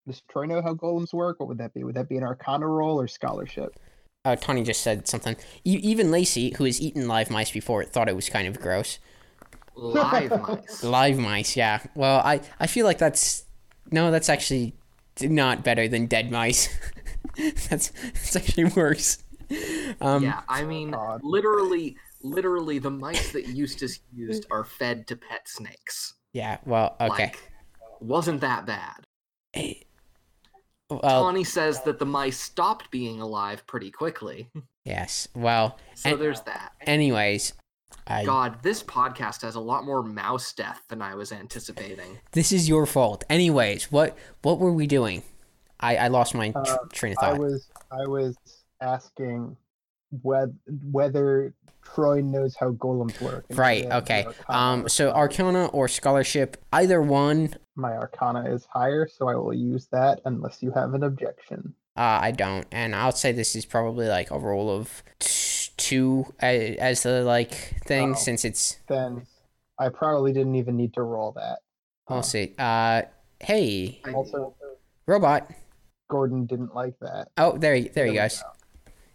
does 0.05 0.21
Troy 0.29 0.45
know 0.45 0.61
how 0.61 0.73
golems 0.73 1.13
work? 1.13 1.39
What 1.39 1.47
would 1.49 1.59
that 1.59 1.73
be? 1.73 1.83
Would 1.83 1.95
that 1.95 2.09
be 2.09 2.17
an 2.17 2.23
Arcana 2.23 2.67
roll 2.67 2.99
or 2.99 3.07
scholarship? 3.07 3.79
Uh, 4.25 4.35
Tony 4.35 4.63
just 4.63 4.81
said 4.81 5.07
something. 5.07 5.35
E- 5.63 5.79
even 5.81 6.11
Lacey, 6.11 6.53
who 6.57 6.65
has 6.65 6.81
eaten 6.81 7.07
live 7.07 7.29
mice 7.29 7.51
before, 7.51 7.83
thought 7.85 8.09
it 8.09 8.15
was 8.15 8.29
kind 8.29 8.47
of 8.47 8.59
gross. 8.59 8.99
Live 9.75 10.31
mice. 10.41 10.83
Live 10.83 11.17
mice, 11.17 11.55
yeah. 11.55 11.79
Well, 11.95 12.19
I, 12.19 12.41
I 12.59 12.67
feel 12.67 12.85
like 12.85 12.97
that's 12.97 13.45
no, 13.91 14.11
that's 14.11 14.27
actually 14.27 14.73
not 15.21 15.63
better 15.63 15.87
than 15.87 16.05
dead 16.07 16.31
mice. 16.31 16.67
that's 17.69 17.89
that's 17.89 18.35
actually 18.35 18.65
worse. 18.65 19.19
Um, 20.01 20.23
Yeah, 20.23 20.41
I 20.49 20.63
mean, 20.65 20.91
God. 20.91 21.21
literally, 21.23 21.95
literally, 22.21 22.79
the 22.79 22.91
mice 22.91 23.31
that 23.31 23.47
Eustace 23.47 24.01
used 24.13 24.45
are 24.51 24.65
fed 24.65 25.07
to 25.07 25.15
pet 25.15 25.47
snakes. 25.47 26.15
yeah. 26.33 26.57
Well, 26.65 26.97
okay. 26.99 27.27
Like, 27.27 27.51
wasn't 28.01 28.41
that 28.41 28.65
bad? 28.65 29.05
Eh, 29.53 29.75
Well, 30.89 30.99
Tawny 31.01 31.43
says 31.43 31.81
that 31.83 31.99
the 31.99 32.05
mice 32.05 32.39
stopped 32.39 32.89
being 32.91 33.21
alive 33.21 33.65
pretty 33.67 33.91
quickly. 33.91 34.49
yes. 34.85 35.27
Well, 35.35 35.77
So 35.95 36.11
And- 36.11 36.21
there's 36.21 36.41
that. 36.41 36.71
anyways, 36.81 37.53
I, 38.07 38.23
God, 38.25 38.61
this 38.63 38.81
podcast 38.83 39.41
has 39.43 39.55
a 39.55 39.59
lot 39.59 39.83
more 39.85 40.01
mouse 40.01 40.51
death 40.53 40.81
than 40.89 41.01
I 41.01 41.13
was 41.15 41.31
anticipating. 41.31 42.19
this 42.31 42.51
is 42.51 42.67
your 42.69 42.85
fault. 42.85 43.23
Anyways, 43.29 43.91
what 43.91 44.17
what 44.41 44.57
were 44.59 44.71
we 44.73 44.87
doing? 44.87 45.21
I, 45.79 45.95
I 45.97 46.07
lost 46.07 46.33
my 46.35 46.49
tr- 46.49 46.57
Uh, 46.59 46.77
train 46.91 47.13
of 47.13 47.19
thought. 47.19 47.35
I 47.35 47.39
was 47.39 47.69
I 47.91 48.05
was 48.07 48.35
asking 48.81 49.55
whether 50.21 50.53
whether 50.91 51.53
Troy 51.83 52.21
knows 52.21 52.55
how 52.55 52.71
golems 52.73 53.19
work. 53.21 53.45
Right. 53.51 53.85
Okay. 53.91 54.25
Um. 54.47 54.87
So 54.89 55.09
scholarship. 55.09 55.15
Arcana 55.15 55.65
or 55.67 55.87
Scholarship, 55.87 56.57
either 56.73 57.01
one. 57.01 57.55
my 57.75 57.93
Arcana 57.93 58.53
is 58.53 58.65
higher, 58.65 59.07
so 59.07 59.27
I 59.27 59.35
will 59.35 59.53
use 59.53 59.87
that 59.91 60.21
unless 60.25 60.61
you 60.61 60.71
have 60.71 60.93
an 60.93 61.03
objection. 61.03 61.73
Uh, 61.97 62.19
I 62.21 62.31
don't, 62.31 62.65
and 62.71 62.95
I'll 62.95 63.11
say 63.11 63.31
this 63.33 63.55
is 63.55 63.65
probably 63.65 64.07
like 64.07 64.31
a 64.31 64.39
roll 64.39 64.69
of 64.69 65.03
t- 65.19 65.69
two 65.77 66.25
as 66.39 67.03
the 67.03 67.23
like 67.23 67.53
thing, 67.85 68.11
Oh. 68.11 68.15
since 68.15 68.45
it's. 68.45 68.77
Then 68.87 69.25
I 69.77 69.89
probably 69.89 70.31
didn't 70.33 70.55
even 70.55 70.77
need 70.77 70.93
to 70.93 71.01
roll 71.01 71.31
that. 71.33 71.59
I'll 72.07 72.19
Uh, 72.19 72.21
see. 72.21 72.55
Uh, 72.57 73.01
hey, 73.39 74.01
Also, 74.13 74.55
robot. 75.07 75.49
Gordon 76.09 76.45
didn't 76.45 76.73
like 76.73 76.97
that. 77.01 77.29
Oh, 77.37 77.57
there, 77.57 77.75
he- 77.75 77.87
there 77.89 78.05
he 78.05 78.13
There 78.13 78.23
we 78.23 78.29
goes. 78.29 78.43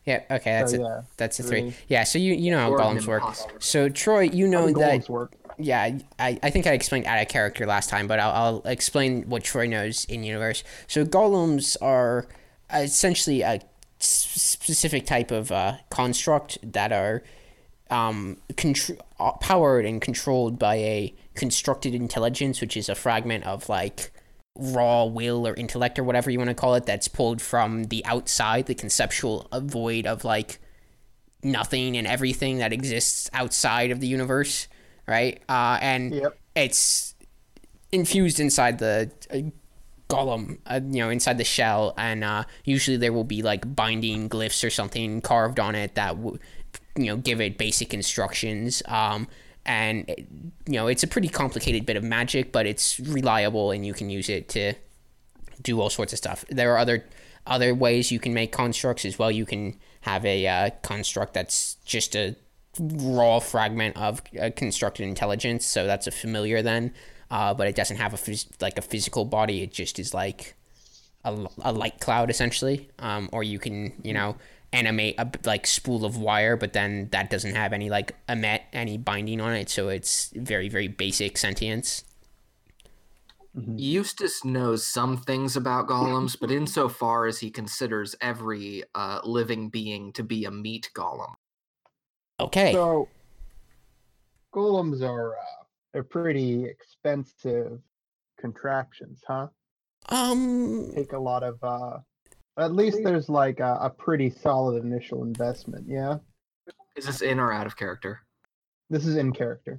Yeah. 0.06 0.22
Okay, 0.30 0.52
that's 0.52 0.72
so, 0.72 0.76
it. 0.78 0.82
yeah, 0.82 1.00
That's 1.16 1.40
a 1.40 1.42
three. 1.42 1.60
three. 1.70 1.74
Yeah. 1.88 2.04
So 2.04 2.18
you 2.18 2.34
you 2.34 2.50
know 2.50 2.58
how 2.58 2.70
Or 2.72 2.78
golems 2.78 3.06
work. 3.06 3.22
So 3.58 3.88
Troy, 3.88 4.22
you 4.22 4.46
know 4.46 4.70
that 4.72 5.08
work. 5.08 5.32
yeah, 5.58 5.98
I, 6.18 6.38
I 6.42 6.50
think 6.50 6.66
I 6.66 6.72
explained 6.72 7.06
out 7.06 7.20
of 7.22 7.28
character 7.28 7.64
last 7.64 7.88
time, 7.88 8.06
but 8.06 8.20
I'll, 8.20 8.30
I'll 8.32 8.62
explain 8.70 9.22
what 9.28 9.44
Troy 9.44 9.66
knows 9.66 10.04
in 10.06 10.22
universe. 10.22 10.62
So 10.88 11.04
golems 11.06 11.76
are 11.80 12.26
essentially 12.72 13.40
a 13.42 13.60
specific 13.98 15.06
type 15.06 15.30
of 15.30 15.50
uh, 15.50 15.76
construct 15.90 16.58
that 16.72 16.92
are 16.92 17.22
um, 17.90 18.36
contr- 18.52 18.98
uh, 19.18 19.32
powered 19.32 19.86
and 19.86 20.02
controlled 20.02 20.58
by 20.58 20.74
a 20.76 21.14
constructed 21.34 21.94
intelligence, 21.94 22.60
which 22.60 22.76
is 22.76 22.88
a 22.90 22.94
fragment 22.94 23.44
of 23.44 23.68
like 23.68 24.10
raw 24.56 25.04
will 25.04 25.46
or 25.46 25.54
intellect 25.54 25.98
or 25.98 26.04
whatever 26.04 26.30
you 26.30 26.38
want 26.38 26.48
to 26.48 26.54
call 26.54 26.74
it 26.74 26.86
that's 26.86 27.08
pulled 27.08 27.42
from 27.42 27.84
the 27.84 28.04
outside, 28.06 28.66
the 28.66 28.74
conceptual 28.74 29.48
void 29.52 30.06
of 30.06 30.24
like 30.24 30.58
nothing 31.42 31.96
and 31.96 32.06
everything 32.06 32.58
that 32.58 32.72
exists 32.72 33.28
outside 33.32 33.90
of 33.90 34.00
the 34.00 34.06
universe, 34.06 34.68
right? 35.06 35.42
Uh, 35.48 35.78
and 35.80 36.14
Yep. 36.14 36.38
it's 36.54 37.14
infused 37.92 38.40
inside 38.40 38.78
the 38.78 39.10
uh, 39.30 39.38
golem, 40.08 40.58
uh, 40.66 40.80
you 40.82 41.00
know, 41.00 41.10
inside 41.10 41.38
the 41.38 41.44
shell, 41.44 41.92
and 41.96 42.22
uh, 42.24 42.44
usually 42.64 42.96
there 42.96 43.12
will 43.12 43.24
be 43.24 43.42
like 43.42 43.74
binding 43.74 44.28
glyphs 44.28 44.64
or 44.64 44.70
something 44.70 45.20
carved 45.20 45.58
on 45.58 45.74
it 45.74 45.94
that 45.96 46.16
would, 46.18 46.40
you 46.96 47.06
know, 47.06 47.16
give 47.16 47.40
it 47.40 47.58
basic 47.58 47.92
instructions. 47.92 48.82
Um, 48.86 49.26
and 49.66 50.08
it- 50.08 50.26
you 50.66 50.74
know, 50.74 50.86
it's 50.86 51.02
a 51.02 51.06
pretty 51.06 51.28
complicated 51.28 51.84
bit 51.86 51.96
of 51.96 52.04
magic, 52.04 52.52
but 52.52 52.66
it's 52.66 52.98
reliable, 53.00 53.70
and 53.70 53.84
you 53.86 53.92
can 53.94 54.08
use 54.10 54.28
it 54.28 54.48
to 54.50 54.74
do 55.62 55.80
all 55.80 55.90
sorts 55.90 56.12
of 56.12 56.18
stuff. 56.18 56.44
There 56.50 56.72
are 56.74 56.78
other 56.78 57.04
other 57.46 57.74
ways 57.74 58.10
you 58.10 58.18
can 58.18 58.32
make 58.32 58.50
constructs 58.52 59.04
as 59.04 59.18
well. 59.18 59.30
You 59.30 59.44
can 59.44 59.76
have 60.00 60.24
a 60.24 60.46
uh, 60.46 60.70
construct 60.82 61.34
that's 61.34 61.74
just 61.84 62.16
a 62.16 62.34
raw 62.80 63.38
fragment 63.38 63.96
of 63.98 64.22
uh, 64.40 64.50
constructed 64.56 65.04
intelligence, 65.04 65.66
so 65.66 65.86
that's 65.86 66.06
a 66.06 66.10
familiar 66.10 66.62
then, 66.62 66.92
uh, 67.30 67.52
but 67.54 67.66
it 67.68 67.74
doesn't 67.76 67.98
have 67.98 68.14
a 68.14 68.16
phys- 68.16 68.50
like 68.62 68.78
a 68.78 68.82
physical 68.82 69.24
body. 69.26 69.62
It 69.62 69.72
just 69.72 69.98
is 69.98 70.14
like 70.14 70.54
a 71.26 71.72
light 71.72 72.00
cloud 72.00 72.28
essentially. 72.30 72.90
Um, 72.98 73.28
or 73.32 73.42
you 73.42 73.58
can 73.58 73.92
you 74.02 74.12
know 74.12 74.36
animate 74.74 75.14
a 75.18 75.30
like 75.44 75.66
spool 75.66 76.04
of 76.04 76.18
wire, 76.18 76.56
but 76.56 76.72
then 76.72 77.08
that 77.12 77.30
doesn't 77.30 77.54
have 77.54 77.72
any 77.72 77.88
like 77.88 78.12
emit 78.28 78.62
any 78.72 78.98
binding 78.98 79.40
on 79.40 79.54
it, 79.54 79.70
so 79.70 79.88
it's 79.88 80.30
very 80.34 80.68
very 80.68 80.88
basic 80.88 81.38
sentience. 81.38 82.04
Eustace 83.76 84.44
knows 84.44 84.84
some 84.84 85.16
things 85.16 85.56
about 85.56 85.86
golems, 85.86 86.36
but 86.38 86.50
insofar 86.50 87.26
as 87.26 87.38
he 87.38 87.50
considers 87.50 88.16
every 88.20 88.82
uh, 88.96 89.20
living 89.22 89.68
being 89.68 90.12
to 90.12 90.24
be 90.24 90.44
a 90.44 90.50
meat 90.50 90.90
golem. 90.92 91.32
Okay. 92.40 92.72
So 92.72 93.08
golems 94.52 95.02
are 95.02 95.34
uh, 95.34 95.64
they're 95.92 96.02
pretty 96.02 96.64
expensive 96.64 97.78
contraptions, 98.40 99.22
huh? 99.26 99.46
um. 100.08 100.90
Take 100.92 101.12
a 101.12 101.18
lot 101.18 101.44
of 101.44 101.62
uh 101.62 101.98
at 102.58 102.72
least 102.74 102.98
there's 103.02 103.28
like 103.28 103.60
a, 103.60 103.78
a 103.82 103.90
pretty 103.90 104.30
solid 104.30 104.82
initial 104.84 105.22
investment, 105.24 105.86
yeah? 105.88 106.18
Is 106.96 107.06
this 107.06 107.22
in 107.22 107.40
or 107.40 107.52
out 107.52 107.66
of 107.66 107.76
character? 107.76 108.20
This 108.90 109.06
is 109.06 109.16
in 109.16 109.32
character. 109.32 109.78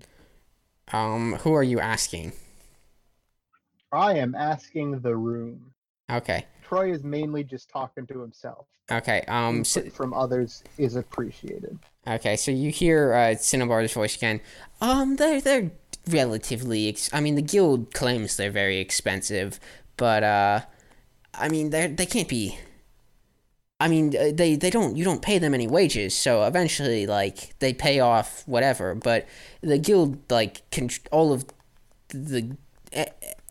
Um. 0.91 1.33
Who 1.41 1.53
are 1.53 1.63
you 1.63 1.79
asking? 1.79 2.33
I 3.91 4.15
am 4.15 4.35
asking 4.35 4.99
the 4.99 5.15
room. 5.15 5.71
Okay. 6.11 6.45
Troy 6.63 6.91
is 6.91 7.03
mainly 7.03 7.43
just 7.43 7.69
talking 7.69 8.05
to 8.07 8.19
himself. 8.19 8.67
Okay. 8.91 9.23
Um. 9.27 9.63
So, 9.63 9.81
from 9.89 10.13
others 10.13 10.63
is 10.77 10.95
appreciated. 10.95 11.79
okay. 12.07 12.35
So 12.35 12.51
you 12.51 12.71
hear 12.71 13.13
uh, 13.13 13.35
Cinnabar's 13.35 13.93
voice 13.93 14.15
again. 14.15 14.41
Um. 14.81 15.15
They're 15.15 15.39
they're 15.41 15.71
relatively. 16.09 16.89
Ex- 16.89 17.13
I 17.13 17.21
mean, 17.21 17.35
the 17.35 17.41
guild 17.41 17.93
claims 17.93 18.35
they're 18.35 18.51
very 18.51 18.79
expensive, 18.79 19.59
but 19.97 20.23
uh, 20.23 20.61
I 21.37 21.49
mean, 21.49 21.69
they 21.69 21.87
they 21.87 22.05
can't 22.05 22.29
be 22.29 22.57
I 23.79 23.89
mean, 23.89 24.15
uh, 24.15 24.31
they 24.33 24.55
they 24.55 24.69
don't 24.69 24.95
you 24.95 25.03
don't 25.03 25.21
pay 25.21 25.37
them 25.37 25.53
any 25.53 25.67
wages, 25.67 26.15
so 26.15 26.43
eventually 26.43 27.05
like 27.05 27.57
they 27.59 27.73
pay 27.73 27.99
off 27.99 28.43
whatever. 28.47 28.95
But 28.95 29.27
the 29.61 29.77
guild 29.77 30.19
like 30.31 30.69
con- 30.71 30.89
all 31.11 31.33
of 31.33 31.45
the 32.09 32.55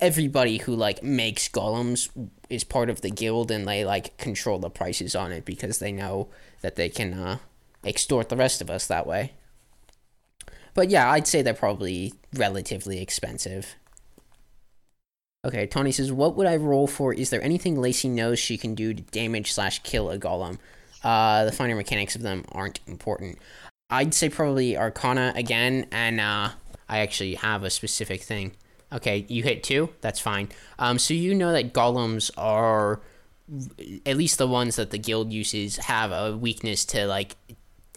everybody 0.01 0.59
who 0.59 0.75
like 0.75 1.03
makes 1.03 1.49
golems 1.49 2.09
is 2.49 2.65
part 2.65 2.89
of 2.89 3.03
the 3.03 3.11
guild, 3.11 3.51
and 3.51 3.69
they 3.69 3.85
like 3.85 4.17
control 4.17 4.59
the 4.59 4.71
prices 4.71 5.15
on 5.15 5.31
it 5.31 5.45
because 5.45 5.79
they 5.79 5.93
know 5.93 6.29
that 6.63 6.77
they 6.77 6.89
can 6.89 7.13
uh, 7.13 7.39
extort 7.85 8.31
the 8.31 8.37
rest 8.37 8.63
of 8.63 8.71
us 8.71 8.87
that 8.87 9.07
way. 9.07 9.33
But 10.73 10.89
yeah, 10.89 11.11
I'd 11.11 11.27
say 11.27 11.43
they're 11.43 11.55
probably 11.55 12.15
relatively 12.33 13.01
expensive. 13.01 13.77
Okay, 15.45 15.67
Tony 15.67 15.93
says, 15.93 16.11
"What 16.11 16.37
would 16.37 16.47
I 16.47 16.57
roll 16.57 16.87
for? 16.87 17.13
Is 17.13 17.31
there 17.31 17.43
anything 17.43 17.79
Lacey 17.79 18.09
knows 18.09 18.39
she 18.39 18.57
can 18.57 18.75
do 18.75 18.95
to 18.95 19.03
damage 19.03 19.53
slash 19.53 19.83
kill 19.83 20.11
a 20.11 20.19
golem? 20.19 20.59
Uh, 21.03 21.45
the 21.45 21.53
finer 21.53 21.77
mechanics 21.77 22.17
of 22.17 22.23
them 22.23 22.45
aren't 22.51 22.81
important. 22.87 23.39
I'd 23.91 24.15
say 24.15 24.31
probably 24.31 24.77
Arcana 24.77 25.35
again, 25.37 25.87
and 25.93 26.19
uh, 26.19 26.51
I 26.89 27.01
actually 27.01 27.35
have 27.35 27.63
a 27.63 27.71
specific 27.71 28.23
thing. 28.23 28.53
Okay, 28.91 29.27
you 29.29 29.43
hit 29.43 29.63
two. 29.63 29.91
That's 30.01 30.19
fine. 30.21 30.49
Um, 30.79 30.99
so 30.99 31.13
you 31.13 31.35
know 31.35 31.53
that 31.53 31.75
golems 31.75 32.31
are, 32.39 33.01
at 34.07 34.17
least 34.17 34.39
the 34.39 34.47
ones 34.47 34.77
that 34.77 34.91
the 34.91 34.99
guild 34.99 35.33
uses, 35.33 35.77
have 35.77 36.11
a 36.11 36.37
weakness 36.37 36.87
to 36.87 37.07
like 37.07 37.37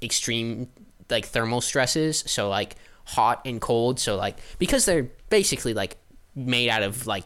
extreme 0.01 0.67
like 1.09 1.25
thermal 1.25 1.61
stresses. 1.61 2.23
So 2.27 2.49
like 2.49 2.75
hot 3.05 3.41
and 3.45 3.61
cold. 3.61 3.99
So 3.99 4.17
like 4.17 4.37
because 4.59 4.85
they're 4.85 5.09
basically 5.29 5.73
like 5.73 5.97
made 6.35 6.69
out 6.69 6.83
of 6.83 7.07
like 7.07 7.25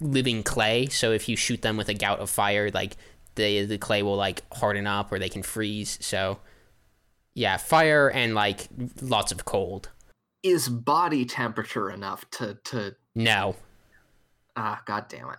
living 0.00 0.42
clay. 0.42 0.86
So 0.86 1.12
if 1.12 1.28
you 1.28 1.36
shoot 1.36 1.62
them 1.62 1.76
with 1.76 1.88
a 1.88 1.94
gout 1.94 2.20
of 2.20 2.30
fire, 2.30 2.70
like 2.72 2.96
the 3.34 3.64
the 3.64 3.78
clay 3.78 4.02
will 4.02 4.16
like 4.16 4.42
harden 4.52 4.86
up 4.86 5.12
or 5.12 5.18
they 5.18 5.28
can 5.28 5.42
freeze. 5.42 5.98
So 6.00 6.38
yeah, 7.34 7.56
fire 7.56 8.08
and 8.08 8.34
like 8.34 8.68
lots 9.00 9.32
of 9.32 9.44
cold. 9.44 9.90
Is 10.42 10.68
body 10.68 11.24
temperature 11.24 11.90
enough 11.90 12.28
to 12.32 12.58
to 12.64 12.96
No. 13.14 13.56
ah 14.56 14.80
god 14.86 15.06
damn 15.08 15.30
it. 15.30 15.38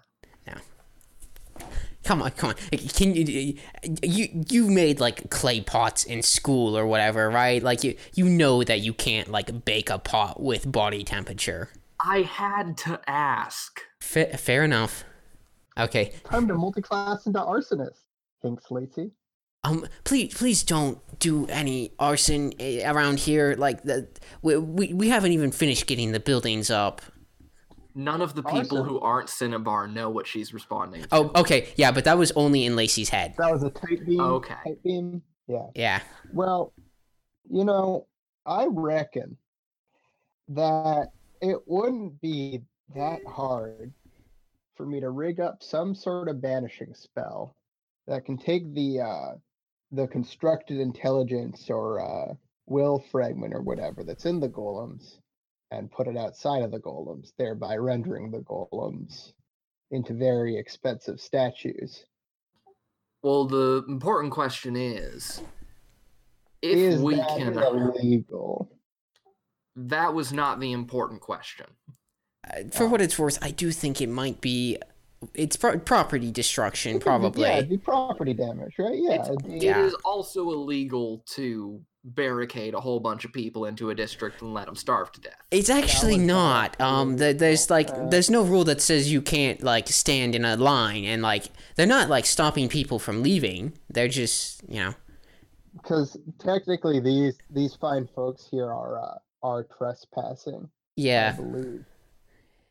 Come 2.04 2.24
on, 2.24 2.32
come 2.32 2.50
on. 2.50 2.56
Can 2.78 3.14
you 3.14 3.58
you 4.02 4.44
you 4.50 4.68
made 4.70 5.00
like 5.00 5.30
clay 5.30 5.62
pots 5.62 6.04
in 6.04 6.24
school 6.24 6.76
or 6.76 6.88
whatever, 6.88 7.30
right? 7.30 7.62
Like 7.62 7.84
you 7.84 7.96
you 8.16 8.26
know 8.26 8.64
that 8.64 8.80
you 8.82 8.94
can't 8.94 9.30
like 9.30 9.66
bake 9.66 9.90
a 9.90 10.00
pot 10.00 10.42
with 10.42 10.72
body 10.72 11.04
temperature. 11.04 11.70
I 12.04 12.22
had 12.22 12.78
to 12.80 13.00
ask. 13.08 13.82
Fa- 14.02 14.38
fair 14.38 14.64
enough. 14.64 15.04
Okay. 15.78 16.14
Time 16.24 16.48
to 16.48 16.54
multi-class 16.56 17.26
into 17.28 17.40
arsonist. 17.40 18.00
Thanks, 18.42 18.70
Lacey. 18.72 19.12
Um, 19.64 19.86
please, 20.04 20.34
please 20.34 20.64
don't 20.64 21.00
do 21.20 21.46
any 21.48 21.94
arson 22.00 22.52
eh, 22.60 22.90
around 22.90 23.20
here. 23.20 23.56
Like 23.56 23.84
the 23.84 24.08
we, 24.42 24.58
we 24.58 24.94
we 24.94 25.10
haven't 25.10 25.34
even 25.34 25.52
finished 25.52 25.86
getting 25.86 26.12
the 26.12 26.20
buildings 26.20 26.72
up. 26.72 27.02
None 27.94 28.22
of 28.22 28.34
the 28.34 28.42
people 28.42 28.80
Awesome. 28.80 28.88
who 28.88 29.00
aren't 29.00 29.30
Cinnabar 29.30 29.88
know 29.88 30.10
what 30.10 30.26
she's 30.26 30.54
responding 30.54 31.04
to. 31.04 31.08
Oh, 31.12 31.32
okay, 31.36 31.70
yeah, 31.76 31.92
but 31.92 32.06
that 32.06 32.18
was 32.18 32.32
only 32.32 32.66
in 32.66 32.76
Lacey's 32.76 33.10
head. 33.10 33.36
That 33.38 33.52
was 33.52 33.64
a 33.64 33.70
tight 33.70 34.06
beam. 34.06 34.20
Okay. 34.22 34.56
Tight 34.64 34.84
beam. 34.84 35.22
Yeah. 35.48 35.68
Yeah. 35.76 36.02
Well, 36.34 36.74
you 37.50 37.66
know, 37.66 38.08
I 38.46 38.68
reckon 38.70 39.38
that 40.48 41.10
it 41.42 41.58
wouldn't 41.66 42.20
be 42.22 42.62
that 42.96 43.20
hard 43.26 43.94
for 44.76 44.86
me 44.86 45.00
to 45.00 45.10
rig 45.10 45.40
up 45.40 45.62
some 45.62 45.94
sort 45.96 46.28
of 46.28 46.42
banishing 46.42 46.94
spell 46.94 47.56
that 48.08 48.26
can 48.26 48.38
take 48.38 48.74
the 48.74 49.00
uh 49.00 49.32
the 49.92 50.08
constructed 50.08 50.80
intelligence 50.80 51.70
or 51.70 52.00
uh 52.00 52.34
will 52.68 53.04
fragment 53.12 53.54
or 53.54 53.62
whatever 53.62 54.04
that's 54.04 54.26
in 54.26 54.40
the 54.40 54.50
golems 54.50 55.18
and 55.72 55.92
put 55.92 56.08
it 56.08 56.18
outside 56.18 56.62
of 56.62 56.72
the 56.72 56.80
golems, 56.80 57.32
thereby 57.38 57.78
rendering 57.78 58.30
the 58.30 58.40
golems 58.40 59.34
into 59.92 60.14
very 60.14 60.58
expensive 60.58 61.20
statues. 61.20 62.06
Well, 63.24 63.46
the 63.46 63.84
important 63.88 64.34
question 64.34 64.76
is 64.76 65.42
if 66.62 66.78
Is 66.78 67.02
we 67.02 67.16
can 67.16 67.58
illegal? 67.58 68.70
That 69.76 70.14
was 70.14 70.32
not 70.34 70.60
the 70.60 70.72
important 70.72 71.22
question. 71.22 71.68
Uh, 72.50 72.64
For 72.72 72.88
what 72.88 73.02
it's 73.02 73.18
worth, 73.20 73.38
I 73.42 73.52
do 73.52 73.72
think 73.72 74.02
it 74.02 74.10
might 74.10 74.42
be. 74.42 74.78
It's 75.36 75.56
pro- 75.56 75.78
property 75.78 76.32
destruction, 76.32 77.00
probably. 77.00 77.44
Yeah, 77.44 77.58
it'd 77.58 77.70
be 77.70 77.78
property 77.78 78.34
damage, 78.34 78.74
right? 78.80 78.96
Yeah. 78.96 79.14
It's- 79.14 79.38
Yeah. 79.48 79.80
It 79.80 79.86
is 79.86 79.94
also 80.04 80.50
illegal 80.50 81.24
to 81.36 81.80
barricade 82.04 82.74
a 82.74 82.80
whole 82.80 83.00
bunch 83.00 83.24
of 83.26 83.32
people 83.32 83.66
into 83.66 83.92
a 83.92 83.96
district 83.96 84.42
and 84.42 84.56
let 84.56 84.66
them 84.66 84.76
starve 84.76 85.12
to 85.12 85.22
death. 85.22 85.36
It's 85.52 85.70
actually 85.70 86.18
not. 86.18 86.80
not 86.80 86.82
Um, 86.82 87.18
the, 87.18 87.32
there's 87.34 87.70
like 87.70 87.90
there's 88.10 88.32
no 88.32 88.42
rule 88.44 88.64
that 88.64 88.82
says 88.82 89.12
you 89.12 89.22
can't 89.22 89.62
like 89.62 89.88
stand 89.90 90.34
in 90.34 90.44
a 90.44 90.56
line 90.56 91.06
and 91.06 91.22
like 91.22 91.46
they're 91.76 91.86
not 91.86 92.10
like 92.10 92.26
stopping 92.26 92.68
people 92.70 92.98
from 92.98 93.22
leaving. 93.22 93.74
They're 93.92 94.08
just 94.08 94.64
you 94.68 94.80
know. 94.80 94.96
because 95.74 96.18
technically 96.40 97.00
these 97.00 97.38
these 97.52 97.76
fine 97.76 98.08
folks 98.16 98.48
here 98.50 98.74
are 98.74 99.00
uh, 99.00 99.18
are 99.44 99.64
trespassing. 99.64 100.64
I 100.66 100.70
Yeah, 100.96 101.32
believe. 101.34 101.86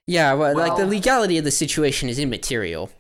yeah. 0.06 0.34
Well, 0.34 0.54
like 0.56 0.76
the 0.76 0.86
legality 0.86 1.38
of 1.38 1.44
the 1.44 1.50
situation 1.50 2.08
is 2.08 2.18
immaterial. 2.18 2.90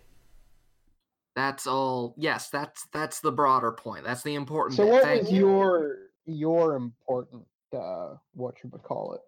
That's 1.36 1.66
all. 1.66 2.14
Yes, 2.18 2.50
that's 2.50 2.86
that's 2.92 3.20
the 3.20 3.32
broader 3.32 3.72
point. 3.72 4.04
That's 4.04 4.22
the 4.22 4.34
important 4.34 4.76
So 4.76 4.84
bit. 4.84 4.92
what 4.92 5.02
Thank 5.02 5.22
is 5.22 5.32
you. 5.32 5.48
your 5.48 5.96
your 6.26 6.74
important 6.74 7.44
uh 7.76 8.14
what 8.34 8.56
you 8.62 8.70
would 8.70 8.82
call 8.82 9.14
it? 9.14 9.20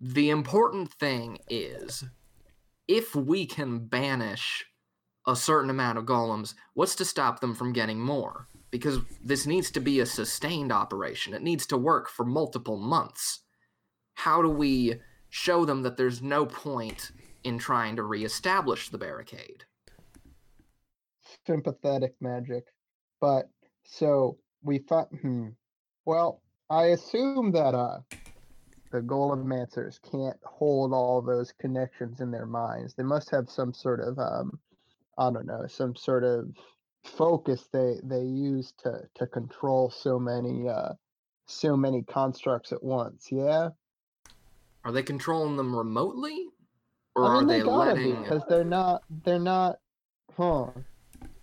The 0.00 0.30
important 0.30 0.90
thing 0.92 1.38
is 1.48 2.04
if 2.88 3.14
we 3.14 3.44
can 3.46 3.86
banish 3.86 4.64
a 5.26 5.36
certain 5.36 5.68
amount 5.70 5.98
of 5.98 6.06
golems, 6.06 6.54
what's 6.74 6.94
to 6.96 7.04
stop 7.04 7.40
them 7.40 7.54
from 7.54 7.72
getting 7.74 8.00
more? 8.00 8.48
Because 8.70 8.98
this 9.22 9.46
needs 9.46 9.70
to 9.72 9.80
be 9.80 10.00
a 10.00 10.06
sustained 10.06 10.70
operation. 10.72 11.34
It 11.34 11.42
needs 11.42 11.66
to 11.66 11.76
work 11.76 12.08
for 12.08 12.24
multiple 12.24 12.76
months. 12.76 13.40
How 14.14 14.42
do 14.42 14.48
we 14.48 15.00
show 15.28 15.64
them 15.64 15.82
that 15.82 15.96
there's 15.96 16.22
no 16.22 16.46
point 16.46 17.10
in 17.42 17.58
trying 17.58 17.96
to 17.96 18.02
reestablish 18.02 18.88
the 18.88 18.98
barricade? 18.98 19.64
Sympathetic 21.46 22.14
magic. 22.20 22.64
But 23.20 23.48
so 23.84 24.38
we 24.62 24.78
thought 24.78 25.08
hmm. 25.20 25.48
Well, 26.04 26.42
I 26.68 26.86
assume 26.86 27.52
that 27.52 27.74
uh 27.74 27.98
the 28.92 29.00
golemancers 29.00 30.00
can't 30.10 30.38
hold 30.44 30.92
all 30.92 31.22
those 31.22 31.52
connections 31.52 32.20
in 32.20 32.30
their 32.30 32.46
minds. 32.46 32.94
They 32.94 33.04
must 33.04 33.30
have 33.30 33.48
some 33.48 33.72
sort 33.72 34.00
of 34.00 34.18
um 34.18 34.58
I 35.18 35.30
don't 35.30 35.46
know, 35.46 35.66
some 35.66 35.94
sort 35.96 36.24
of 36.24 36.48
focus 37.04 37.68
they 37.72 37.96
they 38.02 38.22
use 38.22 38.72
to 38.82 39.02
to 39.14 39.26
control 39.26 39.90
so 39.90 40.18
many 40.18 40.68
uh 40.68 40.92
so 41.46 41.76
many 41.76 42.02
constructs 42.02 42.72
at 42.72 42.82
once. 42.82 43.28
Yeah? 43.30 43.70
Are 44.84 44.92
they 44.92 45.02
controlling 45.02 45.56
them 45.56 45.74
remotely? 45.74 46.46
Or 47.16 47.24
I 47.26 47.40
mean, 47.40 47.42
are 47.42 47.46
they, 47.46 47.60
gotta 47.64 47.94
be 47.94 48.00
letting 48.06 48.22
because 48.22 48.42
they're 48.48 48.64
not 48.64 49.02
they're 49.24 49.38
not 49.38 49.78
huh. 50.36 50.66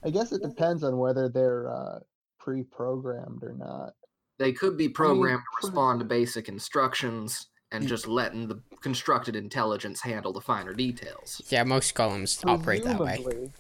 I 0.04 0.10
guess 0.12 0.32
it 0.32 0.42
depends 0.42 0.84
on 0.84 0.98
whether 0.98 1.28
they're 1.30 1.70
uh 1.70 2.00
pre-programmed 2.40 3.44
or 3.44 3.54
not. 3.54 3.94
they 4.40 4.54
could 4.54 4.78
be 4.78 4.88
programmed 4.88 5.42
to 5.42 5.68
respond 5.68 6.00
to 6.00 6.06
basic 6.06 6.48
instructions 6.48 7.48
and 7.74 7.84
Mm. 7.84 7.88
just 7.88 8.08
letting 8.08 8.48
the 8.48 8.62
constructed 8.80 9.36
intelligence 9.36 10.00
handle 10.00 10.32
the 10.32 10.40
finer 10.40 10.74
details. 10.74 11.42
Yeah, 11.50 11.66
most 11.66 11.94
golems 11.96 12.42
operate 12.48 12.86
that 12.86 12.98
way. 13.00 13.52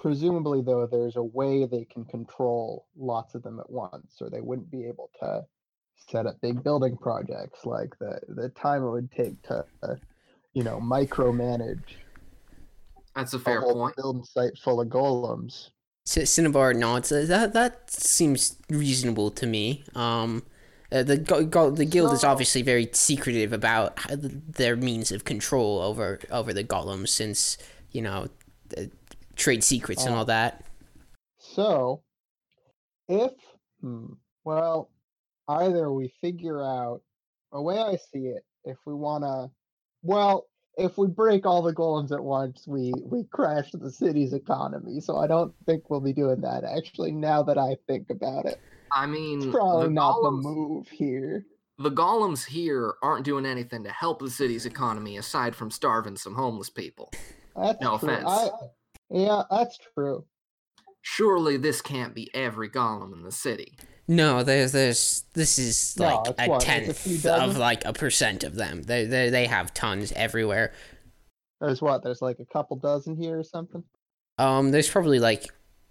Presumably- 0.00 0.60
Presumably, 0.60 0.62
though, 0.62 0.86
there's 0.86 1.16
a 1.16 1.22
way 1.22 1.66
they 1.66 1.84
can 1.84 2.04
control 2.04 2.86
lots 2.96 3.34
of 3.34 3.42
them 3.42 3.58
at 3.60 3.68
once, 3.70 4.16
or 4.20 4.30
they 4.30 4.40
wouldn't 4.40 4.70
be 4.70 4.84
able 4.86 5.10
to 5.20 5.44
set 6.08 6.26
up 6.26 6.40
big 6.40 6.62
building 6.62 6.96
projects 6.96 7.66
like 7.66 7.98
the 7.98 8.20
the 8.28 8.48
time 8.50 8.84
it 8.84 8.90
would 8.90 9.10
take 9.10 9.40
to, 9.42 9.64
uh, 9.82 9.94
you 10.54 10.62
know, 10.62 10.78
micromanage 10.80 11.96
That's 13.16 13.34
a 13.34 13.36
a 13.36 13.40
fair 13.40 13.60
whole 13.60 13.74
point. 13.74 13.96
building 13.96 14.24
site 14.24 14.56
full 14.58 14.80
of 14.80 14.88
golems. 14.88 15.70
C- 16.06 16.24
Cinnabar 16.24 16.72
nods. 16.72 17.10
Uh, 17.12 17.24
That 17.26 17.52
that 17.52 17.90
seems 17.90 18.56
reasonable 18.70 19.30
to 19.32 19.46
me. 19.46 19.82
Um, 19.94 20.44
uh, 20.92 21.02
the 21.02 21.18
go- 21.18 21.44
go- 21.44 21.70
the 21.70 21.84
guild 21.84 22.12
is 22.12 22.24
obviously 22.24 22.62
very 22.62 22.88
secretive 22.92 23.52
about 23.52 23.98
how 23.98 24.14
th- 24.16 24.32
their 24.48 24.76
means 24.76 25.10
of 25.12 25.24
control 25.24 25.80
over 25.80 26.20
over 26.30 26.52
the 26.54 26.64
golems, 26.64 27.08
since 27.08 27.58
you 27.90 28.00
know 28.00 28.28
the 28.68 28.90
trade 29.38 29.64
secrets 29.64 30.04
and 30.04 30.14
Oh. 30.14 30.18
all 30.18 30.24
that. 30.26 30.64
So, 31.38 32.02
if, 33.08 33.32
hmm, 33.80 34.12
well, 34.44 34.90
either 35.48 35.90
we 35.92 36.08
figure 36.20 36.62
out 36.62 37.00
a 37.52 37.62
way 37.62 37.78
I 37.78 37.96
see 37.96 38.26
it, 38.26 38.44
if 38.64 38.76
we 38.84 38.92
want 38.94 39.24
to, 39.24 39.50
well, 40.02 40.46
if 40.76 40.98
we 40.98 41.06
break 41.08 41.46
all 41.46 41.62
the 41.62 41.72
golems 41.72 42.12
at 42.12 42.22
once, 42.22 42.66
we 42.68 42.92
we 43.04 43.24
crash 43.24 43.70
the 43.72 43.90
city's 43.90 44.32
economy. 44.32 45.00
So 45.00 45.16
I 45.16 45.26
don't 45.26 45.52
think 45.66 45.88
we'll 45.90 46.00
be 46.00 46.12
doing 46.12 46.40
that. 46.42 46.62
Actually, 46.64 47.12
now 47.12 47.42
that 47.44 47.58
I 47.58 47.76
think 47.88 48.10
about 48.10 48.44
it, 48.46 48.60
I 48.92 49.06
mean, 49.06 49.42
it's 49.42 49.50
probably 49.50 49.86
the 49.88 49.92
not 49.94 50.20
the 50.22 50.28
golems- 50.30 50.42
move 50.42 50.88
here. 50.88 51.46
the 51.78 51.90
golems 51.90 52.44
here 52.44 52.94
aren't 53.02 53.24
doing 53.24 53.44
anything 53.46 53.82
to 53.84 53.90
help 53.90 54.20
the 54.20 54.30
city's 54.30 54.66
economy 54.66 55.16
aside 55.16 55.56
from 55.56 55.70
starving 55.70 56.16
some 56.16 56.34
homeless 56.34 56.70
people. 56.70 57.10
That's 57.56 57.80
No 57.80 57.98
true. 57.98 58.08
offense. 58.10 58.24
I, 58.28 58.50
yeah, 59.10 59.42
that's 59.50 59.78
true. 59.94 60.24
Surely 61.02 61.56
this 61.56 61.80
can't 61.80 62.14
be 62.14 62.30
every 62.34 62.68
golem 62.68 63.12
in 63.12 63.22
the 63.22 63.32
city. 63.32 63.78
No, 64.06 64.42
there's 64.42 64.72
there's 64.72 65.24
this 65.34 65.58
is 65.58 65.96
No, 65.98 66.06
like 66.06 66.28
it's 66.28 66.40
a 66.40 66.48
what, 66.48 66.68
it's 66.68 66.88
a 66.88 66.94
few 66.94 67.18
tenth 67.18 67.42
of 67.42 67.58
like 67.58 67.84
a 67.84 67.92
percent 67.92 68.42
of 68.42 68.54
them. 68.54 68.82
They 68.82 69.04
they 69.04 69.28
they 69.28 69.46
have 69.46 69.74
tons 69.74 70.12
everywhere. 70.12 70.72
There's 71.60 71.82
what? 71.82 72.02
There's 72.02 72.22
like 72.22 72.38
a 72.40 72.46
couple 72.46 72.76
dozen 72.78 73.16
here 73.16 73.38
or 73.38 73.44
something. 73.44 73.84
Um, 74.38 74.70
there's 74.70 74.88
probably 74.88 75.18
like 75.18 75.46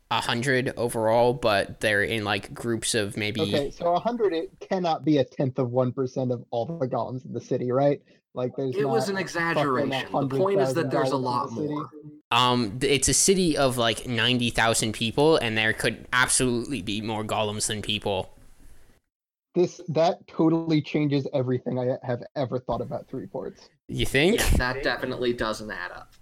a 0.09 0.21
hundred 0.21 0.73
overall, 0.77 1.33
but 1.33 1.79
they're 1.79 2.03
in 2.03 2.23
like 2.23 2.53
groups 2.53 2.95
of 2.95 3.17
maybe. 3.17 3.41
Okay, 3.41 3.71
so 3.71 3.93
a 3.93 3.99
hundred 3.99 4.33
it 4.33 4.51
cannot 4.59 5.05
be 5.05 5.17
a 5.17 5.23
tenth 5.23 5.59
of 5.59 5.71
one 5.71 5.91
percent 5.91 6.31
of 6.31 6.43
all 6.49 6.65
the 6.65 6.87
golems 6.87 7.25
in 7.25 7.33
the 7.33 7.41
city, 7.41 7.71
right? 7.71 8.01
Like 8.37 8.55
there's 8.55 8.75
It 8.75 8.87
was 8.87 9.09
an 9.09 9.17
exaggeration. 9.17 9.89
The 10.11 10.27
point 10.27 10.61
is 10.61 10.75
that 10.75 10.91
there's 10.91 11.09
a 11.09 11.17
lot 11.17 11.49
the 11.49 11.61
more. 11.63 11.89
Um, 12.29 12.77
it's 12.81 13.09
a 13.09 13.13
city 13.13 13.57
of 13.57 13.77
like 13.77 14.07
ninety 14.07 14.51
thousand 14.51 14.91
people, 14.91 15.37
and 15.37 15.57
there 15.57 15.73
could 15.73 16.05
absolutely 16.13 16.83
be 16.83 17.01
more 17.01 17.23
golems 17.23 17.65
than 17.65 17.81
people. 17.81 18.37
This 19.55 19.81
that 19.87 20.27
totally 20.27 20.83
changes 20.83 21.27
everything 21.33 21.79
I 21.79 21.97
have 22.05 22.21
ever 22.35 22.59
thought 22.59 22.79
about 22.79 23.07
three 23.07 23.25
ports. 23.25 23.69
You 23.87 24.05
think? 24.05 24.39
Yeah, 24.39 24.49
that 24.57 24.83
definitely 24.83 25.33
doesn't 25.33 25.71
add 25.71 25.91
up. 25.93 26.13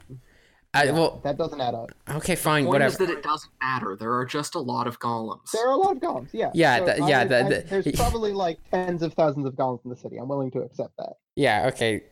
I, 0.75 0.91
well, 0.91 1.21
That 1.23 1.37
doesn't 1.37 1.59
add 1.61 1.73
up. 1.73 1.91
okay, 2.09 2.35
fine, 2.35 2.63
the 2.63 2.67
Point 2.67 2.73
whatever. 2.73 2.91
is 2.91 2.97
that 2.97 3.09
it 3.09 3.23
doesn't 3.23 3.51
matter. 3.61 3.95
There 3.99 4.13
are 4.13 4.25
just 4.25 4.55
a 4.55 4.59
lot 4.59 4.87
of 4.87 4.99
golems. 4.99 5.51
There 5.53 5.65
are 5.67 5.71
a 5.71 5.77
lot 5.77 5.95
of 5.95 6.01
golems, 6.01 6.29
yeah. 6.33 6.51
Yeah, 6.53 6.79
So 6.79 6.85
that- 6.85 6.97
yeah, 7.07 7.19
would- 7.23 7.29
that- 7.31 7.45
I- 7.45 7.49
that- 7.49 7.69
there's 7.69 7.87
probably 7.95 8.33
like 8.33 8.59
tens 8.69 9.01
of 9.01 9.13
thousands 9.13 9.45
of 9.45 9.53
golems 9.53 9.83
in 9.85 9.89
the 9.89 9.95
city. 9.95 10.17
I'm 10.17 10.27
willing 10.27 10.51
to 10.51 10.59
accept 10.59 10.95
that. 10.97 11.13
Yeah, 11.35 11.67
okay. 11.73 12.03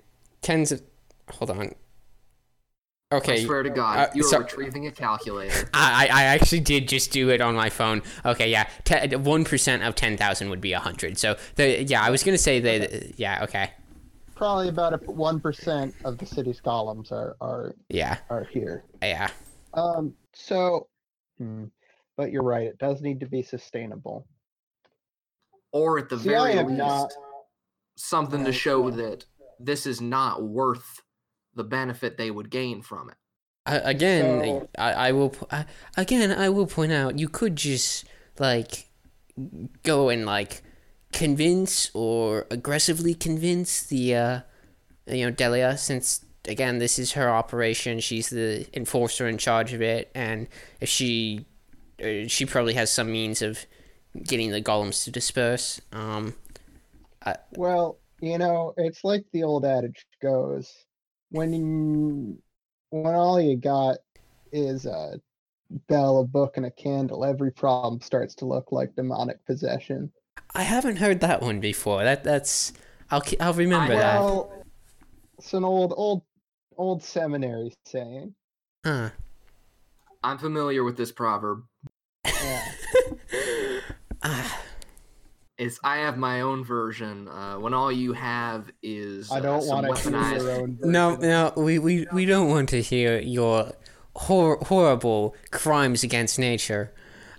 Tens 0.41 0.71
of. 0.71 0.81
Hold 1.31 1.51
on. 1.51 1.57
Okay. 1.59 1.75
I 3.11 3.17
Okay. 3.35 3.45
swear 3.45 3.61
to 3.61 3.69
God, 3.69 3.99
uh, 3.99 4.11
you 4.15 4.25
are 4.25 4.27
so- 4.27 4.39
retrieving 4.39 4.87
a 4.87 4.91
calculator. 4.91 5.69
I, 5.73 6.07
I 6.09 6.21
I 6.21 6.23
actually 6.25 6.61
did 6.61 6.87
just 6.87 7.11
do 7.11 7.29
it 7.29 7.41
on 7.41 7.53
my 7.55 7.69
phone. 7.69 8.01
Okay, 8.25 8.49
yeah, 8.49 8.67
one 9.17 9.43
percent 9.45 9.83
of 9.83 9.93
ten 9.93 10.17
thousand 10.17 10.49
would 10.49 10.61
be 10.61 10.73
a 10.73 10.79
hundred. 10.79 11.19
So 11.19 11.37
the 11.55 11.83
yeah, 11.83 12.01
I 12.01 12.09
was 12.09 12.23
gonna 12.23 12.39
say 12.39 12.59
that. 12.61 13.19
Yeah, 13.19 13.43
okay, 13.43 13.71
Probably 14.35 14.67
about 14.69 15.05
one 15.07 15.39
percent 15.39 15.93
of 16.03 16.17
the 16.17 16.25
city's 16.25 16.59
golems 16.61 17.11
are 17.11 17.35
are 17.39 17.75
yeah, 17.89 18.17
are 18.29 18.43
here. 18.45 18.83
yeah. 19.01 19.29
Um. 19.73 20.13
So, 20.33 20.87
hmm, 21.37 21.65
but 22.17 22.31
you're 22.31 22.43
right. 22.43 22.67
It 22.67 22.77
does 22.79 23.01
need 23.01 23.19
to 23.21 23.25
be 23.27 23.43
sustainable. 23.43 24.27
Or 25.71 25.97
at 25.97 26.09
the 26.09 26.19
See, 26.19 26.29
very 26.29 26.55
least, 26.55 26.69
not. 26.77 27.11
something 27.95 28.43
to 28.45 28.51
show 28.51 28.89
yeah. 28.89 28.95
that 28.97 29.25
this 29.59 29.85
is 29.85 30.01
not 30.01 30.43
worth 30.43 31.01
the 31.55 31.63
benefit 31.63 32.17
they 32.17 32.29
would 32.31 32.49
gain 32.49 32.81
from 32.81 33.09
it. 33.09 33.15
Uh, 33.65 33.79
again, 33.83 34.41
So- 34.43 34.69
I, 34.77 34.91
I 34.93 35.11
will. 35.13 35.29
p- 35.29 35.45
I, 35.51 35.65
again, 35.97 36.31
I 36.31 36.49
will 36.49 36.67
point 36.67 36.91
out 36.91 37.17
you 37.19 37.29
could 37.29 37.55
just 37.55 38.05
like 38.39 38.89
go 39.83 40.09
and 40.09 40.25
like 40.25 40.63
convince 41.13 41.91
or 41.93 42.47
aggressively 42.51 43.13
convince 43.15 43.83
the 43.83 44.15
uh 44.15 44.41
you 45.07 45.25
know 45.25 45.31
Delia 45.31 45.77
since 45.77 46.25
again 46.47 46.79
this 46.79 46.99
is 46.99 47.13
her 47.13 47.29
operation. 47.29 47.99
She's 47.99 48.29
the 48.29 48.67
enforcer 48.73 49.27
in 49.27 49.37
charge 49.37 49.73
of 49.73 49.81
it. 49.81 50.11
And 50.15 50.47
if 50.81 50.89
she 50.89 51.45
uh, 52.03 52.27
she 52.27 52.45
probably 52.45 52.73
has 52.75 52.91
some 52.91 53.11
means 53.11 53.41
of 53.41 53.65
getting 54.23 54.51
the 54.51 54.61
golems 54.61 55.03
to 55.05 55.11
disperse. 55.11 55.81
Um 55.91 56.35
Well, 57.51 57.99
you 58.21 58.37
know, 58.37 58.73
it's 58.77 59.03
like 59.03 59.25
the 59.31 59.43
old 59.43 59.65
adage 59.65 60.05
goes: 60.21 60.85
when 61.29 61.53
you, 61.53 62.41
when 62.89 63.15
all 63.15 63.39
you 63.41 63.57
got 63.57 63.97
is 64.51 64.85
a 64.85 65.19
bell, 65.87 66.19
a 66.19 66.25
book, 66.25 66.57
and 66.57 66.65
a 66.65 66.71
candle, 66.71 67.25
every 67.25 67.51
problem 67.51 68.01
starts 68.01 68.35
to 68.35 68.45
look 68.45 68.71
like 68.71 68.95
demonic 68.95 69.43
possession. 69.45 70.11
I 70.55 70.63
haven't 70.63 70.97
heard 70.97 71.19
that 71.21 71.41
one 71.41 71.59
before 71.59 72.03
that 72.03 72.23
that's 72.23 72.73
I'll 73.09 73.23
I'll 73.39 73.53
remember 73.53 73.95
that 73.95 74.19
Well, 74.19 74.63
it's 75.37 75.53
an 75.53 75.63
old, 75.63 75.93
old, 75.97 76.23
old 76.77 77.03
seminary 77.03 77.73
saying. 77.85 78.33
huh 78.85 79.09
I'm 80.23 80.37
familiar 80.37 80.83
with 80.83 80.95
this 80.95 81.11
proverb. 81.11 81.63
Yeah. 82.25 82.61
ah 84.23 84.59
It's 85.57 85.79
I 85.83 85.97
have 85.97 86.17
my 86.17 86.41
own 86.41 86.63
version. 86.63 87.27
Uh, 87.27 87.55
when 87.55 87.73
all 87.73 87.91
you 87.91 88.13
have 88.13 88.71
is 88.81 89.31
I 89.31 89.37
uh, 89.37 89.41
don't 89.41 89.61
some 89.61 89.85
want 89.85 89.97
to 90.01 90.23
hear 90.23 90.37
your 90.37 90.51
own. 90.51 90.79
No, 90.83 91.15
no, 91.15 91.53
we, 91.57 91.79
we, 91.79 92.07
we 92.13 92.25
don't 92.25 92.49
want 92.49 92.69
to 92.69 92.81
hear 92.81 93.19
your 93.19 93.73
hor- 94.15 94.59
horrible 94.63 95.35
crimes 95.51 96.03
against 96.03 96.39
nature. 96.39 96.93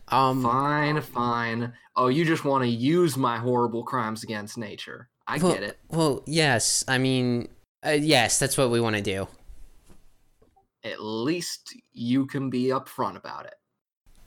Um, 0.09 0.43
Fine, 0.43 1.01
fine. 1.01 1.73
Oh, 1.97 2.09
you 2.09 2.25
just 2.25 2.45
want 2.45 2.63
to 2.63 2.69
use 2.69 3.17
my 3.17 3.39
horrible 3.39 3.83
crimes 3.83 4.23
against 4.23 4.59
nature. 4.59 5.09
I 5.27 5.39
well, 5.39 5.55
get 5.55 5.63
it. 5.63 5.79
Well, 5.89 6.23
yes, 6.27 6.85
I 6.87 6.99
mean, 6.99 7.49
uh, 7.85 7.91
yes, 7.91 8.39
that's 8.39 8.59
what 8.59 8.71
we 8.71 8.81
want 8.81 8.97
to 8.97 9.03
do. 9.03 9.29
At 10.83 11.01
least 11.01 11.75
you 11.93 12.27
can 12.27 12.51
be 12.51 12.65
upfront 12.65 13.17
about 13.17 13.47
it. 13.47 13.55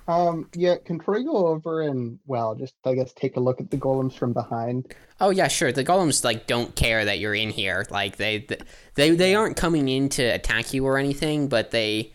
Um. 0.07 0.49
Yeah. 0.55 0.75
Can 0.85 0.99
Troy 0.99 1.21
go 1.23 1.47
over 1.47 1.81
and 1.81 2.17
well, 2.25 2.55
just 2.55 2.75
I 2.85 2.95
guess 2.95 3.11
take 3.11 3.35
a 3.35 3.41
look 3.41 3.59
at 3.59 3.69
the 3.69 3.77
golems 3.77 4.13
from 4.13 4.31
behind? 4.31 4.95
Oh 5.19 5.31
yeah, 5.31 5.49
sure. 5.49 5.73
The 5.73 5.83
golems 5.83 6.23
like 6.23 6.47
don't 6.47 6.73
care 6.77 7.03
that 7.03 7.19
you're 7.19 7.35
in 7.35 7.49
here. 7.49 7.85
Like 7.89 8.15
they 8.15 8.47
they 8.95 9.09
they 9.11 9.35
aren't 9.35 9.57
coming 9.57 9.89
in 9.89 10.07
to 10.09 10.23
attack 10.23 10.73
you 10.73 10.85
or 10.85 10.97
anything, 10.97 11.49
but 11.49 11.71
they, 11.71 12.13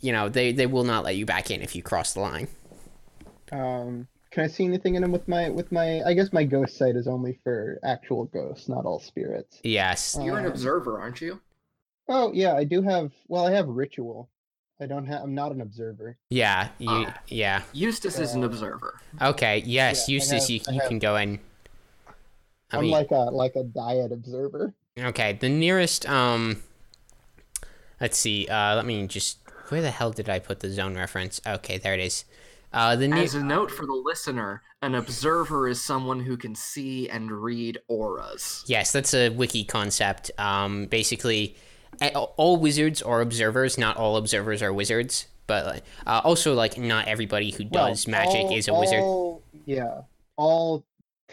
you 0.00 0.12
know, 0.12 0.28
they 0.28 0.52
they 0.52 0.66
will 0.66 0.84
not 0.84 1.04
let 1.04 1.16
you 1.16 1.24
back 1.24 1.50
in 1.50 1.62
if 1.62 1.74
you 1.74 1.82
cross 1.82 2.12
the 2.12 2.20
line. 2.20 2.48
Um. 3.52 4.08
Can 4.30 4.44
I 4.44 4.46
see 4.46 4.64
anything 4.64 4.94
in 4.94 5.02
them 5.02 5.12
with 5.12 5.28
my 5.28 5.50
with 5.50 5.70
my? 5.70 6.02
I 6.02 6.14
guess 6.14 6.32
my 6.32 6.42
ghost 6.44 6.78
sight 6.78 6.96
is 6.96 7.06
only 7.06 7.38
for 7.44 7.78
actual 7.84 8.24
ghosts, 8.24 8.66
not 8.66 8.86
all 8.86 8.98
spirits. 8.98 9.60
Yes. 9.62 10.16
You're 10.22 10.38
an 10.38 10.46
Um, 10.46 10.50
observer, 10.52 10.98
aren't 10.98 11.20
you? 11.20 11.38
Oh 12.08 12.32
yeah, 12.32 12.54
I 12.54 12.64
do 12.64 12.80
have. 12.80 13.12
Well, 13.28 13.46
I 13.46 13.52
have 13.52 13.68
ritual. 13.68 14.30
I 14.80 14.86
don't 14.86 15.04
have. 15.06 15.22
I'm 15.22 15.34
not 15.34 15.52
an 15.52 15.60
observer. 15.60 16.16
Yeah. 16.30 16.68
You. 16.78 16.88
Ah. 16.90 17.20
Yeah. 17.28 17.62
Eustace 17.74 18.18
is 18.18 18.32
an 18.34 18.42
uh, 18.42 18.46
observer. 18.46 18.98
Okay. 19.20 19.62
Yes, 19.66 20.08
Yeah, 20.08 20.14
Eustace, 20.14 20.42
have- 20.44 20.50
you 20.50 20.60
you 20.72 20.80
have- 20.80 20.88
can 20.88 20.98
go 20.98 21.16
in. 21.16 21.38
I 22.70 22.76
I'm 22.78 22.82
mean, 22.84 22.90
like 22.90 23.10
a 23.10 23.16
like 23.30 23.54
a 23.54 23.64
diet 23.64 24.12
observer. 24.12 24.72
Okay, 24.98 25.34
the 25.34 25.50
nearest 25.50 26.08
um 26.08 26.62
let's 28.00 28.16
see, 28.16 28.48
uh 28.48 28.74
let 28.76 28.86
me 28.86 29.06
just 29.06 29.38
where 29.68 29.82
the 29.82 29.90
hell 29.90 30.10
did 30.10 30.30
I 30.30 30.38
put 30.38 30.60
the 30.60 30.70
zone 30.70 30.94
reference? 30.96 31.38
Okay, 31.46 31.76
there 31.76 31.92
it 31.92 32.00
is. 32.00 32.24
Uh 32.72 32.96
the 32.96 33.08
near 33.08 33.22
As 33.24 33.34
a 33.34 33.42
note 33.42 33.70
for 33.70 33.86
the 33.86 33.92
listener, 33.94 34.62
an 34.80 34.94
observer 34.94 35.68
is 35.68 35.80
someone 35.80 36.20
who 36.20 36.36
can 36.36 36.54
see 36.54 37.08
and 37.08 37.30
read 37.30 37.78
auras. 37.88 38.64
Yes, 38.66 38.92
that's 38.92 39.14
a 39.14 39.28
wiki 39.30 39.64
concept. 39.64 40.30
Um 40.38 40.86
basically 40.86 41.56
all 42.14 42.56
wizards 42.56 43.02
are 43.02 43.20
observers, 43.20 43.76
not 43.78 43.96
all 43.96 44.16
observers 44.16 44.62
are 44.62 44.72
wizards, 44.72 45.26
but 45.46 45.82
uh, 46.06 46.20
also 46.24 46.54
like 46.54 46.78
not 46.78 47.06
everybody 47.06 47.50
who 47.50 47.64
Well, 47.70 47.88
does 47.88 48.08
magic 48.08 48.44
all- 48.46 48.56
is 48.56 48.68
a 48.68 48.74
wizard. 48.74 49.04
yeah, 49.66 50.00
all 50.36 50.84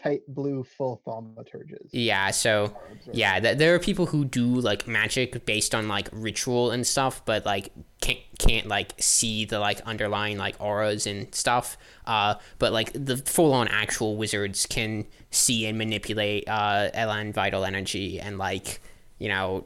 tight 0.02 0.22
blue 0.28 0.64
full 0.64 1.02
thaumaturges. 1.06 1.88
Yeah, 1.92 2.32
so. 2.32 2.76
Yeah, 3.12 3.40
th- 3.40 3.58
there 3.58 3.74
are 3.76 3.80
people 3.80 4.06
who 4.08 4.26
do 4.26 4.46
like 4.46 4.88
magic 4.88 5.46
based 5.46 5.74
on 5.74 5.88
like 5.88 6.10
ritual 6.12 6.72
and 6.72 6.86
stuff, 6.86 7.24
but 7.26 7.46
like 7.46 7.72
can't 8.02 8.20
can't 8.38 8.68
like 8.68 8.94
see 9.00 9.46
the 9.46 9.60
like 9.60 9.82
underlying 9.82 10.38
like 10.38 10.56
auras 10.60 11.08
and 11.08 11.34
stuff. 11.34 11.78
Uh, 12.06 12.36
but 12.60 12.72
like 12.72 12.92
the 12.94 13.18
full 13.18 13.54
on 13.54 13.68
actual 13.68 14.16
wizards 14.16 14.66
can 14.66 15.06
see 15.32 15.66
and 15.66 15.78
manipulate 15.78 16.48
uh 16.48 16.90
Elan 16.94 17.34
vital 17.34 17.66
energy 17.66 18.20
and 18.20 18.38
like 18.38 18.82
you 19.18 19.28
know, 19.28 19.66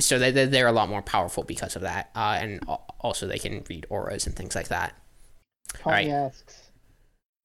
so 0.00 0.18
they 0.18 0.30
they- 0.30 0.46
they're 0.46 0.66
a 0.66 0.72
lot 0.72 0.88
more 0.88 1.02
powerful 1.02 1.44
because 1.44 1.76
of 1.76 1.82
that. 1.82 2.10
Uh, 2.14 2.38
and 2.40 2.60
also 3.00 3.26
they 3.26 3.38
can 3.38 3.62
read 3.68 3.86
auras 3.90 4.26
and 4.26 4.34
things 4.34 4.54
like 4.54 4.68
that. 4.68 4.94
Tommy 5.74 5.94
right. 5.94 6.08
asks, 6.08 6.65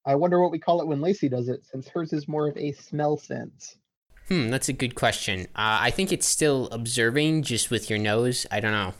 "I 0.05 0.15
wonder 0.15 0.41
what 0.41 0.51
we 0.51 0.59
call 0.59 0.81
it 0.81 0.87
when 0.87 1.01
Lacey 1.01 1.29
does 1.29 1.49
it, 1.49 1.65
since 1.65 1.87
hers 1.89 2.13
is 2.13 2.27
more 2.27 2.47
of 2.47 2.57
a 2.57 2.71
smell 2.73 3.17
sense." 3.17 3.77
Hmm, 4.27 4.49
that's 4.49 4.69
a 4.69 4.73
good 4.73 4.95
question. 4.95 5.41
Uh, 5.55 5.79
I 5.81 5.91
think 5.91 6.11
it's 6.11 6.27
still 6.27 6.67
observing 6.71 7.43
just 7.43 7.69
with 7.69 7.89
your 7.89 7.99
nose. 7.99 8.45
I 8.49 8.59
don't 8.59 8.71
know. 8.71 8.93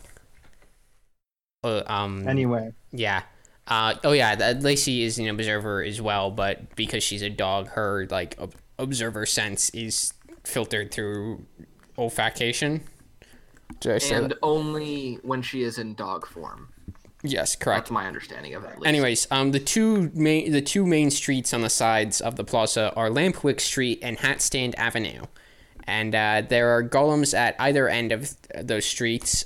Uh, 1.64 1.84
um. 1.86 2.28
Anyway, 2.28 2.72
Yeah. 2.91 3.24
Uh, 3.68 3.95
oh 4.04 4.12
yeah, 4.12 4.36
that 4.36 4.62
Lacey 4.64 5.04
is 5.04 5.20
an 5.20 5.28
observer 5.28 5.84
as 5.84 6.02
well, 6.02 6.32
but 6.32 6.76
because 6.76 7.04
she's 7.04 7.22
a 7.22 7.30
dog, 7.30 7.70
her 7.70 8.08
like 8.10 8.36
ob- 8.39 8.56
observer 8.80 9.26
sense 9.26 9.70
is 9.70 10.14
filtered 10.43 10.91
through 10.91 11.45
olfaction. 11.97 12.82
Did 13.80 13.93
I 13.93 13.97
say 13.99 14.16
and 14.16 14.32
that? 14.32 14.38
only 14.41 15.20
when 15.22 15.41
she 15.41 15.62
is 15.64 15.78
in 15.78 15.93
dog 15.93 16.28
form. 16.28 16.70
Yes, 17.24 17.56
correct. 17.56 17.82
That's 17.86 17.92
my 17.92 18.08
understanding 18.08 18.56
of 18.56 18.64
it. 18.64 18.68
At 18.72 18.76
least. 18.80 18.88
Anyways, 18.88 19.28
um, 19.32 19.52
the 19.52 19.60
two 19.60 20.10
main 20.14 20.52
the 20.52 20.62
two 20.62 20.86
main 20.88 21.12
streets 21.12 21.54
on 21.54 21.62
the 21.62 21.70
sides 21.70 22.20
of 22.22 22.36
the 22.36 22.44
plaza 22.44 22.92
are 22.96 23.10
Lampwick 23.10 23.60
Street 23.60 24.00
and 24.02 24.18
Hatstand 24.18 24.74
Avenue, 24.78 25.24
and 25.84 26.16
uh, 26.16 26.42
there 26.48 26.70
are 26.70 26.84
golems 26.84 27.38
at 27.38 27.56
either 27.60 27.88
end 27.88 28.12
of 28.12 28.36
those 28.60 28.86
streets. 28.86 29.46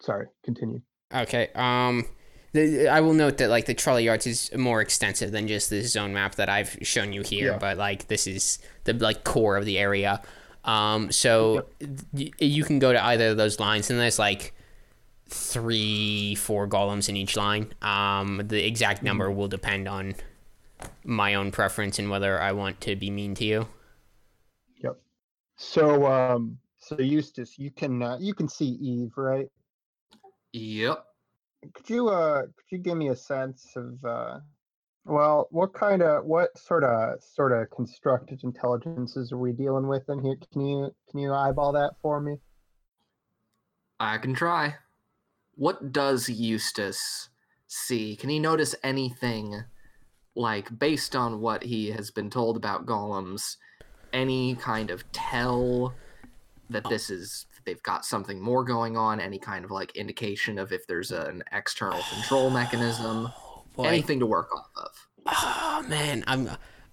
Sorry, 0.00 0.26
continue. 0.44 0.80
Okay. 1.14 1.48
Um, 1.54 2.04
the, 2.52 2.88
I 2.88 3.00
will 3.00 3.14
note 3.14 3.38
that 3.38 3.48
like 3.48 3.66
the 3.66 3.74
trolley 3.74 4.04
yards 4.04 4.26
is 4.26 4.50
more 4.56 4.80
extensive 4.80 5.32
than 5.32 5.48
just 5.48 5.70
this 5.70 5.92
zone 5.92 6.12
map 6.14 6.34
that 6.36 6.48
I've 6.48 6.76
shown 6.82 7.12
you 7.12 7.22
here, 7.22 7.52
Yeah. 7.52 7.58
but 7.58 7.76
like 7.78 8.08
this 8.08 8.26
is 8.26 8.58
the 8.84 8.92
like 8.92 9.24
core 9.24 9.56
of 9.56 9.64
the 9.64 9.78
area. 9.78 10.22
Um, 10.64 11.10
so 11.10 11.66
y- 12.12 12.30
you 12.38 12.64
can 12.64 12.78
go 12.78 12.92
to 12.92 13.02
either 13.02 13.28
of 13.28 13.36
those 13.38 13.58
lines, 13.60 13.90
and 13.90 13.98
there's 13.98 14.18
like 14.18 14.54
three, 15.28 16.34
four 16.34 16.66
golems 16.66 17.08
in 17.08 17.16
each 17.16 17.36
line. 17.36 17.72
Um, 17.82 18.42
the 18.44 18.64
exact 18.66 19.02
number 19.02 19.30
will 19.30 19.48
depend 19.48 19.86
on 19.88 20.14
my 21.04 21.34
own 21.34 21.50
preference 21.50 21.98
and 21.98 22.10
whether 22.10 22.40
I 22.40 22.52
want 22.52 22.80
to 22.82 22.96
be 22.96 23.10
mean 23.10 23.34
to 23.36 23.44
you. 23.44 23.68
Yep. 24.82 24.98
So, 25.56 26.06
um, 26.06 26.58
so 26.78 26.98
Eustace, 26.98 27.58
you 27.58 27.70
can 27.70 28.02
uh, 28.02 28.16
you 28.20 28.34
can 28.34 28.48
see 28.48 28.78
Eve, 28.80 29.12
right? 29.16 29.48
Yep. 30.52 31.04
Could 31.74 31.90
you 31.90 32.08
uh 32.08 32.42
could 32.42 32.70
you 32.70 32.78
give 32.78 32.96
me 32.96 33.08
a 33.08 33.16
sense 33.16 33.72
of 33.76 34.04
uh 34.04 34.38
well 35.04 35.48
what 35.50 35.72
kind 35.74 36.02
of 36.02 36.24
what 36.24 36.56
sort 36.56 36.84
of 36.84 37.22
sort 37.22 37.52
of 37.52 37.68
constructed 37.70 38.40
intelligences 38.44 39.32
are 39.32 39.38
we 39.38 39.52
dealing 39.52 39.88
with 39.88 40.08
in 40.08 40.22
here? 40.22 40.36
Can 40.52 40.64
you 40.64 40.94
can 41.10 41.18
you 41.18 41.34
eyeball 41.34 41.72
that 41.72 41.94
for 42.00 42.20
me? 42.20 42.36
I 44.00 44.18
can 44.18 44.34
try. 44.34 44.76
What 45.58 45.92
does 45.92 46.28
Eustace 46.28 47.30
see? 47.66 48.14
Can 48.14 48.30
he 48.30 48.38
notice 48.38 48.76
anything, 48.84 49.64
like 50.36 50.78
based 50.78 51.16
on 51.16 51.40
what 51.40 51.64
he 51.64 51.90
has 51.90 52.12
been 52.12 52.30
told 52.30 52.56
about 52.56 52.86
golems, 52.86 53.56
any 54.12 54.54
kind 54.54 54.92
of 54.92 55.10
tell 55.10 55.94
that 56.70 56.88
this 56.88 57.10
is 57.10 57.46
they've 57.64 57.82
got 57.82 58.04
something 58.04 58.40
more 58.40 58.62
going 58.62 58.96
on? 58.96 59.18
Any 59.18 59.40
kind 59.40 59.64
of 59.64 59.72
like 59.72 59.96
indication 59.96 60.60
of 60.60 60.72
if 60.72 60.86
there's 60.86 61.10
an 61.10 61.42
external 61.50 62.02
control 62.14 62.50
mechanism? 62.50 63.26
Oh, 63.36 63.64
boy. 63.74 63.82
Anything 63.82 64.20
to 64.20 64.26
work 64.26 64.54
off 64.54 64.70
of? 64.76 65.08
Oh 65.26 65.84
man, 65.88 66.22
I'm. 66.28 66.50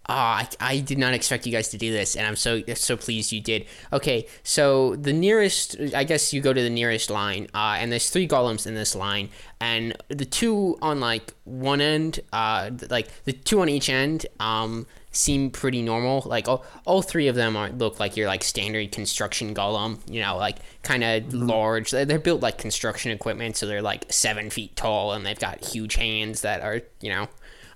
Oh, 0.08 0.14
I, 0.14 0.47
I 0.60 0.80
did 0.80 0.99
not 0.99 1.14
expect 1.16 1.47
you 1.47 1.51
guys 1.51 1.70
to 1.70 1.78
do 1.78 1.91
this, 1.91 2.16
and 2.16 2.28
I'm 2.28 2.36
so 2.36 2.62
so 2.76 2.95
pleased 2.95 3.32
you 3.32 3.41
did. 3.41 3.66
Okay, 3.91 4.28
so 4.43 4.95
the 4.95 5.14
nearest, 5.14 5.78
I 5.95 6.03
guess 6.03 6.32
you 6.32 6.41
go 6.41 6.53
to 6.53 6.62
the 6.62 6.70
nearest 6.70 7.10
line, 7.10 7.47
uh, 7.56 7.78
and 7.80 7.91
there's 7.91 8.12
three 8.12 8.28
golems 8.28 8.68
in 8.68 8.76
this 8.76 8.95
line, 8.95 9.30
and 9.60 9.95
the 10.10 10.26
two 10.26 10.78
on 10.82 10.99
like 10.99 11.34
one 11.45 11.82
end, 11.82 12.20
uh, 12.32 12.70
like 12.89 13.08
the 13.24 13.34
two 13.34 13.62
on 13.62 13.70
each 13.70 13.89
end, 13.89 14.28
um, 14.39 14.86
seem 15.12 15.49
pretty 15.49 15.82
normal. 15.82 16.22
Like 16.24 16.47
all, 16.47 16.64
all 16.86 17.01
three 17.01 17.28
of 17.28 17.34
them 17.36 17.58
are 17.58 17.70
look 17.70 17.99
like 17.99 18.16
your 18.16 18.28
like 18.28 18.43
standard 18.43 18.91
construction 18.91 19.56
golem. 19.56 19.99
You 20.08 20.22
know, 20.22 20.38
like 20.38 20.58
kind 20.84 21.03
of 21.03 21.34
large. 21.34 21.89
They're, 21.89 22.06
they're 22.06 22.20
built 22.20 22.41
like 22.41 22.60
construction 22.60 23.12
equipment, 23.12 23.58
so 23.58 23.66
they're 23.66 23.82
like 23.82 24.06
seven 24.14 24.51
feet 24.51 24.76
tall, 24.76 25.14
and 25.14 25.26
they've 25.26 25.39
got 25.39 25.66
huge 25.66 25.95
hands 25.95 26.41
that 26.41 26.62
are 26.62 26.82
you 27.01 27.10
know. 27.10 27.28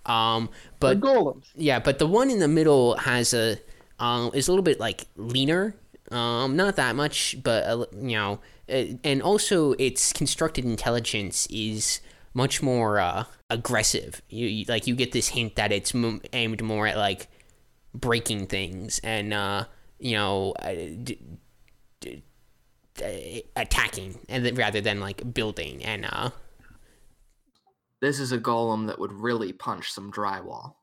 Um, 0.09 0.49
but 0.79 0.99
the 1.01 1.07
golems. 1.07 1.45
yeah, 1.55 1.79
but 1.79 1.99
the 1.99 2.07
one 2.07 2.29
in 2.29 2.39
the 2.39 2.47
middle 2.47 2.97
has 2.97 3.33
a 3.33 3.57
um 3.99 4.31
is 4.33 4.47
a 4.47 4.51
little 4.51 4.63
bit 4.63 4.79
like 4.79 5.05
leaner. 5.15 5.75
Um, 6.11 6.55
not 6.55 6.75
that 6.77 6.95
much, 6.95 7.35
but 7.43 7.77
li- 7.77 7.85
you 8.11 8.17
know, 8.17 8.39
uh, 8.67 8.97
and 9.03 9.21
also 9.21 9.73
its 9.73 10.11
constructed 10.11 10.65
intelligence 10.65 11.45
is 11.51 12.01
much 12.33 12.63
more 12.63 12.99
uh, 12.99 13.25
aggressive. 13.49 14.21
You, 14.29 14.47
you 14.47 14.65
like 14.67 14.87
you 14.87 14.95
get 14.95 15.11
this 15.11 15.29
hint 15.29 15.55
that 15.57 15.71
it's 15.71 15.93
m- 15.93 16.21
aimed 16.33 16.63
more 16.63 16.87
at 16.87 16.97
like 16.97 17.27
breaking 17.93 18.47
things 18.47 18.99
and 19.03 19.33
uh, 19.33 19.65
you 19.99 20.15
know. 20.17 20.53
Uh, 20.59 20.73
d- 21.03 21.19
d- 21.99 22.23
d- 22.95 23.43
attacking 23.55 24.17
and 24.27 24.57
rather 24.57 24.81
than 24.81 24.99
like 24.99 25.33
building 25.33 25.83
and 25.85 26.05
uh 26.05 26.29
This 28.01 28.19
is 28.19 28.31
a 28.31 28.37
golem 28.37 28.87
that 28.87 28.99
would 28.99 29.11
really 29.13 29.51
punch 29.53 29.91
some 29.91 30.11
drywall. 30.11 30.75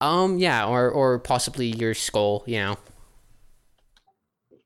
um 0.00 0.38
yeah 0.38 0.64
or 0.66 0.88
or 0.90 1.18
possibly 1.18 1.66
your 1.66 1.94
skull 1.94 2.42
you 2.46 2.56
know 2.58 2.76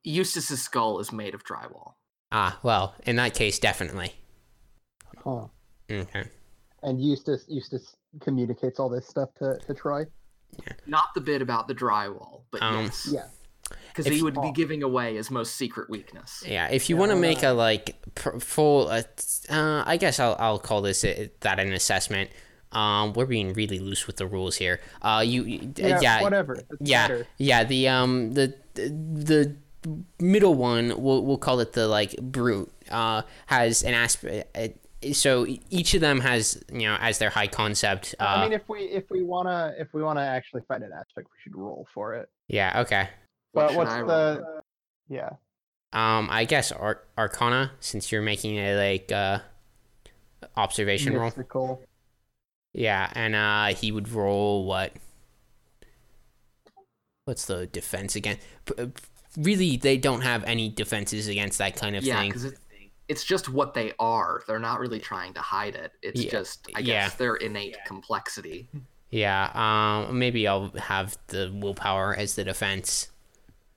Eustace's 0.04 0.62
skull 0.62 1.00
is 1.00 1.12
made 1.12 1.34
of 1.34 1.44
drywall. 1.44 1.94
Ah, 2.30 2.58
well, 2.62 2.94
in 3.06 3.16
that 3.16 3.32
case, 3.32 3.58
definitely. 3.58 4.12
Huh. 5.24 5.46
Okay. 5.90 6.24
And 6.82 7.00
Eustace 7.02 7.44
Eustace 7.48 7.96
communicates 8.20 8.78
all 8.78 8.90
this 8.90 9.06
stuff 9.08 9.30
to, 9.38 9.58
to 9.66 9.72
Troy. 9.72 10.04
Yeah. 10.66 10.72
Not 10.86 11.14
the 11.14 11.20
bit 11.22 11.40
about 11.40 11.68
the 11.68 11.74
drywall, 11.74 12.42
but 12.50 12.62
Um, 12.62 12.84
yes. 12.84 13.08
Yeah. 13.10 13.26
Because 13.94 14.12
he 14.12 14.22
would 14.22 14.40
be 14.42 14.50
giving 14.52 14.82
away 14.82 15.14
his 15.14 15.30
most 15.30 15.54
secret 15.56 15.88
weakness. 15.88 16.42
Yeah, 16.46 16.66
if 16.68 16.90
you 16.90 16.96
Yeah, 16.96 17.00
want 17.00 17.12
to 17.12 17.16
make 17.16 17.42
not? 17.42 17.50
a 17.50 17.54
like 17.54 17.94
pr- 18.16 18.38
full, 18.40 18.88
uh, 18.88 19.02
uh, 19.50 19.84
I 19.86 19.96
guess 19.96 20.18
I'll 20.18 20.36
I'll 20.38 20.58
call 20.58 20.82
this 20.82 21.04
a, 21.04 21.30
that 21.40 21.60
an 21.60 21.72
assessment. 21.72 22.30
Um, 22.72 23.12
we're 23.12 23.26
being 23.26 23.52
really 23.52 23.78
loose 23.78 24.08
with 24.08 24.16
the 24.16 24.26
rules 24.26 24.56
here. 24.56 24.80
Uh, 25.00 25.22
you, 25.24 25.44
you- 25.44 25.60
uh, 25.60 25.86
Yeah, 25.86 26.00
yeah, 26.00 26.22
whatever. 26.22 26.54
It's 26.54 26.66
yeah, 26.80 27.06
better. 27.08 27.26
yeah. 27.38 27.62
The 27.62 27.86
um, 27.88 28.32
the 28.32 28.52
the 28.74 29.54
middle 30.18 30.54
one, 30.54 30.88
we'll 31.00 31.24
we'll 31.24 31.38
call 31.38 31.60
it 31.60 31.72
the 31.74 31.86
like 31.86 32.16
brute. 32.20 32.72
Uh, 32.90 33.22
has 33.46 33.82
an 33.84 33.94
aspect. 33.94 34.56
Uh, 34.56 34.68
so 35.12 35.46
each 35.70 35.94
of 35.94 36.00
them 36.00 36.20
has 36.20 36.60
you 36.72 36.88
know 36.88 36.96
as 37.00 37.18
their 37.18 37.30
high 37.30 37.46
concept. 37.46 38.14
Uh, 38.18 38.24
I 38.24 38.42
mean 38.42 38.52
if 38.54 38.68
we 38.68 38.80
if 38.80 39.04
we 39.10 39.22
wanna 39.22 39.74
if 39.78 39.92
we 39.94 40.02
wanna 40.02 40.22
actually 40.22 40.62
find 40.66 40.82
an 40.82 40.92
aspect 40.92 41.28
we 41.30 41.36
should 41.42 41.54
roll 41.56 41.86
for 41.94 42.14
it. 42.14 42.28
yeah. 42.48 42.80
Okay. 42.80 43.08
What 43.54 43.68
But 43.68 43.74
what's 43.74 43.90
I 43.92 44.00
roll? 44.00 44.08
the 44.08 44.62
yeah. 45.08 45.30
Um, 45.92 46.28
I 46.30 46.44
guess 46.44 46.72
Ar- 46.72 47.02
Arcana, 47.16 47.72
since 47.80 48.10
you're 48.10 48.22
making 48.22 48.58
a 48.58 48.76
like 48.76 49.12
uh 49.12 49.40
observation 50.56 51.14
roll. 51.16 51.82
Yeah, 52.72 53.10
and 53.14 53.34
uh, 53.36 53.66
he 53.78 53.92
would 53.92 54.08
roll 54.08 54.66
what? 54.66 54.92
What's 57.24 57.46
the 57.46 57.66
defense 57.66 58.16
again? 58.16 58.38
P- 58.66 58.74
uh, 58.76 58.86
really, 59.38 59.76
they 59.76 59.96
don't 59.96 60.22
have 60.22 60.42
any 60.44 60.68
defenses 60.68 61.28
against 61.28 61.58
that 61.58 61.76
kind 61.76 61.96
of 61.96 62.02
yeah, 62.02 62.18
thing. 62.18 62.30
because 62.30 62.44
it's, 62.44 62.60
it's 63.08 63.24
just 63.24 63.48
what 63.48 63.74
they 63.74 63.92
are. 64.00 64.42
They're 64.48 64.58
not 64.58 64.80
really 64.80 64.98
trying 64.98 65.34
to 65.34 65.40
hide 65.40 65.76
it. 65.76 65.92
It's 66.02 66.24
Yeah, 66.24 66.30
just, 66.30 66.68
I 66.74 66.80
yeah. 66.80 67.04
guess, 67.04 67.14
their 67.14 67.36
innate 67.36 67.76
complexity. 67.86 68.68
Yeah. 69.10 69.50
Um. 69.54 70.18
Maybe 70.18 70.48
I'll 70.48 70.70
have 70.76 71.16
the 71.28 71.52
willpower 71.54 72.16
as 72.16 72.34
the 72.34 72.42
defense. 72.42 73.10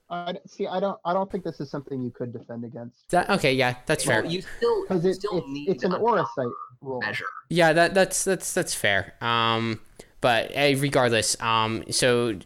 I 0.09 0.31
d- 0.33 0.39
see. 0.47 0.67
I 0.67 0.79
don't. 0.79 0.97
I 1.03 1.13
don't 1.13 1.29
think 1.31 1.43
this 1.43 1.59
is 1.59 1.69
something 1.69 2.01
you 2.01 2.11
could 2.11 2.31
defend 2.31 2.63
against 2.63 3.09
That 3.09 3.29
okay? 3.29 3.53
Yeah, 3.53 3.75
that's 3.85 4.05
fair. 4.05 4.23
You 4.25 4.41
still, 4.41 4.81
because 4.83 5.03
it, 5.05 5.15
still 5.15 5.37
it's 5.39 5.47
need 5.47 5.69
it's 5.69 5.83
an 5.83 5.93
a 5.93 5.99
orasight 5.99 6.51
roll. 6.81 7.01
measure. 7.01 7.25
Yeah, 7.49 7.73
that 7.73 7.93
that's 7.93 8.23
that's 8.23 8.53
that's 8.53 8.73
fair. 8.73 9.13
Um, 9.21 9.81
but 10.21 10.55
uh, 10.55 10.75
regardless, 10.77 11.39
um, 11.41 11.83
so 11.91 12.39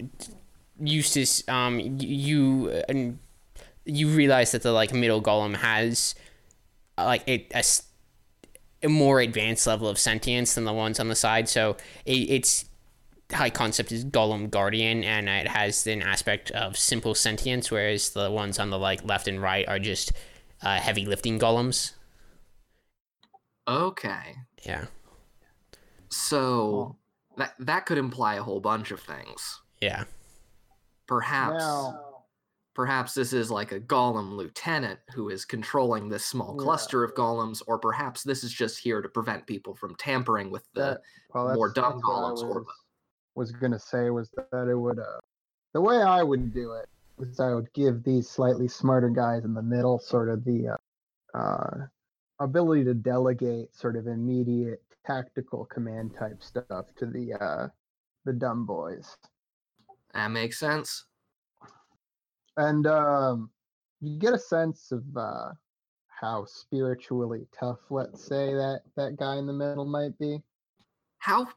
Eustace, 0.79 1.47
um, 1.47 1.79
you 1.99 2.71
uh, 2.73 2.81
and 2.89 3.19
you 3.85 4.07
realize 4.09 4.51
that 4.53 4.63
the 4.63 4.71
like 4.71 4.93
middle 4.93 5.21
golem 5.21 5.55
has 5.57 6.15
uh, 6.97 7.05
like 7.05 7.27
a, 7.27 7.47
a 7.53 7.57
s- 7.57 7.83
a 8.83 8.89
more 8.89 9.19
advanced 9.19 9.67
level 9.67 9.87
of 9.87 9.99
sentience 9.99 10.55
than 10.55 10.65
the 10.65 10.73
ones 10.73 10.99
on 10.99 11.07
the 11.07 11.15
side. 11.15 11.47
So 11.47 11.77
it, 12.05 12.13
its 12.13 12.65
high 13.33 13.49
concept 13.49 13.91
is 13.91 14.03
golem 14.05 14.49
guardian, 14.49 15.03
and 15.03 15.27
it 15.29 15.47
has 15.47 15.85
an 15.87 16.01
aspect 16.01 16.51
of 16.51 16.77
simple 16.77 17.15
sentience, 17.15 17.71
whereas 17.71 18.11
the 18.11 18.29
ones 18.31 18.59
on 18.59 18.69
the 18.69 18.79
like 18.79 19.03
left 19.03 19.27
and 19.27 19.41
right 19.41 19.67
are 19.67 19.79
just 19.79 20.11
uh, 20.61 20.79
heavy 20.79 21.05
lifting 21.05 21.39
golems. 21.39 21.93
Okay. 23.67 24.35
Yeah, 24.65 24.85
So 26.09 26.97
that 27.37 27.53
that 27.59 27.85
could 27.85 27.97
imply 27.97 28.35
a 28.35 28.43
whole 28.43 28.59
bunch 28.59 28.91
of 28.91 28.99
things. 28.99 29.61
yeah. 29.79 30.03
Perhaps 31.07 31.63
Now, 31.63 32.23
perhaps 32.73 33.13
this 33.13 33.33
is 33.33 33.51
like 33.51 33.71
a 33.73 33.79
golem 33.79 34.31
lieutenant 34.37 34.99
who 35.13 35.29
is 35.29 35.43
controlling 35.45 36.07
this 36.09 36.25
small 36.25 36.55
Yeah. 36.57 36.63
cluster 36.63 37.03
of 37.03 37.13
golems, 37.15 37.61
or 37.67 37.77
perhaps 37.79 38.23
this 38.23 38.43
is 38.43 38.51
just 38.53 38.79
here 38.79 39.01
to 39.01 39.09
prevent 39.09 39.45
people 39.45 39.75
from 39.75 39.95
tampering 39.95 40.51
with 40.51 40.63
the 40.73 40.81
that, 40.81 41.01
well, 41.33 41.53
more 41.53 41.71
dumb 41.73 41.93
that's 41.93 42.03
what 42.03 42.11
golems 42.37 42.43
or 42.43 42.65
was, 43.35 43.51
was 43.51 43.59
gonna 43.59 43.79
say 43.79 44.09
was 44.09 44.29
that 44.51 44.67
it 44.67 44.75
would. 44.75 44.99
Uh, 44.99 45.19
the 45.73 45.81
way 45.81 46.01
I 46.01 46.21
would 46.23 46.53
do 46.53 46.73
it 46.73 46.87
was 47.17 47.39
I 47.39 47.53
would 47.53 47.71
give 47.73 48.03
these 48.03 48.29
slightly 48.29 48.67
smarter 48.67 49.09
guys 49.09 49.45
in 49.45 49.53
the 49.53 49.61
middle 49.61 49.99
sort 49.99 50.29
of 50.29 50.43
the 50.43 50.77
uh, 51.33 51.37
uh, 51.37 51.87
ability 52.39 52.83
to 52.85 52.93
delegate 52.93 53.75
sort 53.75 53.95
of 53.95 54.07
immediate 54.07 54.81
tactical 55.05 55.65
command 55.65 56.15
type 56.17 56.41
stuff 56.41 56.85
to 56.97 57.05
the 57.05 57.33
uh, 57.33 57.67
the 58.25 58.33
dumb 58.33 58.65
boys. 58.65 59.17
that 60.13 60.29
makes 60.29 60.59
sense. 60.59 61.05
and 62.57 62.85
um, 62.87 63.49
you 64.01 64.17
get 64.19 64.33
a 64.33 64.39
sense 64.39 64.91
of 64.91 65.03
uh, 65.15 65.51
how 66.07 66.45
spiritually 66.45 67.47
tough, 67.57 67.79
let's 67.89 68.23
say 68.23 68.53
that 68.53 68.81
that 68.95 69.17
guy 69.17 69.37
in 69.37 69.47
the 69.47 69.53
middle 69.53 69.85
might 69.85 70.17
be. 70.19 70.41
How 71.21 71.47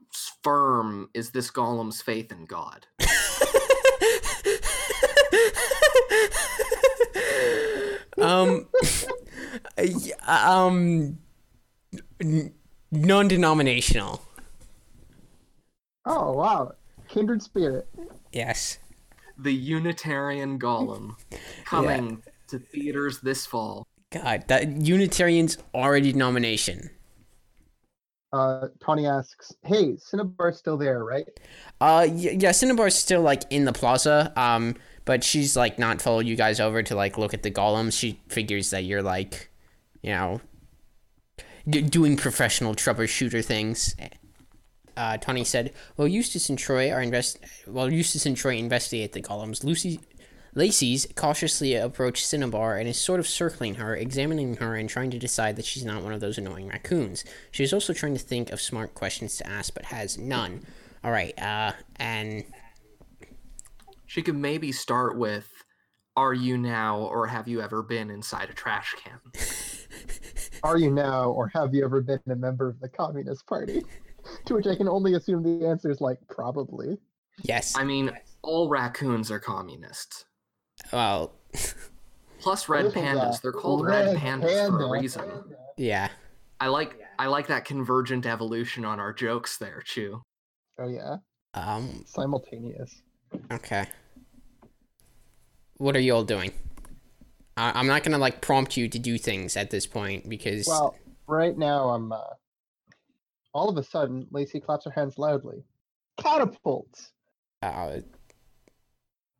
firm 0.42 1.08
is 1.14 1.30
this 1.30 1.50
golem's 1.50 2.02
faith 2.02 2.30
in 2.30 2.44
God? 2.44 2.86
um, 8.20 8.68
um, 10.28 11.18
non-denominational. 12.92 14.20
Oh 16.04 16.32
wow, 16.32 16.72
kindred 17.08 17.42
spirit. 17.42 17.88
Yes. 18.34 18.78
The 19.38 19.54
Unitarian 19.54 20.58
golem 20.58 21.16
coming 21.64 22.22
to 22.48 22.58
theaters 22.58 23.20
this 23.20 23.46
fall. 23.46 23.86
God, 24.10 24.44
that 24.48 24.82
Unitarians 24.82 25.56
are 25.72 25.94
a 25.94 26.02
denomination. 26.02 26.90
Uh, 28.34 28.66
Tawny 28.80 29.06
asks, 29.06 29.54
"Hey, 29.62 29.96
Cinnabar's 29.96 30.58
still 30.58 30.76
there, 30.76 31.04
right?" 31.04 31.28
Uh, 31.80 32.08
yeah, 32.12 32.50
Cinnabar's 32.50 32.96
still 32.96 33.20
like 33.22 33.44
in 33.50 33.64
the 33.64 33.72
plaza. 33.72 34.32
Um, 34.34 34.74
but 35.04 35.22
she's 35.22 35.56
like 35.56 35.78
not 35.78 36.02
followed 36.02 36.26
you 36.26 36.34
guys 36.34 36.58
over 36.58 36.82
to 36.82 36.96
like 36.96 37.16
look 37.16 37.32
at 37.32 37.44
the 37.44 37.50
golems. 37.50 37.96
She 37.96 38.20
figures 38.28 38.70
that 38.70 38.82
you're 38.82 39.02
like, 39.02 39.50
you 40.02 40.10
know, 40.10 40.40
d- 41.68 41.82
doing 41.82 42.16
professional 42.16 42.74
troubleshooter 42.74 43.44
things. 43.44 43.94
Uh, 44.96 45.16
Tawny 45.18 45.44
said, 45.44 45.72
"Well, 45.96 46.08
Eustace 46.08 46.48
and 46.48 46.58
Troy 46.58 46.90
are 46.90 47.02
invest. 47.02 47.38
Well, 47.68 47.92
Eustace 47.92 48.26
and 48.26 48.36
Troy 48.36 48.56
investigate 48.56 49.12
the 49.12 49.22
golems. 49.22 49.62
Lucy." 49.62 50.00
Lacey's 50.54 51.06
cautiously 51.14 51.74
approached 51.74 52.26
Cinnabar 52.26 52.76
and 52.76 52.88
is 52.88 52.98
sort 52.98 53.20
of 53.20 53.26
circling 53.26 53.76
her, 53.76 53.96
examining 53.96 54.56
her, 54.56 54.76
and 54.76 54.88
trying 54.88 55.10
to 55.10 55.18
decide 55.18 55.56
that 55.56 55.64
she's 55.64 55.84
not 55.84 56.02
one 56.02 56.12
of 56.12 56.20
those 56.20 56.38
annoying 56.38 56.68
raccoons. 56.68 57.24
She 57.50 57.64
is 57.64 57.72
also 57.72 57.92
trying 57.92 58.14
to 58.14 58.20
think 58.20 58.52
of 58.52 58.60
smart 58.60 58.94
questions 58.94 59.36
to 59.38 59.46
ask, 59.46 59.74
but 59.74 59.86
has 59.86 60.16
none. 60.16 60.64
All 61.02 61.10
right, 61.10 61.36
uh, 61.40 61.72
and 61.96 62.44
She 64.06 64.22
could 64.22 64.36
maybe 64.36 64.72
start 64.72 65.18
with 65.18 65.48
Are 66.16 66.34
you 66.34 66.56
now 66.56 66.98
or 66.98 67.26
have 67.26 67.48
you 67.48 67.60
ever 67.60 67.82
been 67.82 68.10
inside 68.10 68.50
a 68.50 68.54
trash 68.54 68.94
can? 69.02 69.20
Are 70.62 70.78
you 70.78 70.90
now, 70.90 71.30
or 71.30 71.48
have 71.48 71.74
you 71.74 71.84
ever 71.84 72.00
been 72.00 72.20
a 72.30 72.36
member 72.36 72.68
of 72.68 72.80
the 72.80 72.88
Communist 72.88 73.46
Party? 73.46 73.82
to 74.46 74.54
which 74.54 74.66
I 74.66 74.74
can 74.74 74.88
only 74.88 75.14
assume 75.14 75.42
the 75.42 75.66
answer 75.66 75.90
is 75.90 76.00
like 76.00 76.18
probably. 76.28 76.98
yes, 77.42 77.76
I 77.76 77.84
mean, 77.84 78.10
all 78.42 78.68
raccoons 78.68 79.30
are 79.30 79.38
communists. 79.38 80.24
Well, 80.92 81.32
Plus 82.40 82.68
red 82.68 82.84
This 82.86 82.92
is 82.92 82.96
a 82.96 83.00
pandas. 83.00 83.40
They're 83.40 83.52
called 83.52 83.86
red, 83.86 84.06
red 84.06 84.16
pandas 84.16 84.68
for 84.68 84.82
a 84.84 84.90
reason. 84.90 85.24
yeah, 85.76 86.08
I 86.60 86.68
like 86.68 87.00
I 87.18 87.26
like 87.26 87.46
that 87.46 87.64
convergent 87.64 88.26
evolution 88.26 88.84
on 88.84 89.00
our 89.00 89.12
jokes 89.12 89.56
there, 89.58 89.82
Chew. 89.84 90.20
Oh 90.78 90.88
yeah, 90.88 91.16
um, 91.54 92.04
simultaneous. 92.06 93.02
okay. 93.52 93.86
What 95.78 95.96
are 95.96 96.00
you 96.00 96.14
all 96.14 96.24
doing? 96.24 96.52
I- 97.56 97.72
I'm 97.78 97.86
not 97.86 98.02
gonna 98.02 98.18
like 98.18 98.40
prompt 98.40 98.76
you 98.76 98.88
to 98.88 98.98
do 98.98 99.16
things 99.18 99.56
at 99.56 99.70
this 99.70 99.86
point 99.86 100.28
because 100.28 100.66
Well, 100.66 100.94
right 101.26 101.56
now 101.56 101.90
I'm. 101.90 102.12
Uh, 102.12 102.18
all 103.54 103.68
of 103.68 103.76
a 103.76 103.82
sudden, 103.84 104.26
Lacey 104.32 104.58
claps 104.60 104.84
her 104.84 104.90
hands 104.90 105.16
loudly. 105.16 105.62
Catapults. 106.18 107.12
uh, 107.62 108.00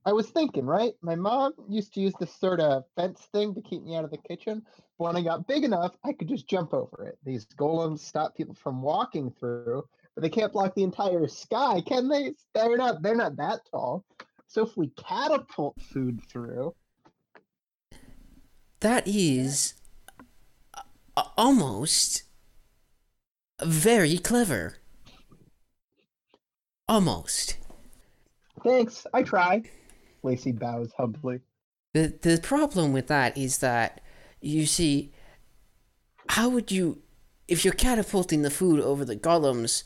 I 0.07 0.13
was 0.13 0.29
thinking, 0.29 0.67
right? 0.67 0.93
My 1.01 1.15
mom 1.15 1.55
used 1.69 1.95
to 1.95 2.01
use 2.01 2.13
this 2.21 2.35
sort 2.35 2.61
of 2.61 2.85
fence 2.95 3.27
thing 3.33 3.55
to 3.55 3.63
keep 3.63 3.83
me 3.83 3.97
out 3.97 4.05
of 4.05 4.11
the 4.11 4.19
kitchen. 4.19 4.63
But 4.99 5.05
when 5.07 5.17
I 5.17 5.23
got 5.23 5.47
big 5.47 5.65
enough, 5.65 5.97
I 6.05 6.13
could 6.13 6.29
just 6.29 6.47
jump 6.47 6.75
over 6.75 7.07
it. 7.07 7.19
These 7.25 7.47
golems 7.59 8.01
stop 8.01 8.37
people 8.37 8.55
from 8.55 8.83
walking 8.83 9.33
through, 9.41 9.89
but 10.15 10.23
they 10.23 10.29
can't 10.29 10.53
block 10.53 10.75
the 10.75 10.83
entire 10.83 11.27
sky, 11.27 11.81
can 11.87 12.09
they? 12.09 12.35
They're 12.55 12.77
not. 12.77 13.03
They're 13.03 13.17
not 13.17 13.37
that 13.37 13.61
tall. 13.71 14.05
So 14.47 14.63
if 14.63 14.77
we 14.77 14.89
catapult 14.89 15.81
food 15.81 16.21
through, 16.29 16.75
that 18.81 19.09
is 19.09 19.75
almost 21.37 22.25
very 23.63 24.19
clever. 24.19 24.77
Almost. 26.87 27.57
thanks. 28.63 29.07
I 29.15 29.23
try. 29.23 29.63
Lacey 30.25 30.53
bows 30.53 30.91
humbly. 30.97 31.41
The 31.93 32.14
the 32.20 32.41
problem 32.43 32.93
with 32.93 33.07
that 33.09 33.37
is 33.39 33.59
that 33.59 34.01
you 34.41 34.66
see 34.66 35.12
how 36.31 36.49
would 36.49 36.72
you 36.72 37.03
if 37.47 37.64
you're 37.64 37.75
catapulting 37.75 38.43
the 38.43 38.51
food 38.51 38.81
over 38.81 39.05
the 39.05 39.16
golems 39.16 39.85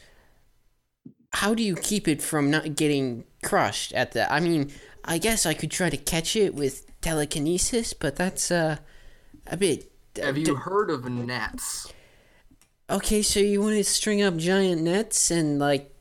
how 1.33 1.53
do 1.55 1.63
you 1.63 1.75
keep 1.77 2.09
it 2.09 2.23
from 2.23 2.51
not 2.51 2.75
getting 2.77 3.25
crushed 3.45 3.93
at 3.93 4.13
the 4.13 4.33
I 4.33 4.41
mean 4.41 4.71
I 5.05 5.19
guess 5.19 5.45
I 5.45 5.55
could 5.55 5.71
try 5.71 5.91
to 5.91 5.97
catch 5.97 6.35
it 6.37 6.55
with 6.55 6.87
telekinesis 7.01 7.93
but 7.93 8.17
that's 8.17 8.51
uh 8.51 8.79
a 9.47 9.57
bit 9.57 9.91
Have 10.23 10.37
d- 10.37 10.43
you 10.47 10.55
heard 10.55 10.91
of 10.91 11.05
nets? 11.09 11.93
Okay, 12.91 13.21
so 13.21 13.39
you 13.41 13.61
want 13.61 13.77
to 13.77 13.85
string 13.85 14.23
up 14.23 14.37
giant 14.37 14.81
nets 14.83 15.31
and 15.31 15.59
like 15.59 15.95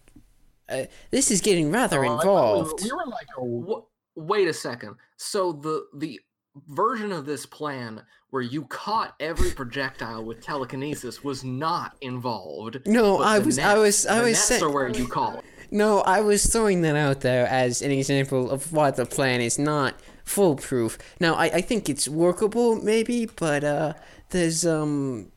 uh, 0.69 0.83
this 1.11 1.31
is 1.31 1.41
getting 1.41 1.71
rather 1.71 2.05
Oh, 2.05 2.17
I 2.17 2.23
thought 2.23 2.25
we 2.25 2.29
were- 2.29 2.65
involved. 2.65 2.83
We 2.83 2.91
were, 2.91 3.05
like 3.07 3.27
a 3.37 3.43
Wha 3.43 3.81
wait 4.17 4.47
a 4.47 4.53
second. 4.53 4.95
So 5.15 5.53
the 5.53 5.85
the 5.95 6.19
version 6.67 7.11
of 7.11 7.25
this 7.25 7.45
plan 7.45 8.01
where 8.29 8.41
you 8.41 8.65
caught 8.65 9.15
every 9.19 9.51
projectile 9.51 10.23
with 10.23 10.41
telekinesis 10.41 11.23
was 11.23 11.43
not 11.43 11.95
involved. 12.01 12.79
No, 12.85 13.19
but 13.19 13.23
I 13.23 13.39
was, 13.39 13.59
I 13.59 13.77
was, 13.77 14.05
I 14.05 14.21
was 14.21 14.37
saying. 14.37 14.63
are 14.63 14.69
where 14.69 14.89
you 14.89 15.07
call 15.07 15.37
it. 15.37 15.45
No, 15.71 16.01
I 16.01 16.21
was 16.21 16.45
throwing 16.45 16.81
that 16.81 16.95
out 16.95 17.21
there 17.21 17.47
as 17.47 17.81
an 17.81 17.91
example 17.91 18.49
of 18.49 18.73
why 18.73 18.91
the 18.91 19.05
plan 19.05 19.39
is 19.39 19.57
not 19.57 19.95
foolproof. 20.25 20.97
Now, 21.19 21.35
I, 21.35 21.45
I 21.45 21.61
think 21.61 21.89
it's 21.89 22.07
workable, 22.07 22.75
maybe, 22.75 23.27
but 23.27 23.63
uh, 23.63 23.93
there's 24.31 24.65
um 24.65 25.31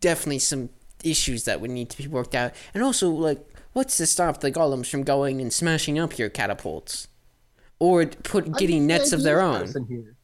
definitely 0.00 0.38
some 0.40 0.70
issues 1.04 1.44
that 1.44 1.60
would 1.60 1.70
need 1.70 1.90
to 1.90 1.98
be 1.98 2.08
worked 2.08 2.34
out. 2.34 2.52
And 2.74 2.82
also, 2.82 3.10
like, 3.10 3.44
what's 3.72 3.96
to 3.98 4.06
stop 4.06 4.40
the 4.40 4.50
golems 4.50 4.88
from 4.88 5.02
going 5.04 5.40
and 5.40 5.52
smashing 5.52 5.98
up 5.98 6.18
your 6.18 6.28
catapults? 6.28 7.08
Or 7.82 8.06
put 8.06 8.46
I'm 8.46 8.52
getting 8.52 8.86
just 8.86 9.00
nets 9.00 9.10
the 9.10 9.16
of 9.16 9.22
their 9.24 9.42
ideas 9.42 9.56
own? 9.56 9.66
person 9.66 9.86
here. 9.88 10.14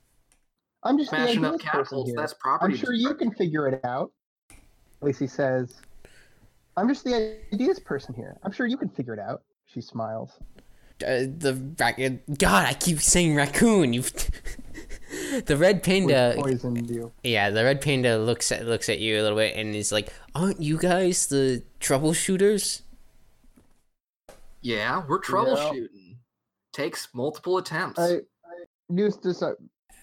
I'm 0.85 0.97
just 0.97 1.11
Smashing 1.11 1.43
the 1.43 1.49
up 1.49 1.55
ideas 1.55 1.65
person 1.73 1.85
catapults, 1.85 2.11
here. 2.11 2.17
that's 2.17 2.35
property. 2.35 2.73
I'm 2.75 2.79
sure 2.79 2.93
you 2.93 3.15
can 3.15 3.33
figure 3.33 3.67
it 3.67 3.85
out. 3.85 4.13
Lacey 5.01 5.27
says, 5.27 5.75
I'm 6.77 6.87
just 6.89 7.03
the 7.03 7.37
ideas 7.53 7.81
person 7.81 8.15
here. 8.15 8.37
I'm 8.45 8.53
sure 8.53 8.67
you 8.69 8.77
can 8.77 8.89
figure 8.89 9.13
it 9.13 9.19
out. 9.19 9.43
She 9.67 9.81
smiles. 9.81 10.31
Uh, 11.03 11.27
the 11.37 11.61
rac- 11.81 11.99
God, 12.39 12.67
I 12.67 12.75
keep 12.75 13.01
saying 13.01 13.35
raccoon. 13.35 13.93
You, 13.93 14.03
the 15.45 15.57
red 15.57 15.77
Which 15.79 15.85
panda. 15.85 16.35
poisoned 16.39 16.89
you. 16.89 17.11
Yeah, 17.25 17.51
the 17.51 17.65
red 17.65 17.81
panda 17.81 18.19
looks 18.19 18.53
at 18.53 18.67
looks 18.67 18.89
at 18.89 19.01
you 19.01 19.21
a 19.21 19.23
little 19.23 19.37
bit 19.39 19.57
and 19.57 19.75
is 19.75 19.91
like, 19.91 20.13
"Aren't 20.35 20.61
you 20.63 20.79
guys 20.79 21.27
the 21.27 21.63
troubleshooters?" 21.81 22.83
Yeah, 24.61 25.03
we're 25.09 25.21
troubleshooting. 25.21 25.89
Takes 26.79 27.09
multiple 27.13 27.59
attempts. 27.59 27.99
I, 27.99 28.19
I 28.19 28.21
Eustace, 28.89 29.43
uh, 29.43 29.55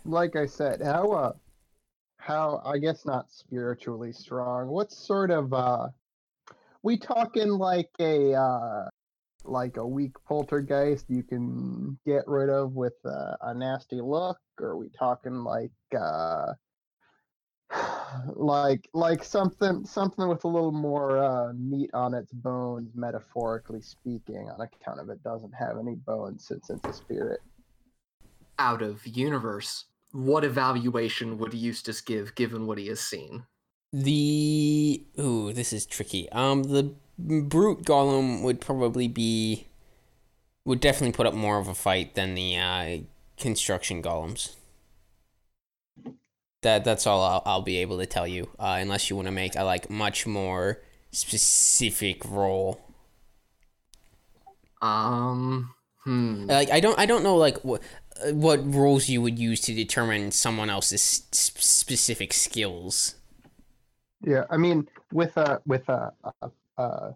like 0.03 0.35
I 0.35 0.45
said, 0.45 0.81
how 0.81 1.09
uh, 1.13 1.31
how 2.17 2.61
I 2.65 2.79
guess 2.79 3.05
not 3.05 3.31
spiritually 3.31 4.11
strong. 4.11 4.67
What 4.67 4.91
sort 4.91 5.31
of 5.31 5.53
uh, 5.53 5.87
we 6.83 6.97
talking 6.97 7.47
like 7.47 7.89
a 8.01 8.33
uh, 8.33 8.89
like 9.45 9.77
a 9.77 9.87
weak 9.87 10.17
poltergeist 10.27 11.05
you 11.07 11.23
can 11.23 11.97
get 12.05 12.27
rid 12.27 12.49
of 12.49 12.73
with 12.73 12.95
uh, 13.05 13.37
a 13.41 13.53
nasty 13.53 14.01
look, 14.01 14.37
or 14.59 14.75
we 14.75 14.89
talking 14.89 15.45
like 15.45 15.71
uh, 15.97 16.51
like 18.35 18.89
like 18.93 19.23
something 19.23 19.85
something 19.85 20.27
with 20.27 20.43
a 20.43 20.47
little 20.47 20.71
more 20.71 21.17
uh, 21.17 21.53
meat 21.53 21.89
on 21.93 22.13
its 22.13 22.31
bones, 22.31 22.91
metaphorically 22.95 23.81
speaking, 23.81 24.49
on 24.49 24.61
account 24.61 24.99
of 24.99 25.09
it 25.09 25.23
doesn't 25.23 25.53
have 25.53 25.77
any 25.77 25.95
bones 25.95 26.47
since 26.47 26.69
it's 26.69 26.85
a 26.85 26.93
spirit. 26.93 27.39
Out 28.57 28.81
of 28.81 29.05
universe, 29.05 29.85
what 30.11 30.43
evaluation 30.43 31.37
would 31.37 31.53
Eustace 31.53 32.01
give 32.01 32.35
given 32.35 32.67
what 32.67 32.77
he 32.77 32.87
has 32.87 33.01
seen? 33.01 33.45
The 33.91 35.05
ooh, 35.19 35.53
this 35.53 35.73
is 35.73 35.85
tricky. 35.85 36.29
Um, 36.31 36.63
the 36.63 36.93
brute 37.17 37.83
golem 37.83 38.43
would 38.43 38.59
probably 38.61 39.07
be 39.07 39.67
would 40.65 40.79
definitely 40.79 41.13
put 41.13 41.27
up 41.27 41.33
more 41.33 41.59
of 41.59 41.67
a 41.67 41.75
fight 41.75 42.15
than 42.15 42.35
the 42.35 42.57
uh, 42.57 42.97
construction 43.37 44.01
golems. 44.01 44.55
That 46.65 46.83
that's 46.83 47.05
all 47.05 47.21
I'll, 47.23 47.43
I'll 47.45 47.61
be 47.61 47.77
able 47.77 47.99
to 47.99 48.07
tell 48.07 48.27
you, 48.27 48.49
uh, 48.59 48.77
unless 48.81 49.09
you 49.09 49.15
want 49.15 49.27
to 49.27 49.31
make 49.31 49.55
a 49.55 49.63
like 49.63 49.89
much 49.89 50.25
more 50.25 50.81
specific 51.11 52.25
roll. 52.25 52.81
Um, 54.81 55.73
hmm. 56.03 56.47
Like 56.47 56.71
I 56.71 56.79
don't 56.79 56.97
I 56.99 57.05
don't 57.05 57.23
know 57.23 57.35
like 57.35 57.57
what 57.63 57.81
uh, 58.25 58.33
what 58.33 58.59
rules 58.65 59.09
you 59.09 59.21
would 59.21 59.39
use 59.39 59.61
to 59.61 59.73
determine 59.73 60.31
someone 60.31 60.69
else's 60.69 61.01
s- 61.31 61.51
specific 61.57 62.33
skills. 62.33 63.15
Yeah, 64.21 64.45
I 64.49 64.57
mean, 64.57 64.87
with 65.11 65.37
a 65.37 65.61
with 65.65 65.87
a, 65.89 66.13
uh, 66.41 66.49
uh, 66.77 67.11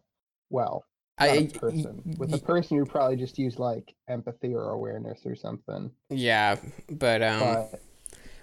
well, 0.50 0.86
not 1.20 1.38
I 1.38 1.38
a 1.39 1.47
person. 1.47 2.06
With 2.18 2.34
a 2.34 2.38
y- 2.38 2.39
person, 2.39 2.78
you 2.78 2.86
probably 2.86 3.18
just 3.18 3.38
use 3.39 3.60
like 3.60 3.93
empathy 4.08 4.54
or 4.54 4.72
awareness 4.72 5.26
or 5.26 5.36
something. 5.36 5.91
yeah, 6.10 6.58
but 6.89 7.22
um, 7.24 7.60
But 7.72 7.82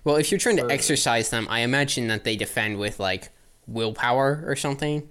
well, 0.06 0.16
if 0.16 0.30
you're 0.30 0.38
trying 0.38 0.56
to 0.58 0.70
exercise 0.70 1.30
them, 1.30 1.48
I 1.50 1.60
imagine 1.60 2.06
that 2.08 2.22
they 2.22 2.36
defend 2.36 2.78
with 2.78 3.00
like 3.00 3.30
willpower 3.66 4.44
or 4.46 4.54
something. 4.54 5.08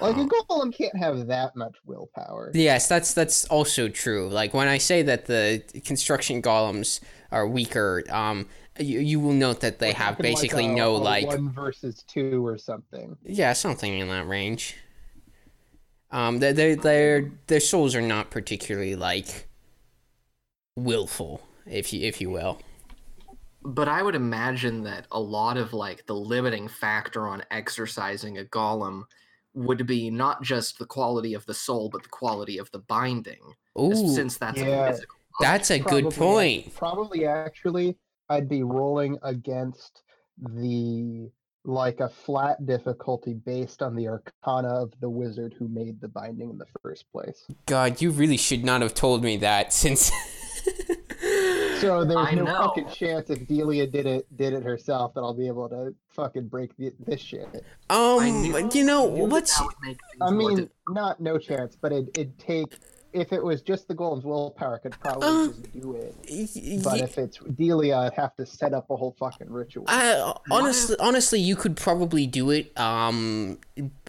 like 0.00 0.16
a 0.16 0.20
golem 0.26 0.72
can't 0.72 0.96
have 0.96 1.26
that 1.26 1.56
much 1.56 1.76
willpower. 1.84 2.52
Yes, 2.54 2.86
that's 2.88 3.12
that's 3.14 3.44
also 3.46 3.88
true. 3.88 4.28
Like 4.28 4.54
when 4.54 4.68
I 4.68 4.78
say 4.78 5.02
that 5.02 5.26
the 5.26 5.62
construction 5.84 6.40
golems 6.40 7.00
are 7.32 7.48
weaker, 7.48 8.04
um, 8.10 8.46
you, 8.78 9.00
you 9.00 9.18
will 9.18 9.32
note 9.32 9.60
that 9.62 9.80
they 9.80 9.88
We're 9.88 9.94
have 9.94 10.18
basically 10.18 10.66
a- 10.66 10.74
no 10.76 10.94
a 10.94 10.98
like 10.98 11.26
one 11.26 11.50
versus 11.52 12.04
two 12.06 12.46
or 12.46 12.58
something. 12.58 13.16
yeah 13.24 13.54
something 13.54 13.98
in 13.98 14.06
that 14.08 14.28
range. 14.28 14.76
Um, 16.12 16.38
their 16.38 16.52
their 16.52 16.76
their 16.76 17.32
their 17.48 17.60
souls 17.60 17.96
are 17.96 18.00
not 18.00 18.30
particularly 18.30 18.94
like 18.94 19.48
willful, 20.76 21.42
if 21.66 21.92
you 21.92 22.06
if 22.06 22.20
you 22.20 22.30
will. 22.30 22.60
But 23.62 23.88
I 23.88 24.02
would 24.02 24.14
imagine 24.14 24.82
that 24.84 25.06
a 25.10 25.20
lot 25.20 25.56
of 25.56 25.72
like 25.72 26.06
the 26.06 26.14
limiting 26.14 26.68
factor 26.68 27.26
on 27.26 27.42
exorcising 27.50 28.38
a 28.38 28.44
golem 28.44 29.04
would 29.54 29.86
be 29.86 30.10
not 30.10 30.42
just 30.42 30.78
the 30.78 30.86
quality 30.86 31.34
of 31.34 31.44
the 31.46 31.54
soul, 31.54 31.88
but 31.88 32.02
the 32.02 32.08
quality 32.08 32.58
of 32.58 32.70
the 32.70 32.78
binding, 32.78 33.54
Ooh, 33.78 34.14
since 34.14 34.38
that's 34.38 34.58
yeah. 34.58 34.86
a 34.86 34.92
physical. 34.92 35.16
that's 35.40 35.70
a 35.70 35.78
good 35.78 36.10
point. 36.10 36.74
Probably 36.76 37.26
actually, 37.26 37.96
I'd 38.28 38.48
be 38.48 38.62
rolling 38.62 39.18
against 39.22 40.02
the 40.38 41.30
like 41.64 42.00
a 42.00 42.08
flat 42.08 42.64
difficulty 42.64 43.34
based 43.34 43.82
on 43.82 43.94
the 43.94 44.08
arcana 44.08 44.68
of 44.68 44.92
the 45.00 45.10
wizard 45.10 45.54
who 45.58 45.68
made 45.68 46.00
the 46.00 46.08
binding 46.08 46.50
in 46.50 46.58
the 46.58 46.64
first 46.80 47.04
place. 47.12 47.44
God, 47.66 48.00
you 48.00 48.10
really 48.10 48.36
should 48.36 48.64
not 48.64 48.80
have 48.80 48.94
told 48.94 49.22
me 49.22 49.36
that 49.38 49.72
since. 49.72 50.10
So 51.80 52.04
there's 52.04 52.16
I 52.18 52.34
no 52.34 52.44
know. 52.44 52.56
fucking 52.58 52.88
chance 52.88 53.30
if 53.30 53.46
Delia 53.46 53.86
did 53.86 54.06
it 54.06 54.26
did 54.36 54.52
it 54.52 54.62
herself 54.62 55.14
that 55.14 55.20
I'll 55.20 55.34
be 55.34 55.46
able 55.46 55.68
to 55.68 55.94
fucking 56.10 56.48
break 56.48 56.76
the, 56.76 56.92
this 57.06 57.20
shit. 57.20 57.64
Um, 57.90 58.42
knew- 58.42 58.68
you 58.72 58.84
know 58.84 59.08
knew 59.14 59.24
what's 59.24 59.56
that 59.58 59.64
would 59.66 59.74
make 59.82 59.98
things 60.10 60.20
I 60.20 60.30
mean, 60.30 60.70
not 60.88 61.20
no 61.20 61.38
chance, 61.38 61.76
but 61.80 61.92
it, 61.92 62.08
it'd 62.14 62.38
take 62.38 62.78
if 63.12 63.32
it 63.32 63.42
was 63.42 63.62
just 63.62 63.88
the 63.88 63.94
golem's 63.94 64.24
willpower, 64.24 64.74
I 64.76 64.78
could 64.78 65.00
probably 65.00 65.28
Uh, 65.28 65.46
just 65.48 65.72
do 65.72 65.94
it. 65.94 66.14
But 66.84 66.92
y- 66.92 67.04
if 67.04 67.16
it's 67.18 67.38
Delia, 67.38 67.96
I'd 67.96 68.12
have 68.14 68.36
to 68.36 68.44
set 68.46 68.74
up 68.74 68.90
a 68.90 68.96
whole 68.96 69.16
fucking 69.18 69.50
ritual. 69.50 69.84
I, 69.88 70.34
honestly, 70.50 70.96
honestly, 71.00 71.40
you 71.40 71.56
could 71.56 71.76
probably 71.76 72.26
do 72.26 72.50
it. 72.50 72.78
Um, 72.78 73.58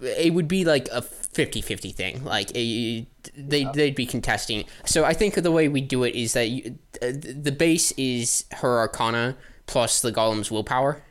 it 0.02 0.34
would 0.34 0.48
be 0.50 0.66
like 0.66 0.88
a 0.92 1.02
50-50 1.02 1.94
thing. 1.96 2.24
Like 2.26 2.52
a, 2.56 3.08
they 3.38 3.64
they'd 3.74 3.96
be 3.96 4.06
contesting. 4.06 4.66
So 4.86 5.06
I 5.06 5.14
think 5.14 5.36
the 5.36 5.52
way 5.52 5.70
we 5.70 5.82
do 5.82 6.04
it 6.04 6.14
is 6.16 6.34
that 6.34 6.50
you, 6.50 6.78
uh, 7.02 7.12
the 7.14 7.56
base 7.58 7.92
is 7.94 8.46
her 8.54 8.80
Arcana 8.80 9.38
plus 9.66 10.02
the 10.02 10.12
Golem's 10.12 10.52
willpower. 10.52 11.04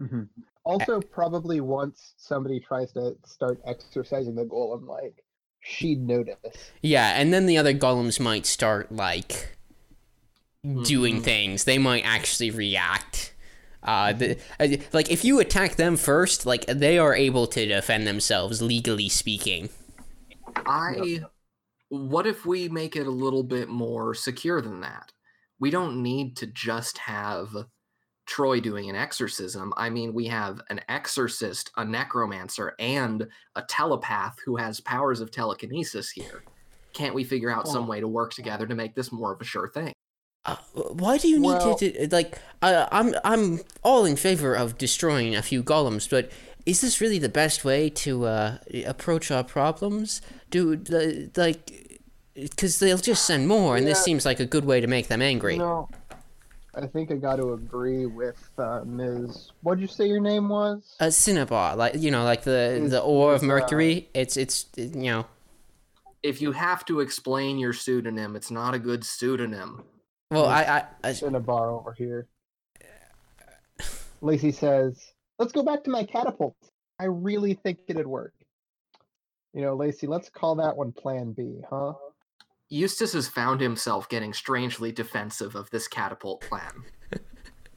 Mhm. 0.00 0.28
Also, 0.64 1.00
probably 1.00 1.60
once 1.60 2.14
somebody 2.16 2.58
tries 2.60 2.92
to 2.92 3.16
start 3.26 3.60
exorcising 3.66 4.34
the 4.34 4.44
golem, 4.44 4.86
like 4.88 5.23
she'd 5.64 6.06
notice. 6.06 6.36
Yeah, 6.82 7.18
and 7.18 7.32
then 7.32 7.46
the 7.46 7.58
other 7.58 7.74
Golems 7.74 8.20
might 8.20 8.46
start 8.46 8.92
like 8.92 9.56
doing 10.82 11.20
Mhm. 11.20 11.24
things. 11.24 11.64
They 11.64 11.78
might 11.78 12.04
actually 12.04 12.50
react. 12.50 13.34
Uh, 13.82 14.12
the, 14.14 14.38
uh, 14.58 14.68
like 14.92 15.10
if 15.10 15.24
you 15.24 15.40
attack 15.40 15.76
them 15.76 15.96
first, 15.96 16.46
like 16.46 16.64
they 16.66 16.98
are 16.98 17.14
able 17.14 17.46
to 17.48 17.66
defend 17.66 18.06
themselves 18.06 18.62
legally 18.62 19.08
speaking. 19.08 19.68
I. 20.66 21.24
What 21.90 22.26
if 22.26 22.46
we 22.46 22.68
make 22.68 22.96
it 22.96 23.06
a 23.06 23.10
little 23.10 23.42
bit 23.44 23.68
more 23.68 24.14
secure 24.14 24.60
than 24.60 24.80
that? 24.80 25.12
We 25.60 25.70
don't 25.70 26.02
need 26.02 26.36
to 26.38 26.46
just 26.46 26.98
have 26.98 27.50
Troy 28.26 28.60
doing 28.60 28.88
an 28.88 28.96
exorcism. 28.96 29.72
I 29.76 29.90
mean, 29.90 30.14
we 30.14 30.26
have 30.26 30.60
an 30.70 30.80
exorcist, 30.88 31.70
a 31.76 31.84
necromancer, 31.84 32.74
and 32.78 33.26
a 33.54 33.62
telepath 33.62 34.36
who 34.44 34.56
has 34.56 34.80
powers 34.80 35.20
of 35.20 35.30
telekinesis 35.30 36.10
here. 36.10 36.42
Can't 36.94 37.14
we 37.14 37.24
figure 37.24 37.50
out 37.50 37.68
some 37.68 37.84
Oh. 37.84 37.88
way 37.88 38.00
to 38.00 38.08
work 38.08 38.32
together 38.32 38.66
to 38.66 38.74
make 38.74 38.94
this 38.94 39.12
more 39.12 39.32
of 39.32 39.40
a 39.40 39.44
sure 39.44 39.68
thing? 39.68 39.92
Uh, 40.46 40.56
why 40.74 41.18
do 41.18 41.28
you 41.28 41.38
need 41.38 41.48
Well- 41.48 41.74
to, 41.76 42.06
to 42.06 42.14
like? 42.14 42.38
Uh, 42.62 42.86
I'm 42.92 43.14
I'm 43.24 43.60
all 43.82 44.04
in 44.04 44.16
favor 44.16 44.54
of 44.54 44.76
destroying 44.78 45.34
a 45.34 45.42
few 45.42 45.62
golems, 45.62 46.08
but 46.08 46.30
is 46.66 46.80
this 46.82 47.00
really 47.00 47.18
the 47.18 47.28
best 47.30 47.64
way 47.64 47.88
to 47.90 48.26
uh, 48.26 48.58
approach 48.86 49.30
our 49.30 49.42
problems? 49.44 50.20
Do 50.50 50.74
uh, 50.92 51.30
like 51.40 51.98
because 52.34 52.78
they'll 52.78 52.98
just 52.98 53.24
send 53.26 53.48
more, 53.48 53.76
and 53.76 53.86
this 53.86 54.02
seems 54.02 54.26
like 54.26 54.38
a 54.40 54.44
good 54.46 54.64
way 54.64 54.80
to 54.80 54.86
make 54.86 55.08
them 55.08 55.22
angry. 55.22 55.56
No, 55.56 55.88
I 56.76 56.86
think 56.86 57.10
I 57.12 57.16
got 57.16 57.36
to 57.36 57.52
agree 57.52 58.06
with 58.06 58.50
uh, 58.58 58.82
Ms. 58.84 59.52
What'd 59.62 59.80
you 59.80 59.86
say 59.86 60.06
your 60.06 60.20
name 60.20 60.48
was? 60.48 60.96
A 61.00 61.10
cinnabar, 61.10 61.76
like 61.76 61.94
you 61.96 62.10
know, 62.10 62.24
like 62.24 62.42
the 62.42 62.82
Is- 62.82 62.90
the 62.90 63.00
ore 63.00 63.34
of 63.34 63.36
is, 63.36 63.42
uh, 63.42 63.46
Mercury. 63.46 64.08
It's 64.14 64.36
it's 64.36 64.66
you 64.76 65.10
know. 65.10 65.26
If 66.22 66.40
you 66.40 66.52
have 66.52 66.86
to 66.86 67.00
explain 67.00 67.58
your 67.58 67.74
pseudonym, 67.74 68.34
it's 68.34 68.50
not 68.50 68.72
a 68.74 68.78
good 68.78 69.04
pseudonym. 69.04 69.84
Well, 70.30 70.46
I 70.46 70.86
I, 71.02 71.08
I 71.10 71.14
in 71.22 71.34
a 71.34 71.40
bar 71.40 71.70
over 71.70 71.92
here. 71.92 72.26
Lacey 74.20 74.52
says, 74.52 75.12
"Let's 75.38 75.52
go 75.52 75.62
back 75.62 75.84
to 75.84 75.90
my 75.90 76.04
catapult. 76.04 76.56
I 76.98 77.04
really 77.04 77.54
think 77.54 77.80
it'd 77.88 78.06
work." 78.06 78.32
You 79.52 79.62
know, 79.62 79.76
Lacey, 79.76 80.06
let's 80.06 80.28
call 80.30 80.56
that 80.56 80.76
one 80.76 80.92
Plan 80.92 81.32
B, 81.32 81.60
huh? 81.70 81.92
Eustace 82.74 83.12
has 83.12 83.28
found 83.28 83.60
himself 83.60 84.08
getting 84.08 84.32
strangely 84.32 84.90
defensive 84.90 85.54
of 85.54 85.70
this 85.70 85.86
catapult 85.86 86.40
plan. 86.40 86.82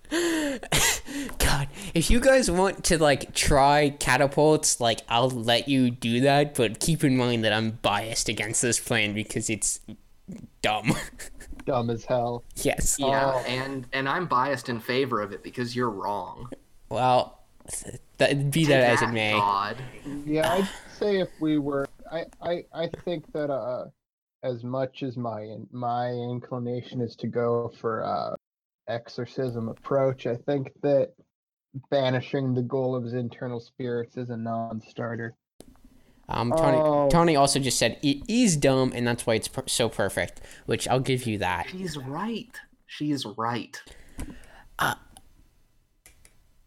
God, 1.37 1.67
if 1.93 2.09
you 2.09 2.19
guys 2.19 2.49
want 2.49 2.83
to 2.85 2.97
like 2.97 3.35
try 3.35 3.91
catapults, 3.99 4.79
like 4.79 5.01
I'll 5.07 5.29
let 5.29 5.67
you 5.67 5.91
do 5.91 6.21
that, 6.21 6.55
but 6.55 6.79
keep 6.79 7.03
in 7.03 7.15
mind 7.15 7.43
that 7.43 7.53
I'm 7.53 7.71
biased 7.83 8.27
against 8.27 8.63
this 8.63 8.79
plan 8.79 9.13
because 9.13 9.49
it's 9.51 9.81
dumb. 10.63 10.93
Dumb 11.65 11.89
as 11.89 12.05
hell. 12.05 12.45
yes. 12.55 12.95
Yeah, 12.97 13.33
Oh. 13.35 13.43
and 13.45 13.85
and 13.91 14.07
I'm 14.07 14.25
biased 14.25 14.69
in 14.69 14.79
favor 14.79 15.21
of 15.21 15.33
it 15.33 15.43
because 15.43 15.75
you're 15.75 15.89
wrong. 15.89 16.49
Well, 16.87 17.41
that 18.17 18.49
be 18.51 18.61
Take 18.61 18.69
that 18.69 18.83
as 18.83 19.01
it 19.01 19.09
may. 19.09 19.33
God. 19.33 19.75
Yeah, 20.25 20.49
I'd 20.49 20.69
say 20.97 21.19
if 21.19 21.27
we 21.41 21.57
were, 21.57 21.85
I, 22.09 22.23
I, 22.41 22.63
I 22.73 22.87
think 23.03 23.29
that 23.33 23.51
uh, 23.51 23.87
as 24.43 24.63
much 24.63 25.03
as 25.03 25.17
my 25.17 25.41
in- 25.41 25.67
my 25.71 26.09
inclination 26.09 27.01
is 27.01 27.15
to 27.17 27.27
go 27.27 27.71
for 27.79 28.03
uh, 28.03 28.35
exorcism 28.87 29.67
approach, 29.69 30.27
I 30.27 30.35
think 30.35 30.71
that 30.81 31.13
banishing 31.89 32.53
the 32.53 32.61
golem's 32.61 33.13
internal 33.13 33.59
spirits 33.59 34.17
is 34.17 34.29
a 34.29 34.37
non-starter. 34.37 35.35
Um, 36.29 36.51
Tony, 36.57 36.77
Oh. 36.77 37.09
Tony 37.09 37.35
also 37.35 37.59
just 37.59 37.77
said 37.79 37.97
it 38.03 38.17
is 38.29 38.57
dumb, 38.57 38.91
and 38.93 39.07
that's 39.07 39.25
why 39.25 39.35
it's 39.35 39.47
per- 39.47 39.63
so 39.67 39.87
perfect. 39.89 40.41
Which 40.65 40.87
I'll 40.87 40.99
give 40.99 41.25
you 41.25 41.37
that. 41.39 41.67
She's 41.69 41.97
right. 41.97 42.49
She's 42.85 43.25
right. 43.37 43.81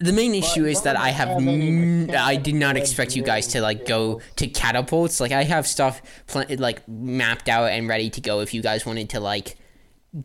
The 0.01 0.13
main 0.15 0.31
But 0.33 0.39
issue 0.39 0.65
is 0.65 0.83
that 0.83 0.97
I 0.97 1.11
have 1.11 1.29
have 1.29 1.39
n- 1.39 2.11
I 2.17 2.37
did 2.37 2.55
not 2.55 2.77
expect 2.79 3.15
you 3.15 3.23
guys 3.23 3.47
to 3.49 3.61
like 3.61 3.85
go 3.87 4.23
to 4.37 4.49
catapults. 4.49 5.21
Like 5.21 5.31
I 5.33 5.45
have 5.45 5.67
stuff 5.67 6.01
pl- 6.27 6.47
like 6.59 6.89
mapped 6.89 7.51
out 7.51 7.71
and 7.71 7.87
ready 7.87 8.09
to 8.11 8.21
go 8.23 8.41
if 8.41 8.55
you 8.55 8.63
guys 8.63 8.87
wanted 8.87 9.11
to 9.11 9.21
like 9.21 9.57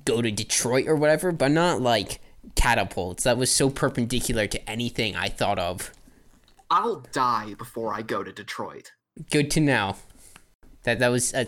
go 0.05 0.21
to 0.21 0.31
Detroit 0.31 0.87
or 0.87 0.95
whatever, 0.95 1.33
but 1.33 1.51
not 1.51 1.81
like 1.81 2.21
catapults. 2.55 3.23
That 3.23 3.37
was 3.37 3.51
so 3.51 3.69
perpendicular 3.69 4.47
to 4.47 4.69
anything 4.69 5.13
I 5.15 5.27
thought 5.27 5.59
of. 5.59 5.91
I'll 6.71 7.03
die 7.11 7.53
before 7.55 7.93
I 7.93 8.01
go 8.01 8.23
to 8.23 8.31
Detroit. 8.31 8.93
Good 9.29 9.51
to 9.51 9.59
know. 9.59 9.97
That 10.85 10.99
that 10.99 11.09
was 11.09 11.33
uh, 11.33 11.45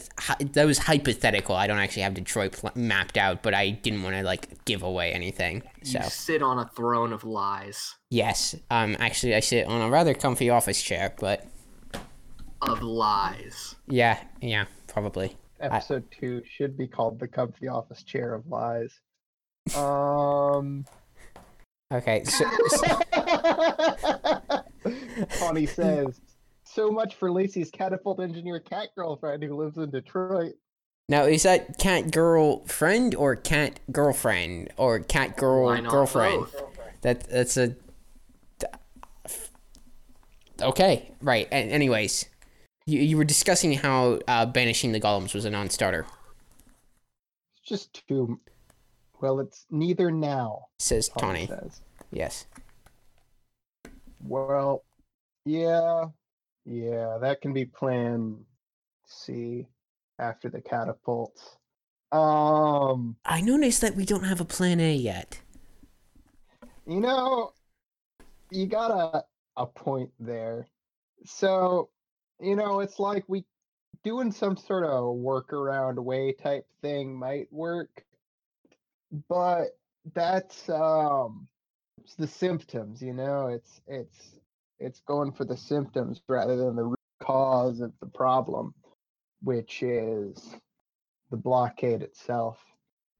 that 0.53 0.65
was 0.65 0.79
hypothetical. 0.79 1.55
I 1.55 1.67
don't 1.67 1.77
actually 1.77 2.01
have 2.03 2.13
Detroit 2.15 2.53
pl- 2.53 2.71
mapped 2.75 3.17
out, 3.17 3.43
but 3.43 3.53
I 3.53 3.69
didn't 3.69 4.03
want 4.03 4.15
to 4.15 4.23
like 4.23 4.63
give 4.65 4.83
away 4.83 5.11
anything. 5.13 5.63
So 5.83 5.99
You 5.99 6.09
sit 6.09 6.41
on 6.43 6.57
a 6.59 6.67
throne 6.75 7.13
of 7.13 7.23
lies. 7.23 7.95
yes, 8.09 8.55
um, 8.71 8.95
actually 8.99 9.35
I 9.35 9.39
sit 9.41 9.67
on 9.67 9.81
a 9.81 9.89
rather 9.89 10.13
comfy 10.13 10.49
office 10.49 10.81
chair, 10.81 11.13
but 11.19 11.45
Of 12.61 12.81
lies. 12.81 13.75
yeah, 13.88 14.19
yeah, 14.41 14.65
probably. 14.88 15.35
Episode 15.59 16.05
two 16.19 16.41
should 16.55 16.77
be 16.77 16.88
called 16.88 17.19
the 17.19 17.27
comfy 17.27 17.67
office 17.67 18.03
chair 18.03 18.33
of 18.33 18.45
lies. 18.47 18.99
Um. 19.75 20.85
Okay, 21.93 22.23
so, 22.25 22.45
so 22.67 22.99
Connie 25.39 25.65
says, 25.65 26.19
"So 26.78 26.91
much 26.91 27.15
for 27.15 27.32
Lacey's 27.32 27.71
catapult 27.71 28.19
engineer 28.19 28.59
cat 28.59 28.89
girlfriend 28.95 29.41
who 29.41 29.55
lives 29.55 29.78
in 29.78 29.89
Detroit." 29.89 30.53
Now, 31.09 31.23
is 31.23 31.41
that 31.41 31.80
cat 31.80 32.11
girl 32.11 32.63
friend 32.65 33.15
or 33.15 33.36
cat 33.36 33.80
girlfriend 33.91 34.71
or 34.78 34.99
cat 34.99 35.38
girl 35.38 35.75
girlfriend? 35.82 36.41
both? 36.41 36.63
That 37.01 37.23
that's 37.23 37.57
a. 37.57 37.75
Okay, 40.61 41.11
right. 41.19 41.47
And 41.51 41.71
anyways, 41.71 42.25
you 42.86 42.99
you 42.99 43.17
were 43.17 43.23
discussing 43.23 43.73
how 43.73 44.19
uh, 44.28 44.45
banishing 44.45 44.91
the 44.91 44.99
golems 45.01 45.34
was 45.34 45.45
a 45.45 45.49
non-starter. 45.49 46.05
It's 47.57 47.69
just 47.69 48.07
too. 48.07 48.39
Well, 49.19 49.39
it's 49.39 49.65
neither 49.71 50.11
now. 50.11 50.67
Says 50.78 51.09
Polly 51.09 51.47
Tawny. 51.47 51.47
says. 51.47 51.82
Yes. 52.11 52.45
Well, 54.21 54.84
yeah, 55.45 56.05
yeah, 56.68 57.18
that 57.22 57.41
can 57.41 57.53
be 57.53 57.65
plan 57.65 58.38
C 59.05 59.68
after 60.20 60.49
the 60.49 60.61
catapult. 60.61 61.39
Um, 62.11 63.15
I 63.26 63.41
noticed 63.41 63.82
that 63.82 63.95
we 63.95 64.05
don't 64.05 64.24
have 64.24 64.41
a 64.41 64.45
plan 64.45 64.80
A 64.80 64.93
yet. 64.93 65.41
you 66.86 66.99
know, 66.99 67.53
you 68.51 68.65
got 68.68 68.91
a 68.91 69.24
a 69.57 69.65
point 69.65 70.11
there. 70.20 70.68
So, 71.26 71.89
you 72.39 72.55
know, 72.55 72.80
it's 72.80 72.99
like 72.99 73.24
we 73.28 73.43
doing 74.03 74.32
some 74.32 74.55
sort 74.55 74.84
of 74.86 75.15
workaround 75.15 75.97
way 75.97 76.32
type 76.32 76.65
thing 76.82 77.15
might 77.15 77.51
work, 77.51 78.05
but 79.28 79.78
that's 80.13 80.70
um 80.70 81.47
it's 82.03 82.15
the 82.15 82.28
symptoms, 82.28 83.01
you 83.01 83.13
know, 83.13 83.47
it's 83.47 83.82
it's 83.88 84.36
it's 84.80 85.01
going 85.07 85.32
for 85.32 85.45
the 85.45 85.57
symptoms 85.57 86.21
rather 86.28 86.55
than 86.55 86.75
the 86.75 86.84
root 86.84 86.99
cause 87.21 87.80
of 87.80 87.91
the 87.99 88.07
problem, 88.07 88.73
which 89.41 89.84
is 89.84 90.55
the 91.32 91.38
blockade 91.38 92.01
itself. 92.01 92.59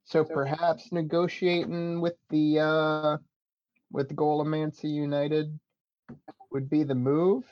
So 0.06 0.24
perhaps 0.24 0.92
negotiating 0.92 2.00
with 2.00 2.16
the 2.30 2.60
uh 2.60 3.18
with 3.92 4.16
Golemancy 4.16 4.90
United 4.90 5.58
would 6.52 6.70
be 6.70 6.84
the 6.84 6.96
move. 6.96 7.44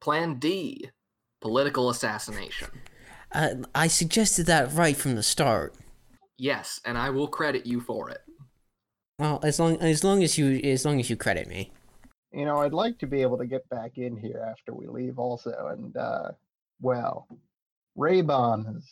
Plan 0.00 0.38
D, 0.38 0.88
political 1.40 1.90
assassination. 1.90 2.68
Uh, 3.32 3.56
I 3.74 3.86
suggested 3.86 4.46
that 4.46 4.72
right 4.72 4.96
from 4.96 5.14
the 5.14 5.22
start. 5.22 5.74
Yes, 6.38 6.80
and 6.84 6.96
I 6.96 7.10
will 7.10 7.28
credit 7.28 7.66
you 7.66 7.80
for 7.80 8.08
it. 8.10 8.22
Well, 9.18 9.40
as 9.42 9.60
long 9.60 9.76
as 9.82 10.02
long 10.02 10.22
as 10.22 10.38
you 10.38 10.58
as 10.64 10.84
long 10.84 10.98
as 11.00 11.10
you 11.10 11.16
credit 11.16 11.48
me. 11.48 11.72
You 12.32 12.44
know, 12.44 12.58
I'd 12.58 12.72
like 12.72 12.98
to 13.00 13.06
be 13.06 13.22
able 13.22 13.38
to 13.38 13.46
get 13.46 13.68
back 13.68 13.98
in 13.98 14.16
here 14.16 14.46
after 14.48 14.72
we 14.72 14.86
leave 14.86 15.18
also 15.18 15.68
and 15.72 15.96
uh 15.96 16.30
well, 16.80 17.28
Raybon 17.98 18.66
has 18.66 18.84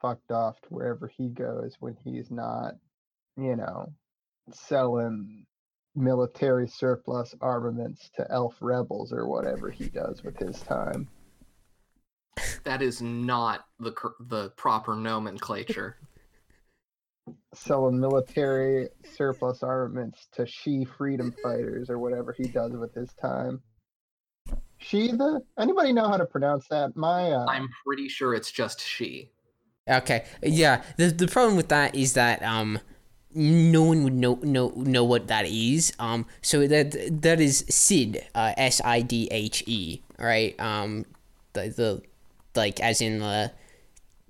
fucked 0.00 0.30
off 0.30 0.60
to 0.62 0.68
wherever 0.68 1.08
he 1.08 1.28
goes 1.28 1.76
when 1.80 1.96
he's 2.04 2.30
not, 2.30 2.74
you 3.36 3.56
know, 3.56 3.92
selling 4.52 5.46
military 5.96 6.68
surplus 6.68 7.34
armaments 7.40 8.10
to 8.16 8.30
elf 8.30 8.56
rebels 8.60 9.12
or 9.12 9.26
whatever 9.26 9.70
he 9.70 9.88
does 9.88 10.22
with 10.22 10.38
his 10.38 10.60
time. 10.60 11.08
That 12.64 12.82
is 12.82 13.02
not 13.02 13.66
the 13.78 13.92
the 14.20 14.50
proper 14.50 14.96
nomenclature. 14.96 15.96
Selling 17.54 17.98
military 17.98 18.88
surplus 19.16 19.62
armaments 19.62 20.28
to 20.32 20.46
she 20.46 20.84
freedom 20.84 21.34
fighters 21.42 21.90
or 21.90 21.98
whatever 21.98 22.32
he 22.32 22.44
does 22.44 22.72
with 22.72 22.94
his 22.94 23.12
time. 23.14 23.60
She 24.78 25.08
the 25.08 25.42
anybody 25.58 25.92
know 25.92 26.08
how 26.08 26.16
to 26.16 26.24
pronounce 26.24 26.68
that? 26.68 26.96
My 26.96 27.32
uh, 27.32 27.46
I'm 27.46 27.68
pretty 27.84 28.08
sure 28.08 28.34
it's 28.34 28.50
just 28.50 28.80
she. 28.80 29.30
Okay. 29.88 30.24
Yeah. 30.42 30.82
The 30.96 31.08
the 31.08 31.26
problem 31.26 31.56
with 31.56 31.68
that 31.68 31.94
is 31.94 32.14
that 32.14 32.42
um 32.42 32.78
no 33.34 33.82
one 33.82 34.04
would 34.04 34.14
know 34.14 34.34
know 34.42 34.70
know 34.76 35.04
what 35.04 35.28
that 35.28 35.46
is. 35.46 35.92
Um 35.98 36.26
so 36.42 36.66
that 36.66 37.22
that 37.22 37.40
is 37.40 37.64
Sid, 37.68 38.26
uh 38.34 38.54
S 38.56 38.80
I 38.84 39.02
D 39.02 39.28
H 39.30 39.64
E, 39.66 40.02
right? 40.18 40.58
Um 40.60 41.04
the 41.52 41.68
the 41.68 42.02
like 42.54 42.80
as 42.80 43.00
in 43.00 43.18
the 43.18 43.52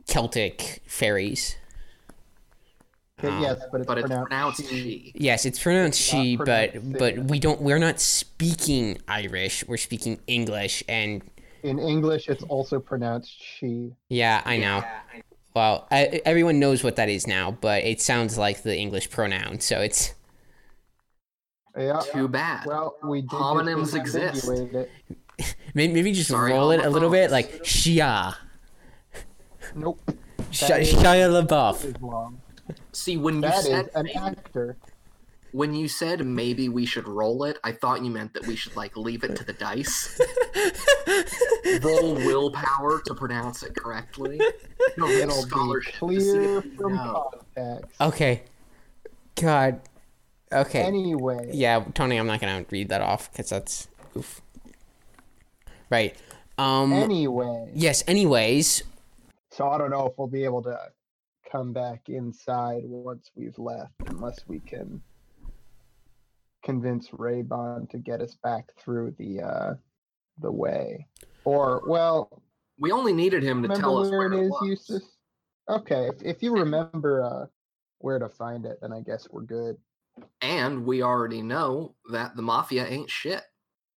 Celtic 0.06 0.82
fairies. 0.86 1.56
Okay, 3.24 3.34
um, 3.36 3.42
yes, 3.42 3.62
but 3.70 3.80
it's 3.80 3.86
But 3.88 3.98
it's 3.98 4.06
pronounced, 4.08 4.28
pronounced 4.30 4.60
she. 4.68 4.76
she. 4.76 5.12
Yes, 5.14 5.44
it's 5.46 5.58
pronounced 5.62 6.00
It's 6.00 6.12
not 6.12 6.22
she, 6.22 6.36
but 6.36 6.72
pronounced 6.72 6.98
but 6.98 7.16
we 7.30 7.38
don't 7.38 7.60
we're 7.62 7.78
not 7.78 8.00
speaking 8.00 8.98
Irish. 9.08 9.64
We're 9.68 9.76
speaking 9.76 10.20
English 10.26 10.82
and 10.88 11.22
In 11.62 11.78
English, 11.78 12.28
it's 12.28 12.42
also 12.44 12.80
pronounced 12.80 13.32
she. 13.42 13.92
yeah, 14.08 14.42
I 14.44 14.56
know. 14.56 14.82
Well, 15.54 15.86
I, 15.90 16.20
everyone 16.24 16.58
knows 16.60 16.84
what 16.84 16.96
that 16.96 17.08
is 17.08 17.26
now, 17.26 17.50
but 17.50 17.82
it 17.84 18.00
sounds 18.00 18.38
like 18.38 18.62
the 18.62 18.76
English 18.76 19.10
pronoun, 19.10 19.60
so 19.60 19.80
it's 19.80 20.14
Yeah. 21.76 22.00
Too 22.12 22.28
bad. 22.28 22.66
Well, 22.66 22.96
we 23.02 23.22
did 23.22 23.30
Homonyms 23.30 23.94
exist. 23.94 24.48
Maybe, 25.74 25.92
maybe 25.94 26.12
just 26.12 26.28
Sorry, 26.30 26.52
roll 26.52 26.70
it 26.72 26.84
a 26.84 26.90
little 26.90 27.08
bit, 27.10 27.30
like 27.30 27.62
Shia, 27.64 28.34
Nope. 29.74 29.98
Sh- 30.50 30.60
That 30.68 30.80
is- 30.82 30.92
Shia 30.92 31.30
LaBeouf. 31.46 31.96
Islam. 32.70 32.86
See, 32.92 33.16
when 33.16 33.34
you 33.36 33.40
That 33.42 33.58
is 33.58 33.64
said 33.66 33.90
an 33.94 34.08
actor. 34.16 34.76
when 35.52 35.74
you 35.74 35.88
said 35.88 36.24
maybe 36.24 36.68
we 36.68 36.86
should 36.86 37.06
roll 37.08 37.44
it, 37.44 37.58
I 37.64 37.72
thought 37.72 38.04
you 38.04 38.10
meant 38.10 38.34
that 38.34 38.46
we 38.46 38.56
should 38.56 38.76
like 38.76 38.96
leave 38.96 39.24
it 39.24 39.36
to 39.36 39.44
the 39.44 39.52
dice. 39.52 40.20
Roll 41.82 42.14
willpower 42.14 43.00
to 43.06 43.14
pronounce 43.14 43.62
it 43.62 43.74
correctly. 43.76 44.40
No, 44.96 45.06
It'll 45.08 45.36
be 45.36 45.48
scholarship 45.50 45.94
to 45.94 46.20
see 46.20 46.30
clear 46.30 46.62
from 46.76 46.94
know. 46.96 47.30
context. 47.56 48.00
okay. 48.00 48.42
God. 49.36 49.80
Okay. 50.52 50.82
Anyway, 50.82 51.50
yeah, 51.52 51.84
Tony, 51.94 52.16
I'm 52.16 52.26
not 52.26 52.40
gonna 52.40 52.64
read 52.70 52.88
that 52.88 53.00
off 53.00 53.30
because 53.30 53.50
that's 53.50 53.88
oof. 54.16 54.40
Right. 55.88 56.16
Um. 56.58 56.92
anyway. 56.92 57.70
yes. 57.74 58.02
Anyways. 58.08 58.82
So 59.52 59.68
I 59.68 59.78
don't 59.78 59.90
know 59.90 60.06
if 60.06 60.12
we'll 60.18 60.26
be 60.28 60.44
able 60.44 60.62
to 60.62 60.78
come 61.50 61.72
back 61.72 62.08
inside 62.08 62.82
once 62.84 63.30
we've 63.34 63.58
left, 63.58 63.92
unless 64.06 64.40
we 64.46 64.60
can 64.60 65.00
convince 66.62 67.08
Raybon 67.08 67.88
to 67.90 67.98
get 67.98 68.20
us 68.20 68.34
back 68.42 68.70
through 68.78 69.14
the 69.18 69.40
uh 69.42 69.74
the 70.40 70.52
way. 70.52 71.06
Or 71.44 71.82
well, 71.86 72.42
We 72.78 72.92
only 72.92 73.12
needed 73.12 73.42
him 73.42 73.62
to 73.62 73.68
remember 73.68 73.80
tell 73.80 73.98
us 73.98 74.10
where 74.10 74.18
where 74.18 74.32
it 74.32 74.38
it 74.38 74.44
is, 74.44 74.50
was. 74.50 74.68
Eustace? 74.68 75.16
Okay, 75.68 76.08
if, 76.08 76.22
if 76.22 76.42
you 76.42 76.52
remember 76.52 77.22
uh 77.24 77.46
where 77.98 78.18
to 78.18 78.28
find 78.28 78.64
it, 78.66 78.78
then 78.80 78.92
I 78.92 79.00
guess 79.00 79.28
we're 79.30 79.42
good. 79.42 79.76
And 80.42 80.84
we 80.84 81.02
already 81.02 81.42
know 81.42 81.94
that 82.10 82.36
the 82.36 82.42
mafia 82.42 82.86
ain't 82.86 83.10
shit. 83.10 83.42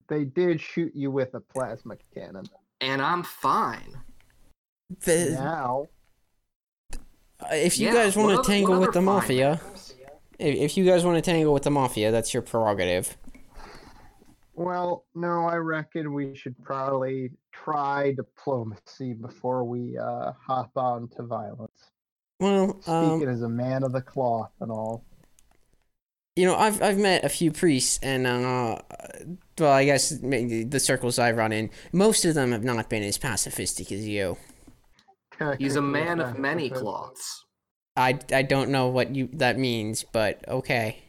They 0.08 0.26
did 0.26 0.60
shoot 0.60 0.92
you 0.96 1.10
with 1.12 1.34
a 1.36 1.40
plasma 1.40 1.96
cannon. 2.14 2.46
And 2.82 3.02
I'm 3.02 3.24
fine. 3.24 3.96
The, 5.06 5.38
Now, 5.40 5.88
if 7.52 7.80
you 7.80 7.90
Yeah, 7.90 7.92
guys 7.92 8.16
want 8.16 8.32
to 8.32 8.40
tangle 8.52 8.80
with 8.80 8.94
the 8.94 9.02
mafia, 9.02 9.62
if, 10.40 10.56
if 10.56 10.78
you 10.78 10.86
guys 10.86 11.06
want 11.06 11.24
to 11.24 11.32
tangle 11.32 11.54
with 11.54 11.64
the 11.64 11.72
mafia, 11.72 12.12
that's 12.12 12.34
your 12.34 12.44
prerogative. 12.44 13.18
well, 14.54 15.06
no, 15.16 15.46
I 15.46 15.56
reckon 15.56 16.14
we 16.14 16.36
should 16.36 16.62
probably 16.64 17.32
try 17.52 18.14
diplomacy 18.14 19.14
before 19.14 19.64
we 19.64 19.98
uh 19.98 20.34
hop 20.46 20.72
on 20.76 21.10
to 21.18 21.24
violence. 21.24 21.92
Well, 22.40 22.82
um, 22.88 23.24
Speaking 23.24 23.30
as 23.30 23.42
a 23.42 23.50
man 23.50 23.84
of 23.84 23.94
the 23.94 24.02
cloth 24.02 24.52
and 24.60 24.72
all. 24.72 25.06
you 26.36 26.46
know, 26.46 26.56
I've 26.56 26.82
I've 26.82 26.98
met 26.98 27.26
a 27.26 27.30
few 27.30 27.52
priests, 27.52 28.00
and 28.02 28.26
uh, 28.26 28.80
well, 29.60 29.72
I 29.72 29.86
guess 29.86 30.12
maybe 30.22 30.64
the 30.64 30.80
circles 30.80 31.20
I've 31.20 31.38
run 31.38 31.52
in, 31.52 31.70
most 31.92 32.26
of 32.26 32.36
them 32.36 32.52
have 32.52 32.64
not 32.64 32.90
been 32.90 33.04
as 33.04 33.18
pacifistic 33.18 33.92
as 33.92 34.08
you. 34.08 34.38
He's 35.58 35.76
a 35.76 35.82
man 35.82 36.20
of 36.20 36.38
many 36.38 36.70
cloths. 36.70 37.46
I, 37.96 38.20
I 38.34 38.42
don't 38.42 38.70
know 38.70 38.88
what 38.88 39.16
you 39.16 39.30
that 39.34 39.58
means, 39.60 40.04
but 40.04 40.48
okay. 40.48 41.04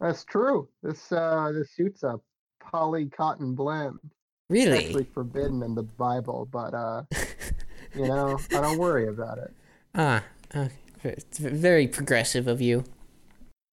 That's 0.00 0.24
true. 0.24 0.68
This 0.82 1.12
uh 1.12 1.52
this 1.54 1.70
suit's 1.74 2.02
a 2.02 2.18
poly 2.60 3.06
cotton 3.06 3.54
blend. 3.54 3.98
It's 4.02 4.12
Really? 4.50 4.86
actually 4.86 5.04
forbidden 5.04 5.62
in 5.62 5.74
the 5.74 5.82
Bible, 5.82 6.48
but 6.50 6.74
uh 6.74 7.02
you 7.94 8.06
know, 8.08 8.38
I 8.50 8.60
don't 8.60 8.78
worry 8.78 9.08
about 9.08 9.38
it. 9.38 9.52
ah, 9.94 10.24
okay. 10.54 10.72
It's 11.04 11.38
very 11.38 11.86
progressive 11.86 12.48
of 12.48 12.60
you. 12.60 12.84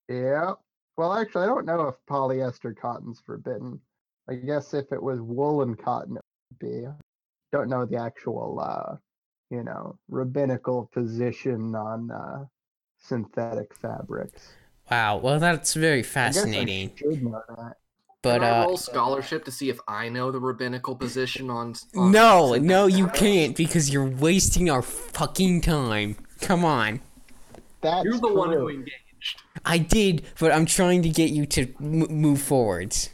Yeah. 0.08 0.54
Well, 0.98 1.14
actually, 1.14 1.44
I 1.44 1.48
don't 1.48 1.66
know 1.66 1.88
if 1.88 1.96
polyester 2.10 2.76
cotton's 2.78 3.20
forbidden. 3.26 3.80
I 4.30 4.36
guess 4.36 4.74
if 4.74 4.92
it 4.92 5.02
was 5.02 5.20
woolen 5.20 5.76
cotton, 5.76 6.18
it 6.18 6.24
would 6.52 6.60
be. 6.60 6.88
Don't 7.52 7.70
know 7.70 7.86
the 7.86 7.98
actual, 7.98 8.60
uh, 8.60 8.96
you 9.50 9.64
know, 9.64 9.98
rabbinical 10.10 10.90
position 10.94 11.76
on 11.76 12.12
uh, 12.12 12.46
synthetic 13.00 13.76
fabrics. 13.76 14.58
Wow. 14.90 15.18
Well, 15.18 15.40
that's 15.40 15.74
very 15.74 16.02
I 16.24 16.30
guess 16.30 16.58
I 16.58 16.66
fascinating. 16.66 16.92
should 16.96 17.24
know 17.24 17.42
that. 17.48 17.78
But 18.22 18.42
Can 18.42 18.44
I 18.44 18.50
uh, 18.50 18.52
roll 18.52 18.78
scholarship 18.78 19.46
to 19.46 19.52
see 19.52 19.70
if 19.70 19.80
I 19.88 20.10
know 20.10 20.32
the 20.32 20.40
rabbinical 20.40 20.96
position 20.96 21.50
on? 21.50 21.76
on 21.96 22.14
no, 22.14 22.56
no, 22.56 22.86
synthetic 22.86 22.88
you 22.88 23.08
can't 23.08 23.56
because 23.56 23.90
you're 23.92 24.08
wasting 24.08 24.70
our 24.70 24.82
fucking 24.82 25.62
time. 25.62 26.16
Come 26.42 26.66
on. 26.66 27.02
That's 27.82 28.04
You're 28.04 28.20
the 28.20 28.28
one 28.30 28.52
who 28.52 28.68
true. 28.68 28.70
engaged. 28.70 29.44
I 29.66 29.78
did, 29.80 30.26
but 30.40 30.52
I'm 30.52 30.66
trying 30.66 31.02
to 31.04 31.10
get 31.10 31.32
you 31.32 31.46
to 31.48 31.64
m- 31.82 32.08
move 32.12 32.42
forwards. 32.42 33.10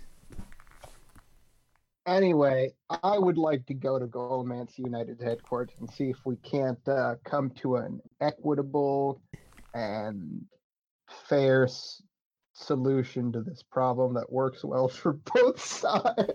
Anyway, 2.07 2.71
I 3.03 3.19
would 3.19 3.37
like 3.37 3.65
to 3.67 3.73
go 3.75 3.99
to 3.99 4.07
Golemancy 4.07 4.79
United 4.79 5.21
headquarters 5.21 5.75
and 5.79 5.89
see 5.89 6.09
if 6.09 6.17
we 6.25 6.35
can't 6.37 6.79
uh, 6.87 7.15
come 7.23 7.51
to 7.61 7.75
an 7.75 8.01
equitable 8.19 9.21
and 9.75 10.41
fair 11.29 11.65
s- 11.65 12.01
solution 12.53 13.31
to 13.31 13.41
this 13.41 13.61
problem 13.61 14.15
that 14.15 14.31
works 14.31 14.63
well 14.63 14.87
for 14.89 15.13
both 15.13 15.63
sides. 15.63 16.31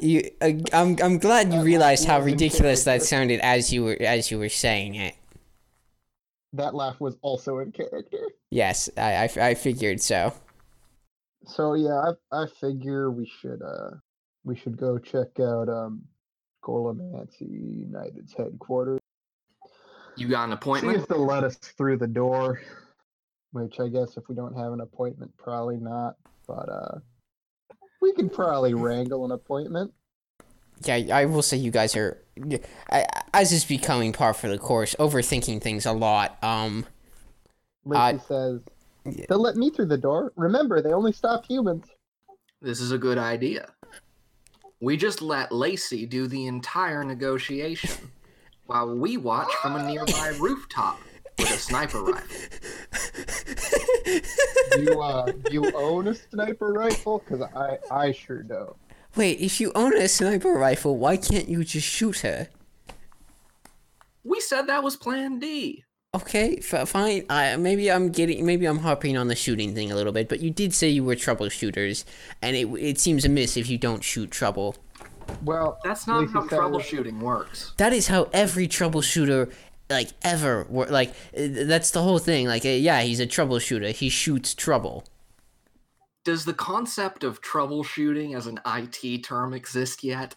You, 0.00 0.30
uh, 0.40 0.52
I'm 0.72 0.96
I'm 1.02 1.18
glad 1.18 1.52
you 1.52 1.60
realized 1.60 2.06
how 2.06 2.14
laugh 2.14 2.24
was 2.24 2.32
in 2.32 2.38
ridiculous 2.38 2.84
that 2.84 3.02
sounded 3.02 3.40
as 3.40 3.72
you 3.72 3.84
were 3.84 3.96
as 4.00 4.30
you 4.30 4.38
were 4.38 4.48
saying 4.48 4.94
it. 4.94 5.14
that 6.54 6.74
laugh 6.74 6.98
was 7.00 7.16
also 7.22 7.58
in 7.58 7.70
character. 7.70 8.30
Yes, 8.50 8.88
I 8.96 9.28
I, 9.36 9.48
I 9.48 9.54
figured 9.54 10.00
so. 10.00 10.32
So 11.46 11.74
yeah, 11.74 12.12
I 12.32 12.42
I 12.42 12.46
figure 12.60 13.10
we 13.10 13.26
should 13.40 13.62
uh 13.62 13.90
we 14.44 14.56
should 14.56 14.76
go 14.76 14.98
check 14.98 15.40
out 15.40 15.68
um 15.68 16.02
Golemancy 16.64 17.40
United's 17.40 18.32
headquarters. 18.34 19.00
You 20.16 20.28
got 20.28 20.44
an 20.44 20.52
appointment? 20.52 20.96
See 20.96 21.02
appointment? 21.02 21.02
if 21.02 21.08
they'll 21.08 21.26
let 21.26 21.44
us 21.44 21.56
through 21.56 21.98
the 21.98 22.06
door. 22.06 22.60
Which 23.52 23.80
I 23.80 23.88
guess 23.88 24.16
if 24.16 24.28
we 24.28 24.34
don't 24.34 24.56
have 24.56 24.72
an 24.72 24.80
appointment, 24.80 25.32
probably 25.36 25.76
not. 25.76 26.16
But 26.46 26.68
uh 26.68 26.98
we 28.00 28.12
could 28.12 28.32
probably 28.32 28.74
wrangle 28.74 29.24
an 29.24 29.30
appointment. 29.32 29.92
Yeah, 30.84 31.16
I 31.16 31.26
will 31.26 31.42
say 31.42 31.56
you 31.58 31.70
guys 31.70 31.94
are, 31.94 32.20
I- 32.90 33.06
as 33.32 33.52
is 33.52 33.64
becoming 33.64 34.12
par 34.12 34.34
for 34.34 34.48
the 34.48 34.58
course, 34.58 34.96
overthinking 34.98 35.62
things 35.62 35.86
a 35.86 35.92
lot. 35.92 36.42
Um, 36.42 36.86
Lacey 37.84 38.16
Uh, 38.16 38.18
says 38.26 38.60
yeah. 39.04 39.24
they'll 39.28 39.40
let 39.40 39.56
me 39.56 39.70
through 39.70 39.86
the 39.86 39.98
door. 39.98 40.32
Remember, 40.36 40.80
they 40.80 40.92
only 40.92 41.12
stop 41.12 41.44
humans. 41.46 41.86
This 42.60 42.80
is 42.80 42.92
a 42.92 42.98
good 42.98 43.18
idea. 43.18 43.68
We 44.80 44.96
just 44.96 45.22
let 45.22 45.52
Lacey 45.52 46.06
do 46.06 46.26
the 46.26 46.46
entire 46.46 47.04
negotiation 47.04 48.10
while 48.66 48.94
we 48.96 49.16
watch 49.16 49.52
from 49.60 49.76
a 49.76 49.86
nearby 49.86 50.32
rooftop 50.40 51.00
with 51.38 51.50
a 51.50 51.58
sniper 51.58 52.02
rifle. 52.02 52.48
You 54.78 55.00
uh 55.00 55.32
you 55.50 55.70
own 55.74 56.08
a 56.08 56.14
sniper 56.14 56.72
rifle? 56.72 57.18
Because 57.18 57.42
I 57.54 57.78
I 57.90 58.12
sure 58.12 58.42
don't. 58.42 58.76
wait, 59.16 59.40
if 59.40 59.60
you 59.60 59.72
own 59.74 59.96
a 59.96 60.08
sniper 60.08 60.52
rifle, 60.52 60.96
why 60.96 61.16
can't 61.16 61.48
you 61.48 61.64
just 61.64 61.86
shoot 61.86 62.18
her? 62.20 62.48
We 64.24 64.40
said 64.40 64.62
that 64.62 64.82
was 64.82 64.96
Plan 64.96 65.38
D. 65.38 65.84
Okay, 66.14 66.58
f- 66.58 66.88
fine. 66.90 67.24
I 67.30 67.56
maybe 67.56 67.90
I'm 67.90 68.10
getting, 68.10 68.44
maybe 68.44 68.66
I'm 68.66 68.78
harping 68.80 69.16
on 69.16 69.28
the 69.28 69.34
shooting 69.34 69.74
thing 69.74 69.90
a 69.90 69.94
little 69.94 70.12
bit, 70.12 70.28
but 70.28 70.40
you 70.40 70.50
did 70.50 70.74
say 70.74 70.88
you 70.90 71.02
were 71.04 71.14
troubleshooters, 71.16 72.04
and 72.42 72.54
it 72.54 72.66
it 72.74 72.98
seems 72.98 73.24
amiss 73.24 73.56
if 73.56 73.70
you 73.70 73.78
don't 73.78 74.04
shoot 74.04 74.30
trouble. 74.30 74.76
Well, 75.42 75.78
That's 75.84 76.06
not 76.06 76.28
how 76.30 76.42
says- 76.42 76.58
troubleshooting 76.58 77.18
works. 77.20 77.72
That 77.78 77.94
is 77.94 78.08
how 78.08 78.28
every 78.34 78.68
troubleshooter, 78.68 79.50
like 79.88 80.08
ever, 80.22 80.66
wor- 80.68 80.86
like 80.88 81.10
uh, 81.34 81.64
that's 81.64 81.92
the 81.92 82.02
whole 82.02 82.18
thing. 82.18 82.46
Like, 82.46 82.66
uh, 82.66 82.68
yeah, 82.68 83.00
he's 83.00 83.20
a 83.20 83.26
troubleshooter. 83.26 83.92
He 83.92 84.10
shoots 84.10 84.52
trouble. 84.54 85.04
Does 86.24 86.44
the 86.44 86.52
concept 86.54 87.24
of 87.24 87.40
troubleshooting 87.40 88.36
as 88.36 88.46
an 88.46 88.60
IT 88.66 89.24
term 89.24 89.54
exist 89.54 90.04
yet? 90.04 90.34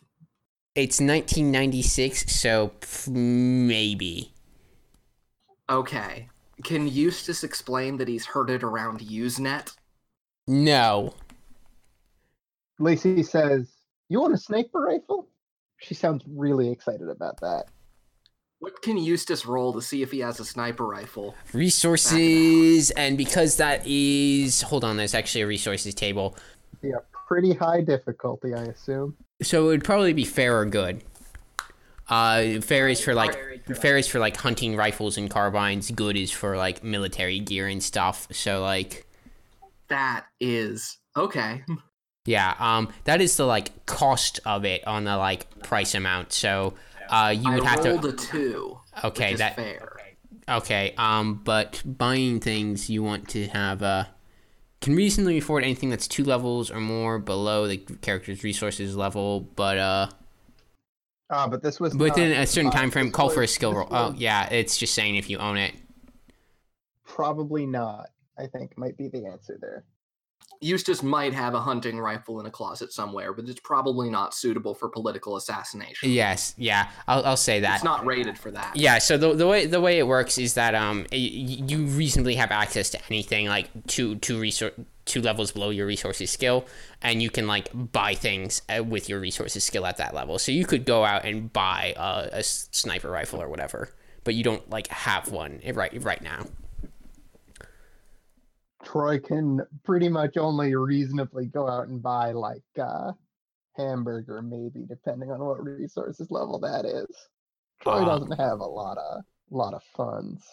It's 0.74 1.02
1996, 1.02 2.32
so 2.34 2.72
pff, 2.80 3.10
maybe. 3.10 4.32
Okay. 5.70 6.30
Can 6.64 6.88
Eustace 6.88 7.44
explain 7.44 7.98
that 7.98 8.08
he's 8.08 8.26
heard 8.26 8.50
it 8.50 8.64
around 8.64 9.00
Usenet? 9.00 9.76
No. 10.48 11.14
Lacey 12.80 13.24
says, 13.24 13.72
"You 14.10 14.22
want 14.22 14.34
a 14.34 14.38
sniper 14.38 14.80
rifle?" 14.82 15.28
She 15.78 15.94
sounds 15.94 16.24
really 16.28 16.72
excited 16.72 17.10
about 17.10 17.42
that. 17.42 17.66
What 18.60 18.82
can 18.82 18.98
Eustace 18.98 19.46
roll 19.46 19.74
to 19.74 19.82
see 19.82 20.02
if 20.02 20.12
he 20.12 20.20
has 20.20 20.40
a 20.40 20.46
sniper 20.46 20.86
rifle? 20.86 21.36
Resources, 21.54 22.92
and 22.92 23.18
because 23.18 23.58
that 23.58 23.86
is. 23.86 24.62
Hold 24.62 24.84
on, 24.84 24.98
there's 24.98 25.14
actually 25.14 25.42
a 25.42 25.48
resources 25.48 25.94
table. 25.94 26.38
Yeah, 26.82 26.98
pretty 27.28 27.54
high 27.54 27.82
difficulty, 27.82 28.54
I 28.54 28.64
assume. 28.64 29.18
So 29.42 29.66
it 29.66 29.68
would 29.68 29.84
probably 29.84 30.14
be 30.14 30.26
fair 30.26 30.58
or 30.60 30.66
good. 30.66 31.04
Uh, 32.08 32.62
fair 32.62 32.88
is 32.88 33.02
for 33.02 33.16
like 33.16 33.36
fair 33.76 33.98
is 33.98 34.08
for 34.08 34.20
like 34.20 34.38
hunting 34.38 34.76
rifles 34.76 35.18
and 35.18 35.30
carbines. 35.30 35.90
Good 35.92 36.16
is 36.16 36.32
for 36.32 36.56
like 36.56 36.84
military 36.84 37.40
gear 37.40 37.68
and 37.68 37.82
stuff. 37.82 38.28
So 38.32 38.62
like, 38.62 39.08
That 39.88 40.26
is 40.40 40.98
okay. 41.18 41.64
yeah, 42.26 42.54
um, 42.60 42.90
that 43.06 43.22
is 43.22 43.36
the 43.38 43.46
like 43.46 43.86
cost 43.88 44.40
of 44.46 44.66
it 44.66 44.86
on 44.86 45.04
the 45.06 45.18
like 45.18 45.64
price 45.64 45.96
amount. 45.96 46.32
So, 46.32 46.76
uh, 47.10 47.34
you 47.36 47.52
would 47.54 47.64
I 47.64 47.70
have 47.70 47.86
rolled 47.86 48.04
to. 48.04 48.10
a 48.10 48.14
two. 48.14 48.78
Okay, 49.04 49.34
that 49.36 49.56
fair. 49.56 49.98
okay. 50.48 50.94
Um, 50.98 51.42
but 51.44 51.82
buying 51.86 52.40
things 52.40 52.88
you 52.90 53.02
want 53.02 53.28
to 53.30 53.48
have 53.48 53.82
uh 53.82 54.06
can 54.82 54.96
reasonably 54.96 55.40
afford 55.40 55.64
anything 55.64 55.90
that's 55.90 56.08
two 56.08 56.24
levels 56.24 56.70
or 56.70 56.80
more 56.80 57.18
below 57.18 57.68
the 57.68 57.78
character's 57.78 58.44
resources 58.44 58.96
level, 58.96 59.40
but 59.40 59.80
uh. 59.80 60.08
Ah, 61.30 61.48
but 61.48 61.64
this 61.64 61.80
was 61.80 61.96
Within 61.96 62.32
not 62.32 62.40
a 62.42 62.48
certain 62.48 62.66
mine. 62.66 62.74
time 62.74 62.92
frame, 62.92 63.12
call 63.12 63.30
for 63.30 63.42
a 63.42 63.48
skill 63.48 63.74
roll. 63.74 63.88
Oh, 63.90 64.14
yeah, 64.16 64.48
it's 64.50 64.78
just 64.78 64.94
saying 64.94 65.16
if 65.16 65.30
you 65.30 65.38
own 65.40 65.58
it. 65.58 65.74
probably 67.04 67.66
not. 67.66 68.10
I 68.38 68.48
think 68.48 68.78
might 68.78 68.98
be 68.98 69.08
the 69.08 69.26
answer 69.26 69.58
there. 69.62 69.86
Eustace 70.62 71.04
might 71.04 71.34
have 71.34 71.54
a 71.54 71.60
hunting 71.60 72.00
rifle 72.00 72.40
in 72.40 72.46
a 72.46 72.52
closet 72.52 72.92
somewhere, 72.94 73.34
but 73.34 73.48
it's 73.48 73.60
probably 73.60 74.10
not 74.10 74.34
suitable 74.34 74.74
for 74.74 74.90
political 74.90 75.36
assassination. 75.36 76.10
Yes, 76.10 76.54
yeah, 76.58 76.90
I'll, 77.08 77.26
I'll 77.26 77.38
say 77.38 77.60
that. 77.60 77.76
It's 77.76 77.84
not 77.84 78.06
rated 78.06 78.38
for 78.38 78.52
that. 78.52 78.76
Yeah, 78.76 78.98
so 79.00 79.18
the, 79.18 79.34
the 79.34 79.48
way 79.48 79.66
the 79.66 79.82
way 79.82 80.00
it 80.00 80.08
works 80.08 80.38
is 80.38 80.54
that 80.56 80.76
um 80.76 81.06
y- 81.12 81.18
you 81.18 81.86
reasonably 81.86 82.36
have 82.36 82.52
access 82.52 82.90
to 82.92 83.00
anything 83.10 83.48
like 83.48 83.70
two 83.88 84.16
two 84.16 84.40
resor- 84.40 84.86
two 85.06 85.22
levels 85.22 85.52
below 85.52 85.70
your 85.70 85.86
resources 85.86 86.32
skill, 86.32 86.66
and 87.02 87.22
you 87.22 87.30
can 87.30 87.48
like 87.48 87.70
buy 87.74 88.14
things 88.16 88.62
uh, 88.70 88.84
with 88.84 89.08
your 89.10 89.20
resources 89.20 89.64
skill 89.64 89.86
at 89.86 89.98
that 89.98 90.14
level. 90.14 90.40
So 90.40 90.52
you 90.52 90.66
could 90.66 90.86
go 90.86 91.06
out 91.06 91.26
and 91.26 91.52
buy 91.52 91.94
a 91.98 92.42
sniper 92.44 93.10
rifle 93.10 93.42
or 93.42 93.50
whatever, 93.50 93.90
but 94.24 94.34
you 94.36 94.44
don't 94.44 94.68
like 94.70 94.88
have 94.88 95.32
one 95.32 95.60
eh, 95.64 95.72
right 95.76 96.02
right 96.04 96.22
now. 96.22 96.46
Troy 98.86 99.20
can 99.20 99.62
pretty 99.84 100.08
much 100.08 100.38
only 100.38 100.74
reasonably 100.76 101.48
go 101.48 101.68
out 101.68 101.88
and 101.90 102.02
buy 102.02 102.32
like 102.32 102.62
uh 102.82 103.12
hamburger 103.76 104.42
maybe 104.42 104.86
depending 104.88 105.30
on 105.32 105.40
what 105.40 105.62
resources 105.64 106.32
level 106.32 106.60
that 106.60 106.86
is. 106.86 107.08
Troy 107.82 108.04
Uh, 108.04 108.06
doesn't 108.06 108.40
have 108.40 108.60
a 108.60 108.66
lot 108.66 108.98
of 108.98 109.24
lot 109.50 109.74
of 109.74 109.82
funds. 109.98 110.44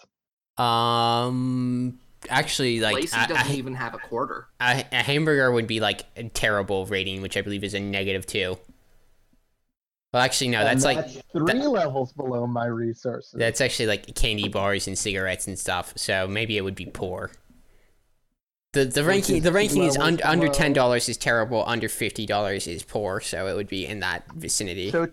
Um, 0.58 1.98
actually, 2.28 2.80
like 2.80 2.94
Lacey 2.96 3.16
a- 3.16 3.24
a 3.24 3.28
doesn't 3.28 3.46
ha- 3.46 3.52
even 3.54 3.74
have 3.74 3.94
a 3.94 3.98
quarter. 3.98 4.48
a, 4.60 4.84
a 4.92 5.02
hamburger 5.02 5.50
would 5.52 5.66
be 5.66 5.80
like 5.80 6.04
a 6.16 6.24
terrible 6.28 6.86
rating, 6.86 7.22
which 7.22 7.36
I 7.36 7.42
believe 7.42 7.64
is 7.64 7.74
a 7.74 7.80
negative 7.80 8.26
two. 8.26 8.58
Well, 10.12 10.22
actually, 10.22 10.48
no, 10.48 10.58
And 10.58 10.68
that's 10.68 10.84
like 10.84 10.96
that's 10.96 11.22
three 11.32 11.66
levels 11.66 12.12
below 12.12 12.46
my 12.46 12.66
resources. 12.66 13.32
that's 13.34 13.62
actually 13.62 13.86
like 13.86 14.14
candy 14.14 14.48
bars 14.48 14.86
and 14.86 14.98
cigarettes 14.98 15.46
and 15.46 15.58
stuff. 15.58 15.94
So 15.96 16.28
maybe 16.28 16.58
it 16.58 16.60
would 16.62 16.74
be 16.74 16.84
poor. 16.86 17.30
The 18.72 18.86
the 18.86 19.04
ranking 19.04 19.36
is 19.36 19.42
the 19.42 19.52
ranking 19.52 19.82
is 19.82 19.98
levels 19.98 20.20
un, 20.22 20.30
under 20.30 20.48
ten 20.48 20.72
dollars 20.72 21.08
is 21.08 21.16
terrible. 21.18 21.62
Under 21.66 21.88
fifty 21.88 22.24
dollars 22.24 22.66
is 22.66 22.82
poor. 22.82 23.20
So 23.20 23.46
it 23.46 23.54
would 23.54 23.68
be 23.68 23.86
in 23.86 24.00
that 24.00 24.24
vicinity. 24.32 24.90
So 24.90 25.08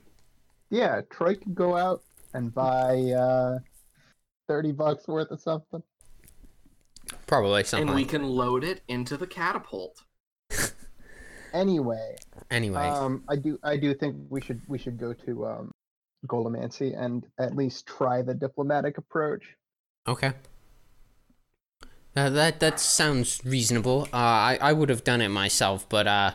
yeah, 0.69 1.02
Troy 1.10 1.36
could 1.36 1.56
go 1.56 1.76
out 1.76 2.02
and 2.34 2.53
buy 2.53 3.11
uh 3.11 3.60
thirty 4.48 4.72
bucks 4.72 5.07
worth 5.07 5.31
of 5.31 5.41
something. 5.41 5.84
Probably 7.27 7.64
something. 7.64 7.90
And 7.90 7.95
we 7.95 8.06
can 8.06 8.23
load 8.23 8.64
it 8.64 8.81
into 8.88 9.18
the 9.18 9.27
catapult. 9.27 10.03
Anyway, 11.52 12.15
anyway, 12.52 12.88
um 12.88 13.23
I 13.27 13.36
do 13.36 13.57
I 13.64 13.76
do 13.76 13.95
think 13.95 14.15
we 14.30 14.40
should 14.40 14.61
we 14.68 14.77
should 14.77 14.99
go 14.99 15.14
to 15.14 15.48
um 15.48 15.72
Golemancy 16.27 16.95
and 16.95 17.26
at 17.40 17.56
least 17.56 17.88
try 17.88 18.22
the 18.22 18.36
diplomatic 18.36 18.99
approach. 18.99 19.56
okay. 20.07 20.34
Uh, 22.15 22.30
that 22.30 22.60
that 22.60 22.80
sounds 22.80 23.41
reasonable. 23.45 24.03
Uh, 24.11 24.18
I 24.18 24.57
I 24.61 24.73
would 24.73 24.90
have 24.90 25.03
done 25.03 25.22
it 25.22 25.30
myself, 25.30 25.88
but 25.90 26.07
uh, 26.07 26.31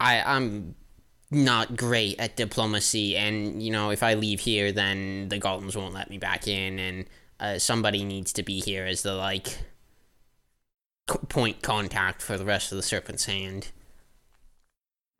I 0.00 0.22
I'm 0.22 0.74
not 1.30 1.76
great 1.76 2.20
at 2.20 2.36
diplomacy, 2.36 3.16
and 3.16 3.62
you 3.62 3.70
know 3.72 3.90
if 3.90 4.02
I 4.02 4.14
leave 4.14 4.40
here, 4.40 4.72
then 4.72 5.28
the 5.28 5.38
golems 5.40 5.76
won't 5.76 5.94
let 5.94 6.10
me 6.10 6.18
back 6.18 6.46
in, 6.48 6.78
and 6.78 7.06
uh, 7.40 7.58
somebody 7.58 8.04
needs 8.04 8.32
to 8.34 8.42
be 8.42 8.60
here 8.60 8.86
as 8.86 9.02
the 9.02 9.14
like 9.14 9.58
c- 11.10 11.18
point 11.28 11.60
contact 11.62 12.22
for 12.22 12.38
the 12.38 12.44
rest 12.44 12.70
of 12.72 12.76
the 12.76 12.82
Serpent's 12.82 13.24
Hand. 13.26 13.72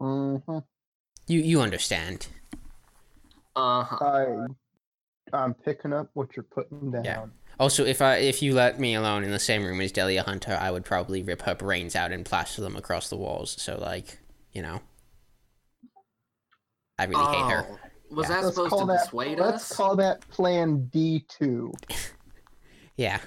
hmm 0.00 0.58
You 1.28 1.38
you 1.40 1.60
understand? 1.60 2.26
Uh 3.56 3.84
huh. 3.84 3.98
I 4.00 4.46
I'm 5.32 5.54
picking 5.54 5.92
up 5.92 6.10
what 6.14 6.36
you're 6.36 6.44
putting 6.44 6.90
down. 6.90 7.04
Yeah. 7.04 7.26
Also, 7.60 7.84
if 7.84 8.00
I 8.00 8.16
if 8.16 8.40
you 8.42 8.54
let 8.54 8.78
me 8.78 8.94
alone 8.94 9.24
in 9.24 9.30
the 9.32 9.38
same 9.38 9.64
room 9.64 9.80
as 9.80 9.90
Delia 9.92 10.22
Hunter, 10.22 10.56
I 10.60 10.70
would 10.70 10.84
probably 10.84 11.22
rip 11.22 11.42
her 11.42 11.54
brains 11.54 11.96
out 11.96 12.12
and 12.12 12.24
plaster 12.24 12.62
them 12.62 12.76
across 12.76 13.08
the 13.08 13.16
walls. 13.16 13.60
So, 13.60 13.76
like, 13.78 14.18
you 14.52 14.62
know, 14.62 14.80
I 16.98 17.04
really 17.04 17.24
hate 17.24 17.50
her. 17.52 17.66
Oh, 17.68 17.78
Was 18.10 18.28
Yeah. 18.28 18.36
that 18.36 18.44
Let's 18.44 18.56
supposed 18.56 18.78
to 18.78 18.86
that. 18.86 19.04
dissuade 19.04 19.38
Let's 19.38 19.70
us? 19.70 19.76
call 19.76 19.96
that 19.96 20.20
Plan 20.28 20.86
D 20.86 21.24
two. 21.28 21.72
Yeah. 22.96 23.20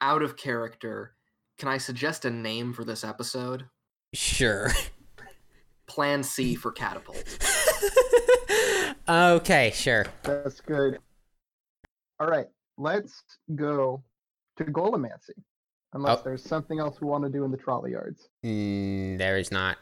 Out 0.00 0.22
of 0.22 0.36
character. 0.36 1.14
Can 1.58 1.68
I 1.68 1.78
suggest 1.78 2.24
a 2.24 2.30
name 2.30 2.72
for 2.72 2.84
this 2.84 3.02
episode? 3.02 3.64
Sure. 4.14 4.70
Plan 5.88 6.22
C 6.22 6.54
for 6.54 6.70
catapult. 6.70 7.24
okay, 9.08 9.72
sure. 9.74 10.06
That's 10.22 10.60
good. 10.60 10.98
All 12.22 12.28
right, 12.28 12.46
let's 12.78 13.24
go 13.56 14.00
to 14.56 14.64
Golemancy. 14.64 15.34
Unless 15.92 16.20
Oh. 16.20 16.22
there's 16.22 16.44
something 16.44 16.78
else 16.78 17.00
we 17.00 17.08
want 17.08 17.24
to 17.24 17.28
do 17.30 17.42
in 17.42 17.50
the 17.50 17.56
trolley 17.56 17.90
yards. 17.90 18.28
Mm, 18.44 19.18
there 19.18 19.38
is 19.38 19.50
not. 19.50 19.76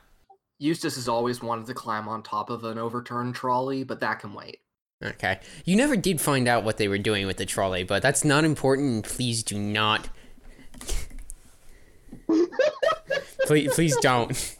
Eustace 0.58 0.94
has 0.94 1.06
always 1.06 1.42
wanted 1.42 1.66
to 1.66 1.74
climb 1.74 2.08
on 2.08 2.22
top 2.22 2.48
of 2.48 2.64
an 2.64 2.78
overturned 2.78 3.34
trolley, 3.34 3.84
but 3.84 4.00
that 4.00 4.20
can 4.20 4.32
wait. 4.32 4.60
Okay. 5.04 5.38
You 5.66 5.76
never 5.76 5.96
did 5.96 6.18
find 6.18 6.48
out 6.48 6.64
what 6.64 6.78
they 6.78 6.88
were 6.88 6.96
doing 6.96 7.26
with 7.26 7.36
the 7.36 7.44
trolley, 7.44 7.84
but 7.84 8.00
that's 8.02 8.24
not 8.24 8.44
important. 8.44 9.04
Please 9.04 9.42
do 9.42 9.58
not. 9.58 10.08
please, 13.44 13.74
please 13.74 13.94
don't. 13.98 14.56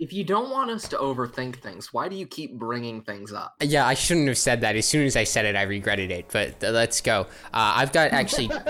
If 0.00 0.14
you 0.14 0.24
don't 0.24 0.48
want 0.48 0.70
us 0.70 0.88
to 0.88 0.96
overthink 0.96 1.56
things, 1.56 1.92
why 1.92 2.08
do 2.08 2.16
you 2.16 2.26
keep 2.26 2.58
bringing 2.58 3.02
things 3.02 3.34
up? 3.34 3.54
Yeah, 3.60 3.86
I 3.86 3.92
shouldn't 3.92 4.28
have 4.28 4.38
said 4.38 4.62
that. 4.62 4.74
As 4.74 4.86
soon 4.86 5.04
as 5.04 5.14
I 5.14 5.24
said 5.24 5.44
it, 5.44 5.56
I 5.56 5.62
regretted 5.62 6.10
it. 6.10 6.30
But 6.32 6.64
uh, 6.64 6.70
let's 6.70 7.02
go. 7.02 7.26
Uh, 7.52 7.74
I've 7.76 7.92
got 7.92 8.10
actually. 8.12 8.50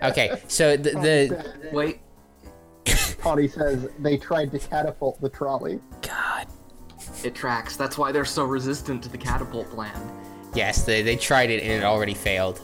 Okay, 0.00 0.40
so 0.46 0.76
the, 0.76 0.90
the 0.90 1.70
Wait, 1.72 1.98
Potty 3.18 3.48
says 3.48 3.88
they 3.98 4.16
tried 4.16 4.52
to 4.52 4.60
catapult 4.60 5.20
the 5.20 5.28
trolley. 5.28 5.80
God. 6.02 6.46
it 7.24 7.34
tracks. 7.34 7.76
That's 7.76 7.98
why 7.98 8.12
they're 8.12 8.24
so 8.24 8.44
resistant 8.44 9.02
to 9.02 9.08
the 9.08 9.18
catapult 9.18 9.68
plan. 9.70 10.00
Yes, 10.54 10.84
they 10.84 11.02
they 11.02 11.16
tried 11.16 11.50
it 11.50 11.62
and 11.62 11.72
it 11.72 11.84
already 11.84 12.14
failed. 12.14 12.60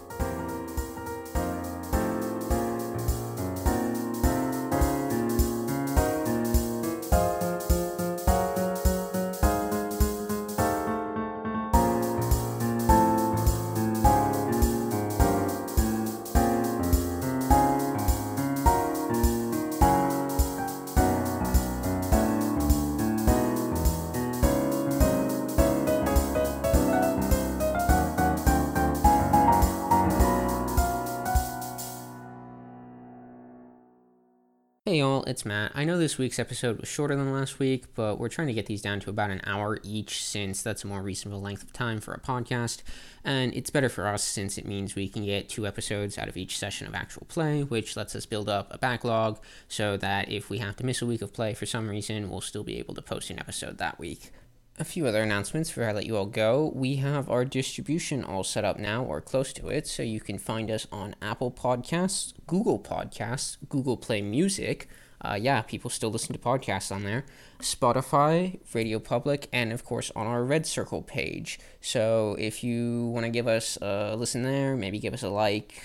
Y'all, 35.05 35.23
it's 35.25 35.45
Matt. 35.45 35.71
I 35.75 35.85
know 35.85 35.99
this 35.99 36.17
week's 36.17 36.39
episode 36.39 36.81
was 36.81 36.89
shorter 36.89 37.15
than 37.15 37.31
last 37.31 37.59
week, 37.59 37.85
but 37.95 38.19
we're 38.19 38.31
trying 38.31 38.47
to 38.47 38.55
get 38.55 38.65
these 38.65 38.81
down 38.81 39.01
to 39.01 39.11
about 39.11 39.31
an 39.31 39.43
hour 39.45 39.79
each 39.83 40.25
since 40.25 40.63
that's 40.63 40.83
a 40.83 40.87
more 40.87 41.03
reasonable 41.03 41.43
length 41.43 41.63
of 41.63 41.75
time 41.75 42.01
for 42.01 42.15
a 42.15 42.19
podcast. 42.19 42.81
And 43.23 43.53
it's 43.53 43.69
better 43.69 43.91
for 43.91 44.07
us 44.07 44.25
since 44.25 44.57
it 44.57 44.65
means 44.65 44.95
we 44.95 45.11
can 45.11 45.27
get 45.27 45.51
two 45.51 45.67
episodes 45.67 46.17
out 46.17 46.29
of 46.29 46.39
each 46.39 46.57
session 46.57 46.87
of 46.87 46.95
actual 46.95 47.27
play, 47.29 47.63
which 47.63 47.99
lets 47.99 48.17
us 48.17 48.25
build 48.25 48.49
up 48.49 48.69
a 48.71 48.79
backlog 48.79 49.39
so 49.69 49.99
that 49.99 50.31
if 50.31 50.49
we 50.49 50.57
have 50.57 50.77
to 50.77 50.87
miss 50.87 51.03
a 51.03 51.07
week 51.07 51.21
of 51.21 51.35
play 51.35 51.53
for 51.53 51.67
some 51.67 51.91
reason, 51.91 52.31
we'll 52.31 52.41
still 52.41 52.65
be 52.65 52.79
able 52.79 52.95
to 52.95 53.03
post 53.03 53.29
an 53.29 53.39
episode 53.39 53.77
that 53.77 53.99
week. 53.99 54.33
A 54.77 54.85
few 54.85 55.07
other 55.07 55.23
announcements 55.23 55.71
before 55.71 55.89
I 55.89 55.93
let 55.93 56.05
you 56.05 56.17
all 56.17 56.27
go. 56.27 56.73
We 56.75 56.97
have 56.97 57.31
our 57.31 57.45
distribution 57.45 58.25
all 58.25 58.43
set 58.43 58.65
up 58.65 58.77
now, 58.77 59.05
or 59.05 59.21
close 59.21 59.53
to 59.53 59.69
it, 59.69 59.87
so 59.87 60.03
you 60.03 60.19
can 60.19 60.37
find 60.37 60.69
us 60.69 60.89
on 60.91 61.15
Apple 61.23 61.53
Podcasts, 61.53 62.33
Google 62.49 62.81
Podcasts, 62.81 63.57
Google 63.69 63.97
Play 63.97 64.21
Music. 64.21 64.89
Uh, 65.21 65.39
yeah, 65.41 65.63
people 65.63 65.91
still 65.91 66.11
listen 66.11 66.33
to 66.33 66.41
podcasts 66.41 66.91
on 66.91 67.05
there. 67.05 67.25
Spotify, 67.61 68.59
Radio 68.75 68.99
Public, 68.99 69.49
and 69.53 69.73
of 69.73 69.85
course 69.85 70.11
on 70.17 70.27
our 70.27 70.43
Red 70.43 70.67
Circle 70.67 71.03
page. 71.03 71.61
So 71.81 72.35
if 72.37 72.65
you 72.65 73.07
want 73.11 73.27
to 73.27 73.31
give 73.31 73.47
us 73.47 73.79
a 73.81 74.17
listen 74.17 74.43
there, 74.43 74.75
maybe 74.75 74.99
give 74.99 75.15
us 75.15 75.23
a 75.23 75.29
like, 75.29 75.81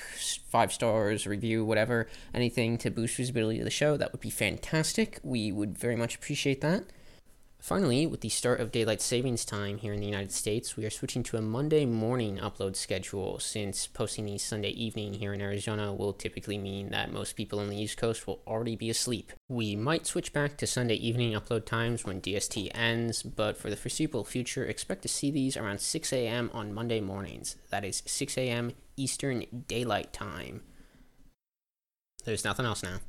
five 0.47 0.73
stars, 0.73 1.27
review, 1.27 1.63
whatever, 1.63 2.07
anything 2.33 2.79
to 2.79 2.89
boost 2.89 3.17
visibility 3.17 3.59
of 3.59 3.65
the 3.65 3.69
show, 3.69 3.97
that 3.97 4.11
would 4.13 4.21
be 4.21 4.31
fantastic. 4.31 5.19
We 5.23 5.51
would 5.51 5.77
very 5.77 5.95
much 5.95 6.15
appreciate 6.15 6.61
that. 6.61 6.85
Finally, 7.59 8.07
with 8.07 8.21
the 8.21 8.29
start 8.29 8.61
of 8.61 8.71
daylight 8.71 9.01
savings 9.01 9.43
time 9.43 9.77
here 9.77 9.91
in 9.91 9.99
the 9.99 10.05
United 10.05 10.31
States, 10.31 10.77
we 10.77 10.85
are 10.85 10.89
switching 10.89 11.21
to 11.21 11.35
a 11.35 11.41
Monday 11.41 11.85
morning 11.85 12.37
upload 12.37 12.73
schedule 12.73 13.37
since 13.37 13.85
posting 13.85 14.25
these 14.25 14.41
Sunday 14.41 14.69
evening 14.69 15.13
here 15.13 15.33
in 15.33 15.41
Arizona 15.41 15.93
will 15.93 16.13
typically 16.13 16.57
mean 16.57 16.89
that 16.91 17.11
most 17.11 17.35
people 17.35 17.59
on 17.59 17.69
the 17.69 17.79
East 17.79 17.97
Coast 17.97 18.25
will 18.25 18.41
already 18.47 18.77
be 18.77 18.89
asleep. 18.89 19.33
We 19.49 19.75
might 19.75 20.07
switch 20.07 20.31
back 20.31 20.55
to 20.57 20.65
Sunday 20.65 20.95
evening 20.95 21.33
upload 21.33 21.65
times 21.65 22.05
when 22.05 22.21
DST 22.21 22.71
ends, 22.73 23.23
but 23.23 23.57
for 23.57 23.69
the 23.69 23.75
foreseeable 23.75 24.23
future, 24.23 24.65
expect 24.65 25.01
to 25.01 25.09
see 25.09 25.29
these 25.29 25.57
around 25.57 25.81
6 25.81 26.13
a.m. 26.13 26.49
on 26.53 26.73
Monday 26.73 27.01
mornings. 27.01 27.57
That 27.71 27.83
is 27.83 28.01
6 28.05 28.37
a.m. 28.37 28.71
Eastern 28.95 29.43
Daylight 29.67 30.13
Time. 30.13 30.61
There's 32.23 32.45
nothing 32.45 32.65
else 32.65 32.83
now. 32.83 32.99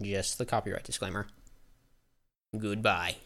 Just 0.00 0.38
the 0.38 0.46
copyright 0.46 0.84
disclaimer. 0.84 1.26
Goodbye. 2.58 3.16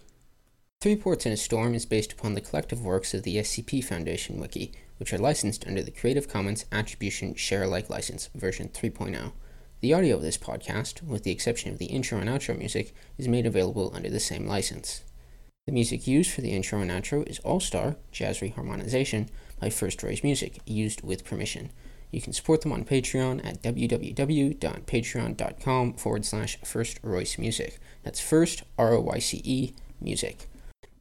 Three 0.84 0.96
Ports 0.96 1.24
in 1.24 1.32
a 1.32 1.36
Storm 1.38 1.74
is 1.74 1.86
based 1.86 2.12
upon 2.12 2.34
the 2.34 2.42
collective 2.42 2.84
works 2.84 3.14
of 3.14 3.22
the 3.22 3.36
SCP 3.36 3.82
Foundation 3.82 4.38
Wiki, 4.38 4.70
which 4.98 5.14
are 5.14 5.18
licensed 5.18 5.66
under 5.66 5.82
the 5.82 5.90
Creative 5.90 6.28
Commons 6.28 6.66
Attribution 6.70 7.34
Share 7.36 7.62
Alike 7.62 7.88
license, 7.88 8.28
version 8.34 8.68
3.0. 8.68 9.32
The 9.80 9.94
audio 9.94 10.16
of 10.16 10.20
this 10.20 10.36
podcast, 10.36 11.02
with 11.02 11.24
the 11.24 11.30
exception 11.30 11.72
of 11.72 11.78
the 11.78 11.86
intro 11.86 12.18
and 12.18 12.28
outro 12.28 12.58
music, 12.58 12.94
is 13.16 13.26
made 13.26 13.46
available 13.46 13.92
under 13.94 14.10
the 14.10 14.20
same 14.20 14.46
license. 14.46 15.04
The 15.64 15.72
music 15.72 16.06
used 16.06 16.30
for 16.30 16.42
the 16.42 16.52
intro 16.52 16.80
and 16.80 16.90
outro 16.90 17.26
is 17.26 17.38
All 17.38 17.60
Star 17.60 17.96
Jazz 18.12 18.40
Reharmonization 18.40 19.28
by 19.58 19.70
First 19.70 20.02
Royce 20.02 20.22
Music, 20.22 20.58
used 20.66 21.02
with 21.02 21.24
permission. 21.24 21.70
You 22.10 22.20
can 22.20 22.34
support 22.34 22.60
them 22.60 22.72
on 22.72 22.84
Patreon 22.84 23.42
at 23.42 23.62
www.patreon.com 23.62 25.94
forward 25.94 26.26
slash 26.26 26.58
First 26.62 27.00
Royce 27.02 27.38
Music. 27.38 27.78
That's 28.02 28.20
First 28.20 28.64
R 28.76 28.92
O 28.92 29.00
Y 29.00 29.18
C 29.18 29.40
E 29.44 29.72
Music. 29.98 30.46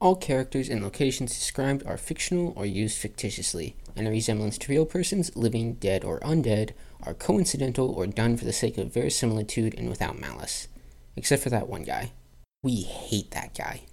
All 0.04 0.18
characters 0.18 0.68
and 0.68 0.84
locations 0.84 1.34
described 1.34 1.86
are 1.86 1.96
fictional 1.96 2.52
or 2.58 2.66
used 2.66 2.98
fictitiously. 2.98 3.78
And 3.96 4.06
any 4.06 4.18
resemblance 4.18 4.58
to 4.58 4.70
real 4.70 4.86
persons, 4.86 5.34
living, 5.34 5.76
dead, 5.76 6.04
or 6.04 6.20
undead, 6.20 6.72
are 7.04 7.14
coincidental 7.14 7.90
or 7.90 8.06
done 8.06 8.36
for 8.36 8.44
the 8.44 8.52
sake 8.52 8.78
of 8.78 8.94
verisimilitude 8.94 9.74
and 9.78 9.88
without 9.88 10.20
malice. 10.20 10.68
Except 11.16 11.42
for 11.42 11.50
that 11.52 11.70
one 11.70 11.84
guy. 11.84 12.12
We 12.64 12.82
hate 12.82 13.32
that 13.32 13.56
guy. 13.58 13.84